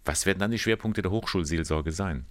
Was 0.04 0.24
werden 0.24 0.38
dann 0.38 0.52
die 0.52 0.58
Schwerpunkte 0.60 1.02
der 1.02 1.10
Hochschulseelsorge 1.10 1.90
sein? 1.90 2.26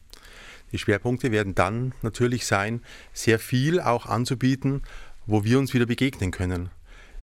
Die 0.72 0.78
Schwerpunkte 0.78 1.34
werden 1.34 1.56
dann 1.56 1.94
natürlich 2.04 2.46
sein, 2.46 2.82
sehr 3.12 3.38
viel 3.38 3.82
auch 3.82 4.06
anzubieten, 4.06 4.82
wo 5.26 5.44
wir 5.44 5.60
uns 5.60 5.74
wieder 5.74 5.86
begegnen 5.86 6.32
können. 6.32 6.70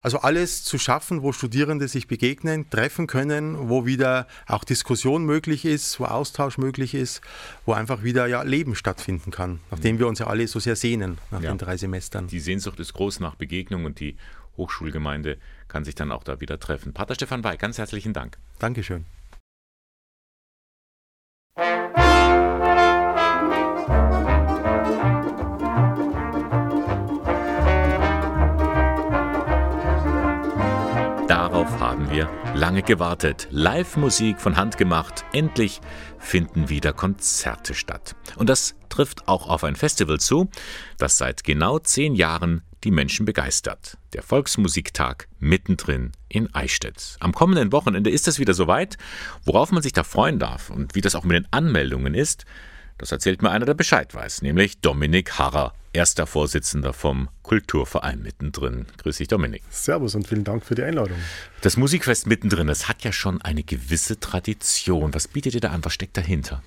Also 0.02 0.20
alles 0.20 0.64
zu 0.64 0.78
schaffen, 0.78 1.24
wo 1.24 1.34
Studierende 1.34 1.90
sich 1.90 2.08
begegnen, 2.08 2.70
treffen 2.70 3.06
können, 3.06 3.68
wo 3.68 3.86
wieder 3.86 4.28
auch 4.48 4.64
Diskussion 4.64 5.26
möglich 5.26 5.66
ist, 5.66 6.00
wo 6.00 6.06
Austausch 6.06 6.58
möglich 6.58 6.94
ist, 6.94 7.20
wo 7.66 7.74
einfach 7.74 8.02
wieder 8.02 8.26
ja 8.26 8.44
Leben 8.44 8.76
stattfinden 8.76 9.30
kann, 9.32 9.60
nachdem 9.72 10.00
wir 10.00 10.08
uns 10.08 10.20
ja 10.20 10.28
alle 10.28 10.48
so 10.48 10.60
sehr 10.60 10.78
sehnen 10.78 11.18
nach 11.32 11.42
ja. 11.42 11.52
den 11.52 11.58
drei 11.58 11.76
Semestern. 11.76 12.28
Die 12.28 12.40
Sehnsucht 12.40 12.80
ist 12.80 12.94
groß 12.94 13.20
nach 13.20 13.36
Begegnung 13.36 13.84
und 13.84 14.00
die 14.00 14.16
Hochschulgemeinde 14.56 15.38
kann 15.68 15.84
sich 15.84 15.96
dann 15.96 16.14
auch 16.14 16.24
da 16.24 16.40
wieder 16.40 16.62
treffen. 16.62 16.94
Pater 16.94 17.16
Stefan 17.16 17.44
Wey, 17.44 17.58
ganz 17.58 17.78
herzlichen 17.78 18.14
Dank. 18.14 18.38
Dankeschön. 18.58 19.06
Wir 32.20 32.30
lange 32.54 32.82
gewartet. 32.82 33.48
Live-Musik 33.50 34.42
von 34.42 34.58
Hand 34.58 34.78
gemacht. 34.78 35.24
Endlich 35.32 35.80
finden 36.18 36.68
wieder 36.68 36.92
Konzerte 36.92 37.74
statt. 37.74 38.14
Und 38.36 38.50
das 38.50 38.76
trifft 38.90 39.30
auch 39.30 39.48
auf 39.48 39.64
ein 39.64 39.78
Festival 39.78 40.20
zu, 40.20 40.50
das 40.98 41.18
seit 41.18 41.46
genau 41.46 41.80
zehn 41.80 42.16
Jahren 42.16 42.62
die 42.84 42.92
Menschen 42.92 43.26
begeistert. 43.26 43.98
Der 44.12 44.22
Volksmusiktag 44.22 45.30
mittendrin 45.40 46.12
in 46.28 46.54
Eichstätt. 46.54 47.16
Am 47.22 47.32
kommenden 47.32 47.72
Wochenende 47.72 48.10
ist 48.10 48.28
es 48.28 48.38
wieder 48.38 48.54
soweit. 48.54 48.98
Worauf 49.46 49.72
man 49.72 49.82
sich 49.82 49.94
da 49.94 50.04
freuen 50.04 50.40
darf 50.40 50.70
und 50.70 50.96
wie 50.96 51.02
das 51.02 51.16
auch 51.16 51.24
mit 51.24 51.38
den 51.38 51.48
Anmeldungen 51.52 52.16
ist, 52.16 52.44
das 52.98 53.14
erzählt 53.14 53.42
mir 53.42 53.52
einer, 53.52 53.66
der 53.66 53.76
Bescheid 53.76 54.14
weiß, 54.14 54.42
nämlich 54.42 54.82
Dominik 54.82 55.40
Harrer, 55.40 55.74
erster 55.94 56.28
Vorsitzender 56.28 56.94
vom 56.94 57.30
Kulturverein 57.44 58.22
mittendrin. 58.22 58.86
Grüß 58.98 59.18
dich, 59.18 59.28
Dominik. 59.28 59.64
Servus 59.70 60.16
und 60.16 60.28
vielen 60.28 60.44
Dank 60.44 60.66
für 60.66 60.76
die 60.76 60.84
Einladung. 60.84 61.18
Das 61.62 61.78
Musikfest 61.78 62.28
mittendrin, 62.28 62.68
das 62.68 62.88
hat 62.88 63.04
ja 63.04 63.12
schon 63.12 63.42
eine 63.42 63.64
gewisse 63.64 64.20
Tradition. 64.20 65.14
Was 65.14 65.28
bietet 65.28 65.56
ihr 65.56 65.62
da 65.62 65.70
an? 65.70 65.84
Was 65.84 65.94
steckt 65.94 66.18
dahinter? 66.18 66.62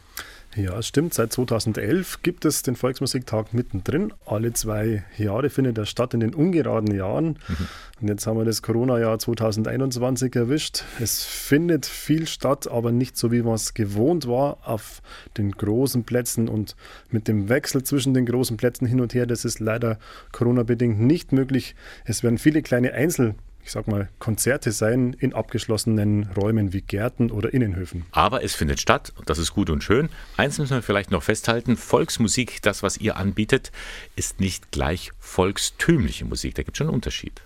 Ja, 0.55 0.79
es 0.79 0.87
stimmt. 0.87 1.15
Seit 1.15 1.33
2011 1.33 2.23
gibt 2.23 2.45
es 2.45 2.63
den 2.63 2.77
Volksmusiktag 2.77 3.55
mittendrin. 3.55 4.13
Alle 4.27 4.53
zwei 4.53 5.03
Jahre 5.17 5.49
findet 5.49 5.79
er 5.79 5.87
statt 5.87 6.13
in 6.13 6.21
den 6.21 6.35
ungeraden 6.35 6.95
Jahren. 6.95 7.39
Mhm. 7.49 7.69
Und 8.03 8.09
jetzt 8.09 8.27
haben 8.27 8.37
wir 8.37 8.45
das 8.45 8.61
Corona-Jahr 8.61 9.19
2021 9.19 10.35
erwischt. 10.37 10.85
Es 11.01 11.25
findet 11.25 11.87
viel 11.87 12.27
statt, 12.27 12.71
aber 12.71 12.93
nicht 12.93 13.17
so, 13.17 13.33
wie 13.33 13.43
man 13.43 13.55
es 13.55 13.73
gewohnt 13.73 14.27
war, 14.27 14.59
auf 14.65 15.01
den 15.39 15.53
großen 15.53 16.05
Plätzen 16.05 16.49
und 16.49 16.77
mit 17.11 17.29
dem 17.29 17.49
Wechsel 17.49 17.83
zwischen 17.83 18.13
den 18.13 18.27
großen 18.27 18.59
Plätzen 18.59 18.87
hin 18.87 19.01
und 19.01 19.15
her. 19.15 19.25
Das 19.27 19.47
ist 19.47 19.59
leider 19.59 19.99
Corona-bedingt 20.33 21.01
nicht 21.01 21.33
möglich. 21.33 21.75
Es 22.05 22.23
werden 22.23 22.37
viele 22.37 22.61
kleine 22.61 22.93
Einzel- 22.93 23.35
ich 23.65 23.71
sag 23.71 23.87
mal, 23.87 24.09
Konzerte 24.19 24.73
sein 24.73 25.15
in 25.19 25.35
abgeschlossenen 25.35 26.29
Räumen 26.37 26.73
wie 26.73 26.81
Gärten 26.81 27.31
oder 27.31 27.55
Innenhöfen. 27.55 28.05
Aber 28.11 28.43
es 28.43 28.55
findet 28.55 28.81
statt 28.81 29.13
und 29.17 29.31
das 29.31 29.39
ist 29.39 29.53
gut 29.53 29.71
und 29.71 29.85
schön. 29.85 30.09
Eins 30.37 30.59
müssen 30.59 30.75
wir 30.75 30.83
vielleicht 30.83 31.11
noch 31.11 31.23
festhalten: 31.23 31.77
Volksmusik, 31.77 32.61
das, 32.63 32.83
was 32.83 32.97
ihr 32.97 33.17
anbietet, 33.17 33.71
ist 34.17 34.41
nicht 34.41 34.73
gleich 34.73 35.13
volkstümliche 35.19 36.25
Musik. 36.25 36.55
Da 36.55 36.63
gibt 36.63 36.77
es 36.77 36.79
schon 36.79 36.89
einen 36.89 36.95
Unterschied. 36.95 37.43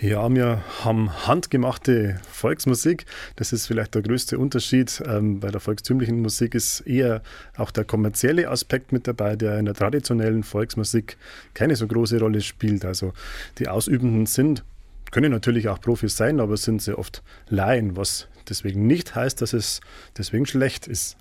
Ja, 0.00 0.26
wir 0.34 0.62
haben 0.82 1.26
handgemachte 1.26 2.18
Volksmusik. 2.32 3.04
Das 3.36 3.52
ist 3.52 3.66
vielleicht 3.66 3.94
der 3.94 4.00
größte 4.00 4.38
Unterschied. 4.38 5.02
Ähm, 5.06 5.40
bei 5.40 5.50
der 5.50 5.60
volkstümlichen 5.60 6.22
Musik 6.22 6.54
ist 6.54 6.80
eher 6.80 7.22
auch 7.56 7.70
der 7.70 7.84
kommerzielle 7.84 8.48
Aspekt 8.48 8.92
mit 8.92 9.06
dabei, 9.06 9.36
der 9.36 9.58
in 9.58 9.66
der 9.66 9.74
traditionellen 9.74 10.42
Volksmusik 10.42 11.18
keine 11.52 11.76
so 11.76 11.86
große 11.86 12.18
Rolle 12.18 12.40
spielt. 12.40 12.86
Also 12.86 13.12
die 13.58 13.68
Ausübenden 13.68 14.24
sind 14.24 14.64
können 15.10 15.32
natürlich 15.32 15.68
auch 15.68 15.80
Profis 15.80 16.16
sein, 16.16 16.40
aber 16.40 16.56
sind 16.56 16.82
sehr 16.82 16.98
oft 16.98 17.22
Laien, 17.48 17.96
was 17.96 18.28
deswegen 18.48 18.86
nicht 18.86 19.14
heißt, 19.14 19.40
dass 19.40 19.52
es 19.52 19.80
deswegen 20.18 20.46
schlecht 20.46 20.86
ist. 20.86 21.16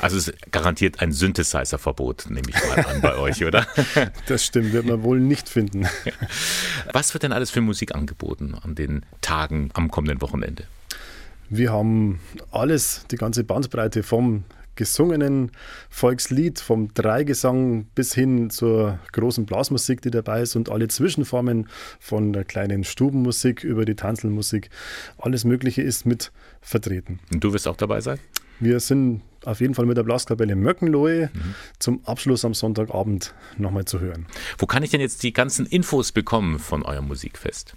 Also 0.00 0.16
es 0.16 0.28
ist 0.28 0.52
garantiert 0.52 1.00
ein 1.00 1.12
Synthesizer-Verbot, 1.12 2.26
nehme 2.28 2.48
ich 2.48 2.54
mal 2.54 2.84
an 2.84 3.00
bei 3.00 3.16
euch, 3.16 3.44
oder? 3.44 3.66
Das 4.26 4.44
stimmt, 4.44 4.72
wird 4.72 4.86
man 4.86 5.02
wohl 5.02 5.20
nicht 5.20 5.48
finden. 5.48 5.86
Was 6.92 7.14
wird 7.14 7.22
denn 7.22 7.32
alles 7.32 7.50
für 7.50 7.60
Musik 7.60 7.94
angeboten 7.94 8.54
an 8.60 8.74
den 8.74 9.04
Tagen 9.20 9.70
am 9.74 9.90
kommenden 9.90 10.20
Wochenende? 10.20 10.64
Wir 11.48 11.72
haben 11.72 12.20
alles, 12.50 13.04
die 13.10 13.16
ganze 13.16 13.44
Bandbreite 13.44 14.02
vom 14.02 14.44
gesungenen 14.76 15.50
Volkslied, 15.90 16.60
vom 16.60 16.94
Dreigesang 16.94 17.86
bis 17.94 18.14
hin 18.14 18.48
zur 18.50 18.98
großen 19.12 19.46
Blasmusik, 19.46 20.02
die 20.02 20.10
dabei 20.10 20.42
ist 20.42 20.56
und 20.56 20.68
alle 20.70 20.88
Zwischenformen 20.88 21.68
von 22.00 22.32
der 22.32 22.44
kleinen 22.44 22.82
Stubenmusik 22.84 23.64
über 23.64 23.84
die 23.84 23.96
Tanzelmusik. 23.96 24.70
Alles 25.18 25.44
Mögliche 25.44 25.82
ist 25.82 26.06
mit 26.06 26.32
vertreten. 26.60 27.20
Und 27.32 27.44
du 27.44 27.52
wirst 27.52 27.68
auch 27.68 27.76
dabei 27.76 28.00
sein? 28.00 28.18
Wir 28.60 28.80
sind 28.80 29.22
auf 29.44 29.60
jeden 29.60 29.74
Fall 29.74 29.86
mit 29.86 29.96
der 29.96 30.04
Blaskapelle 30.04 30.54
Möckenlohe 30.54 31.30
mhm. 31.32 31.54
zum 31.80 32.04
Abschluss 32.04 32.44
am 32.44 32.54
Sonntagabend 32.54 33.34
nochmal 33.58 33.86
zu 33.86 33.98
hören. 33.98 34.26
Wo 34.58 34.66
kann 34.66 34.84
ich 34.84 34.90
denn 34.90 35.00
jetzt 35.00 35.24
die 35.24 35.32
ganzen 35.32 35.66
Infos 35.66 36.12
bekommen 36.12 36.60
von 36.60 36.84
eurem 36.84 37.08
Musikfest? 37.08 37.74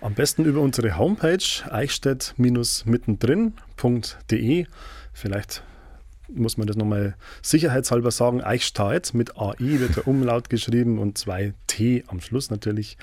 Am 0.00 0.14
besten 0.14 0.44
über 0.44 0.60
unsere 0.60 0.98
Homepage 0.98 1.64
eichstätt-mittendrin.de. 1.70 4.66
Vielleicht 5.12 5.62
muss 6.34 6.56
man 6.56 6.66
das 6.66 6.76
nochmal 6.76 7.14
sicherheitshalber 7.42 8.10
sagen, 8.10 8.40
Eichstätt 8.42 9.14
mit 9.14 9.36
AI 9.36 9.56
wird 9.58 9.96
der 9.96 10.08
Umlaut 10.08 10.50
geschrieben 10.50 10.98
und 10.98 11.18
zwei 11.18 11.54
T 11.66 12.04
am 12.08 12.20
Schluss 12.20 12.50
natürlich. 12.50 12.96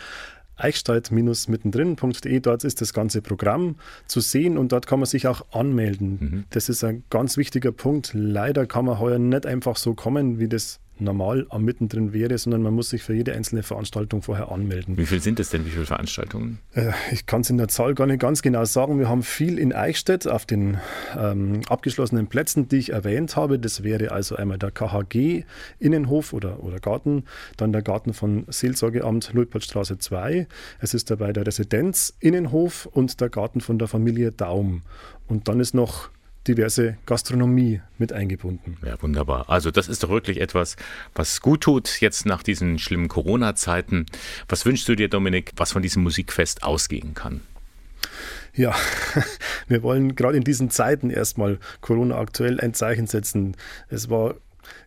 Eichstätt-mittendrin.de, 0.58 2.40
dort 2.40 2.64
ist 2.64 2.82
das 2.82 2.94
ganze 2.94 3.22
Programm 3.22 3.76
zu 4.08 4.20
sehen 4.22 4.58
und 4.58 4.72
dort 4.72 4.88
kann 4.88 5.00
man 5.00 5.06
sich 5.06 5.28
auch 5.28 5.46
anmelden. 5.52 6.18
Mhm. 6.20 6.44
Das 6.50 6.68
ist 6.68 6.84
ein 6.84 7.04
ganz 7.10 7.38
wichtiger 7.38 7.72
Punkt. 7.72 8.12
Leider 8.14 8.66
kann 8.66 8.86
man 8.86 9.00
heuer 9.00 9.20
nicht 9.20 9.46
einfach 9.46 9.76
so 9.76 9.94
kommen, 9.94 10.40
wie 10.40 10.48
das 10.48 10.80
normal 11.02 11.46
am 11.50 11.64
Mittendrin 11.64 12.14
wäre, 12.14 12.38
sondern 12.38 12.62
man 12.62 12.74
muss 12.74 12.90
sich 12.90 13.04
für 13.04 13.14
jede 13.14 13.34
einzelne 13.34 13.64
Veranstaltung 13.64 14.22
vorher 14.22 14.52
anmelden. 14.52 14.98
Wie 14.98 15.06
viel 15.06 15.22
sind 15.22 15.40
es 15.40 15.50
denn? 15.50 15.66
Wie 15.66 15.70
viele 15.70 15.86
Veranstaltungen? 15.86 16.60
Äh, 16.74 16.92
ich 17.12 17.26
kann 17.26 17.42
es 17.42 17.50
in 17.50 17.58
der 17.58 17.68
Zahl 17.68 17.96
gar 17.96 18.08
nicht 18.08 18.20
ganz 18.20 18.42
genau 18.42 18.66
sagen. 18.66 19.00
Wir 19.00 19.10
haben 19.10 19.24
viel 19.24 19.60
in 19.60 19.74
Eichstätt 19.74 20.28
auf 20.28 20.46
den 20.46 20.78
ähm, 21.18 21.62
abgeschlossenen 21.68 22.28
Plätzen, 22.28 22.68
die 22.68 22.78
ich 22.78 22.92
erwähnt 22.92 23.36
habe. 23.36 23.60
Das 23.60 23.84
wäre 23.84 24.12
also 24.12 24.36
einmal 24.36 24.58
der 24.58 24.72
KHG 24.72 25.44
Innenhof 25.80 26.34
oder, 26.34 26.64
oder 26.64 26.80
Garten, 26.80 27.24
dann 27.58 27.72
der 27.72 27.82
Garten 27.82 28.14
von 28.14 28.46
Seelsorgeamt 28.48 29.34
Luitpoldstraße 29.34 29.98
2. 29.98 30.48
Es 30.80 30.94
ist 30.94 31.12
dabei 31.12 31.34
der 31.34 31.46
Residenz 31.46 32.14
Innenhof 32.20 32.86
und 32.86 33.20
der 33.22 33.30
Garten 33.30 33.62
von 33.62 33.80
der 33.80 33.88
Familie 33.88 34.32
Daum. 34.32 34.84
Und 35.28 35.48
dann 35.48 35.60
ist 35.60 35.74
noch 35.74 36.10
diverse 36.48 36.98
Gastronomie 37.06 37.82
mit 37.98 38.14
eingebunden. 38.14 38.78
Ja, 38.86 39.02
wunderbar. 39.02 39.50
Also 39.50 39.72
das 39.72 39.88
ist 39.88 40.04
doch 40.04 40.10
wirklich 40.10 40.40
etwas, 40.40 40.76
was 41.16 41.42
gut 41.42 41.62
tut 41.62 42.02
jetzt 42.02 42.26
nach 42.26 42.44
diesen 42.44 42.80
schlimmen 42.80 43.08
Corona-Zeiten. 43.08 44.06
Was 44.48 44.66
wünschst 44.66 44.88
du 44.88 44.96
dir, 44.96 45.10
Dominik, 45.10 45.52
was 45.58 45.72
von 45.72 45.82
diesem 45.82 46.04
Musikfest 46.04 46.64
ausgehen 46.64 47.14
kann? 47.14 47.42
Ja, 48.54 48.76
wir 49.68 49.84
wollen 49.84 50.16
gerade 50.16 50.38
in 50.38 50.44
diesen 50.44 50.70
Zeiten 50.70 51.10
erstmal 51.10 51.60
Corona 51.82 52.18
aktuell 52.18 52.60
ein 52.60 52.74
Zeichen 52.74 53.08
setzen. 53.08 53.56
Es 53.90 54.10
war 54.10 54.36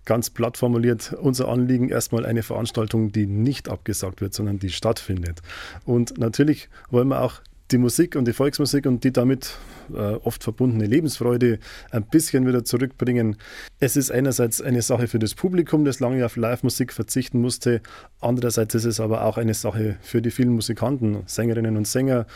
ganz 0.05 0.31
platt 0.31 0.57
formuliert 0.57 1.15
unser 1.21 1.49
Anliegen 1.49 1.89
erstmal 1.89 2.27
eine 2.27 2.43
Veranstaltung, 2.43 3.13
die 3.13 3.27
nicht 3.27 3.69
abgesagt 3.69 4.21
wird, 4.21 4.35
sondern 4.35 4.59
die 4.59 4.71
stattfindet. 4.71 5.41
Und 5.85 6.19
natürlich 6.19 6.69
wollen 6.91 7.09
wir 7.09 7.23
auch 7.23 7.41
die 7.71 7.79
Musik 7.79 8.17
und 8.17 8.27
die 8.27 8.33
Volksmusik 8.33 8.87
und 8.87 9.05
die 9.05 9.13
damit 9.13 9.57
äh, 9.93 9.97
oft 9.97 10.43
verbundene 10.43 10.87
Lebensfreude 10.87 11.59
ein 11.91 12.05
bisschen 12.05 12.47
wieder 12.47 12.65
zurückbringen. 12.65 13.37
Es 13.79 13.97
ist 13.97 14.11
einerseits 14.11 14.61
eine 14.61 14.83
Sache 14.83 15.09
für 15.09 15.19
das 15.19 15.35
Publikum, 15.35 15.85
das 15.85 16.01
lange 16.01 16.25
auf 16.25 16.37
Live-Musik 16.37 16.93
verzichten 16.93 17.41
musste. 17.41 17.81
Andererseits 18.21 18.75
ist 18.75 18.85
es 18.85 19.01
aber 19.01 19.25
auch 19.25 19.39
eine 19.39 19.55
Sache 19.55 19.97
für 20.01 20.23
die 20.23 20.31
vielen 20.31 20.53
Musikanten, 20.53 21.23
Sängerinnen 21.27 21.77
und 21.77 21.87
Sänger, 21.87 22.27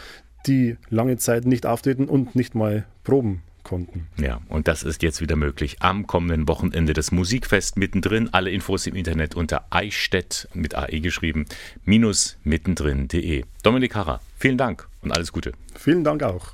die 0.47 0.76
lange 0.91 1.16
Zeit 1.16 1.47
nicht 1.47 1.66
auftreten 1.66 2.07
und 2.07 2.37
nicht 2.37 2.55
mal 2.55 2.87
proben 3.03 3.43
konnten. 3.65 4.07
Ja, 4.17 4.41
und 4.49 4.69
das 4.69 4.83
ist 4.83 5.03
jetzt 5.03 5.21
wieder 5.21 5.37
möglich 5.37 5.79
am 5.81 6.07
kommenden 6.07 6.47
Wochenende 6.47 6.93
das 6.93 7.11
Musikfest 7.11 7.77
mittendrin. 7.77 8.29
Alle 8.33 8.51
Infos 8.51 8.87
im 8.87 8.95
Internet 8.95 9.35
unter 9.35 9.67
eichstätt 9.71 10.49
mit 10.55 10.75
AE 10.75 11.01
geschrieben, 11.01 11.47
minus 11.85 12.37
mittendrin.de. 12.45 13.45
Dominik 13.62 13.95
Harrer, 13.95 14.21
vielen 14.39 14.59
Dank 14.59 14.89
und 15.03 15.12
alles 15.12 15.33
Gute. 15.33 15.53
Vielen 15.75 16.05
Dank 16.05 16.23
auch. 16.23 16.53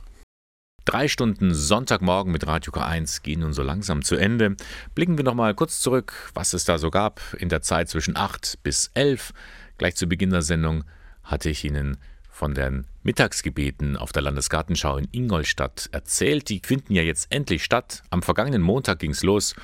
Drei 0.87 1.09
Stunden 1.09 1.53
Sonntagmorgen 1.55 2.33
mit 2.33 2.47
Radio 2.47 2.73
K1 2.73 3.23
gehen 3.23 3.41
nun 3.41 3.53
so 3.53 3.63
langsam 3.63 4.03
zu 4.03 4.17
Ende. 4.17 4.57
Blicken 4.95 5.19
wir 5.19 5.25
noch 5.25 5.35
mal 5.35 5.55
kurz 5.55 5.81
zurück, 5.81 6.31
was 6.35 6.55
es 6.55 6.65
da 6.65 6.79
so 6.79 6.91
gab 6.91 7.21
in 7.39 7.49
der 7.51 7.61
Zeit 7.61 7.91
zwischen 7.91 8.17
8 8.17 8.59
bis 8.63 8.91
11. 8.95 9.33
Gleich 9.77 9.95
zu 9.95 10.07
Beginn 10.07 10.31
der 10.31 10.43
Sendung 10.43 10.85
hatte 11.23 11.51
ich 11.51 11.65
Ihnen 11.65 11.99
von 12.31 12.55
den 12.55 12.87
Mittagsgebeten 13.03 13.97
auf 13.97 14.13
der 14.13 14.23
Landesgartenschau 14.23 14.99
in 14.99 15.09
Ingolstadt 15.11 15.89
erzählt. 15.93 16.49
Die 16.51 16.61
finden 16.65 16.95
ja 16.95 17.03
jetzt 17.03 17.33
endlich 17.33 17.65
statt. 17.65 18.03
Am 18.11 18.23
vergangenen 18.23 18.61
Montag 18.61 18.99
ging 18.99 19.13
es 19.13 19.23
los 19.23 19.55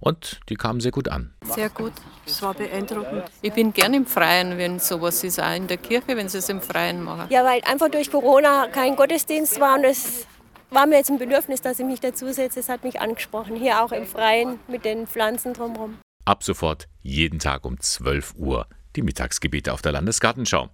und 0.00 0.40
die 0.48 0.56
kamen 0.56 0.80
sehr 0.80 0.90
gut 0.90 1.08
an. 1.08 1.32
Sehr 1.44 1.70
gut, 1.70 1.92
es 2.26 2.42
war 2.42 2.54
beeindruckend. 2.54 3.24
Ich 3.42 3.52
bin 3.52 3.72
gern 3.72 3.94
im 3.94 4.06
Freien, 4.06 4.58
wenn 4.58 4.80
sowas 4.80 5.22
ist, 5.22 5.40
auch 5.40 5.54
in 5.54 5.68
der 5.68 5.76
Kirche, 5.76 6.16
wenn 6.16 6.28
sie 6.28 6.38
es 6.38 6.48
im 6.48 6.60
Freien 6.60 7.02
machen. 7.02 7.26
Ja, 7.30 7.44
weil 7.44 7.60
einfach 7.64 7.90
durch 7.90 8.10
Corona 8.10 8.66
kein 8.66 8.96
Gottesdienst 8.96 9.60
war 9.60 9.76
und 9.76 9.84
es 9.84 10.26
war 10.70 10.86
mir 10.86 10.96
jetzt 10.96 11.10
ein 11.10 11.18
Bedürfnis, 11.18 11.60
dass 11.60 11.78
ich 11.78 11.86
mich 11.86 12.00
dazusetze. 12.00 12.58
Es 12.58 12.68
hat 12.68 12.82
mich 12.82 13.00
angesprochen, 13.00 13.54
hier 13.54 13.84
auch 13.84 13.92
im 13.92 14.06
Freien 14.06 14.58
mit 14.66 14.84
den 14.84 15.06
Pflanzen 15.06 15.52
drumherum. 15.52 15.98
Ab 16.24 16.42
sofort 16.42 16.88
jeden 17.02 17.38
Tag 17.38 17.64
um 17.64 17.78
12 17.78 18.34
Uhr 18.36 18.66
die 18.96 19.02
Mittagsgebete 19.02 19.72
auf 19.72 19.82
der 19.82 19.92
Landesgartenschau. 19.92 20.70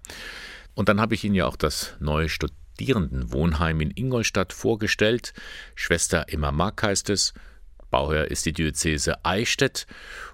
Und 0.76 0.90
dann 0.90 1.00
habe 1.00 1.14
ich 1.14 1.24
Ihnen 1.24 1.34
ja 1.34 1.46
auch 1.46 1.56
das 1.56 1.96
neue 2.00 2.28
Studierendenwohnheim 2.28 3.80
in 3.80 3.90
Ingolstadt 3.90 4.52
vorgestellt. 4.52 5.32
Schwester 5.74 6.26
Emma 6.28 6.52
Mark 6.52 6.82
heißt 6.82 7.10
es. 7.10 7.32
Bauherr 7.90 8.30
ist 8.30 8.44
die 8.44 8.52
Diözese 8.52 9.24
Eichstätt. 9.24 9.86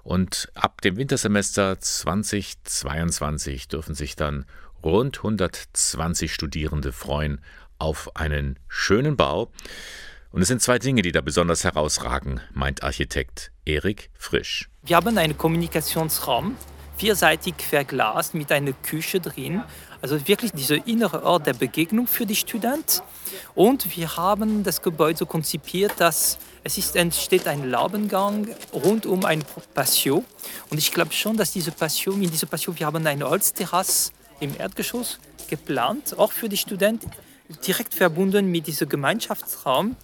Und 0.03 0.51
ab 0.53 0.81
dem 0.81 0.97
Wintersemester 0.97 1.79
2022 1.79 3.69
dürfen 3.69 3.95
sich 3.95 4.17
dann 4.17 4.45
rund 4.83 5.19
120 5.19 6.33
Studierende 6.33 6.91
freuen 6.91 7.39
auf 7.79 8.13
einen 8.17 8.59
schönen 8.67 9.15
Bau. 9.15 9.49
Und 10.31 10.41
es 10.41 10.49
sind 10.49 10.61
zwei 10.61 10.77
Dinge, 10.77 11.03
die 11.03 11.13
da 11.13 11.21
besonders 11.21 11.63
herausragen, 11.63 12.41
meint 12.51 12.83
Architekt 12.83 13.53
Erik 13.63 14.09
Frisch. 14.17 14.69
Wir 14.81 14.97
haben 14.97 15.17
einen 15.17 15.37
Kommunikationsraum, 15.37 16.57
vierseitig 16.97 17.55
verglast 17.59 18.33
mit 18.33 18.51
einer 18.51 18.73
Küche 18.73 19.21
drin 19.21 19.63
also 20.03 20.27
wirklich 20.27 20.51
dieser 20.51 20.85
innere 20.85 21.23
Ort 21.23 21.47
der 21.47 21.53
Begegnung 21.53 22.07
für 22.07 22.25
die 22.25 22.35
Studenten. 22.35 23.01
Und 23.55 23.95
wir 23.95 24.17
haben 24.17 24.61
das 24.61 24.81
Gebäude 24.81 25.19
so 25.19 25.25
konzipiert, 25.25 25.93
dass 25.97 26.37
es 26.65 26.77
ist, 26.77 26.97
entsteht 26.97 27.47
ein 27.47 27.69
Laubengang 27.69 28.49
rund 28.73 29.05
um 29.05 29.23
ein 29.23 29.45
Patio. 29.73 30.25
Und 30.69 30.77
ich 30.77 30.91
glaube 30.91 31.13
schon, 31.13 31.37
dass 31.37 31.53
diese 31.53 31.71
Patio, 31.71 32.11
in 32.11 32.29
dieser 32.29 32.47
Patio, 32.47 32.77
wir 32.77 32.85
haben 32.85 33.07
eine 33.07 33.29
Holzterrasse 33.29 34.11
im 34.41 34.53
Erdgeschoss 34.59 35.19
geplant, 35.49 36.19
auch 36.19 36.33
für 36.33 36.49
die 36.49 36.57
Studenten, 36.57 37.09
direkt 37.65 37.93
verbunden 37.93 38.51
mit 38.51 38.67
diesem 38.67 38.89
Gemeinschaftsraum. 38.89 39.95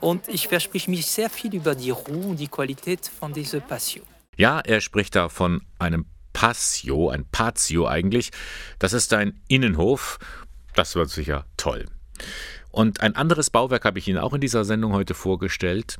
Und 0.00 0.26
ich 0.28 0.48
verspreche 0.48 0.90
mich 0.90 1.04
sehr 1.04 1.28
viel 1.28 1.54
über 1.54 1.74
die 1.74 1.90
Ruhe 1.90 2.28
und 2.28 2.40
die 2.40 2.48
Qualität 2.48 3.10
von 3.20 3.34
dieser 3.34 3.60
Patio. 3.60 4.04
Ja, 4.38 4.60
er 4.60 4.80
spricht 4.80 5.14
da 5.14 5.28
von 5.28 5.60
einem 5.78 6.06
Passio, 6.34 7.08
ein 7.08 7.24
Patio 7.32 7.88
eigentlich. 7.88 8.30
Das 8.78 8.92
ist 8.92 9.14
ein 9.14 9.40
Innenhof. 9.48 10.18
Das 10.74 10.94
wird 10.94 11.08
sicher 11.08 11.46
toll. 11.56 11.86
Und 12.70 13.00
ein 13.00 13.16
anderes 13.16 13.48
Bauwerk 13.48 13.86
habe 13.86 13.98
ich 13.98 14.08
Ihnen 14.08 14.18
auch 14.18 14.34
in 14.34 14.42
dieser 14.42 14.64
Sendung 14.64 14.92
heute 14.92 15.14
vorgestellt. 15.14 15.96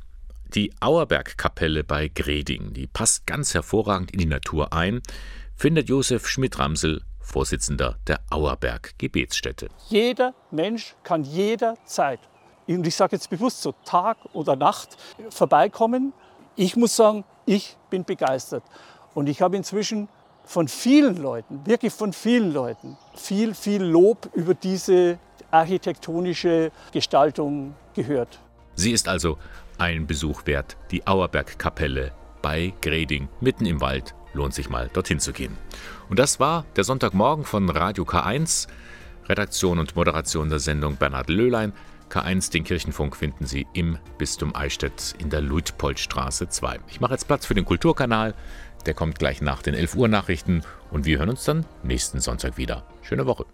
Die 0.53 0.71
Auerbergkapelle 0.79 1.83
bei 1.83 2.09
Greding. 2.09 2.73
Die 2.73 2.85
passt 2.85 3.25
ganz 3.25 3.53
hervorragend 3.53 4.11
in 4.11 4.19
die 4.19 4.25
Natur 4.25 4.73
ein, 4.73 5.01
findet 5.55 5.89
Josef 5.89 6.27
Schmidt-Ramsel, 6.27 7.01
Vorsitzender 7.21 7.97
der 8.05 8.19
Auerberg 8.29 8.93
Gebetsstätte. 8.99 9.69
Jeder 9.89 10.35
Mensch 10.51 10.95
kann 11.03 11.23
jederzeit, 11.23 12.19
und 12.67 12.85
ich 12.85 12.95
sage 12.95 13.15
jetzt 13.15 13.29
bewusst 13.29 13.61
so 13.61 13.73
Tag 13.83 14.17
oder 14.33 14.55
Nacht, 14.55 14.97
vorbeikommen. 15.29 16.13
Ich 16.55 16.75
muss 16.75 16.95
sagen, 16.95 17.23
ich 17.45 17.77
bin 17.89 18.05
begeistert. 18.05 18.63
Und 19.13 19.27
ich 19.27 19.41
habe 19.41 19.55
inzwischen 19.55 20.09
von 20.45 20.67
vielen 20.67 21.17
Leuten, 21.17 21.65
wirklich 21.65 21.93
von 21.93 22.13
vielen 22.13 22.53
Leuten, 22.53 22.97
viel, 23.15 23.53
viel 23.53 23.83
Lob 23.83 24.29
über 24.33 24.53
diese 24.53 25.17
architektonische 25.51 26.71
Gestaltung 26.91 27.75
gehört. 27.93 28.39
Sie 28.75 28.91
ist 28.91 29.07
also 29.07 29.37
ein 29.77 30.07
Besuch 30.07 30.45
wert, 30.45 30.77
die 30.91 31.05
Auerbergkapelle 31.07 32.11
bei 32.41 32.73
Greding, 32.81 33.29
mitten 33.41 33.65
im 33.65 33.81
Wald. 33.81 34.13
Lohnt 34.33 34.53
sich 34.53 34.69
mal, 34.69 34.89
dorthin 34.91 35.19
zu 35.19 35.31
gehen. 35.31 35.57
Und 36.09 36.19
das 36.19 36.39
war 36.39 36.65
der 36.75 36.83
Sonntagmorgen 36.83 37.45
von 37.45 37.69
Radio 37.69 38.03
K1. 38.03 38.67
Redaktion 39.27 39.79
und 39.79 39.95
Moderation 39.95 40.49
der 40.49 40.59
Sendung 40.59 40.97
Bernhard 40.97 41.29
Löhlein. 41.29 41.73
K1, 42.09 42.51
den 42.51 42.63
Kirchenfunk, 42.63 43.15
finden 43.15 43.45
Sie 43.45 43.65
im 43.73 43.97
Bistum 44.17 44.55
Eichstätt 44.55 45.15
in 45.17 45.29
der 45.29 45.41
Luitpoldstraße 45.41 46.49
2. 46.49 46.79
Ich 46.87 47.01
mache 47.01 47.13
jetzt 47.13 47.27
Platz 47.27 47.45
für 47.45 47.55
den 47.55 47.65
Kulturkanal. 47.65 48.35
Der 48.85 48.93
kommt 48.93 49.19
gleich 49.19 49.41
nach 49.41 49.61
den 49.61 49.73
11 49.73 49.95
Uhr 49.95 50.07
Nachrichten 50.07 50.61
und 50.91 51.05
wir 51.05 51.19
hören 51.19 51.29
uns 51.29 51.43
dann 51.43 51.65
nächsten 51.83 52.19
Sonntag 52.19 52.57
wieder. 52.57 52.83
Schöne 53.01 53.25
Woche. 53.25 53.45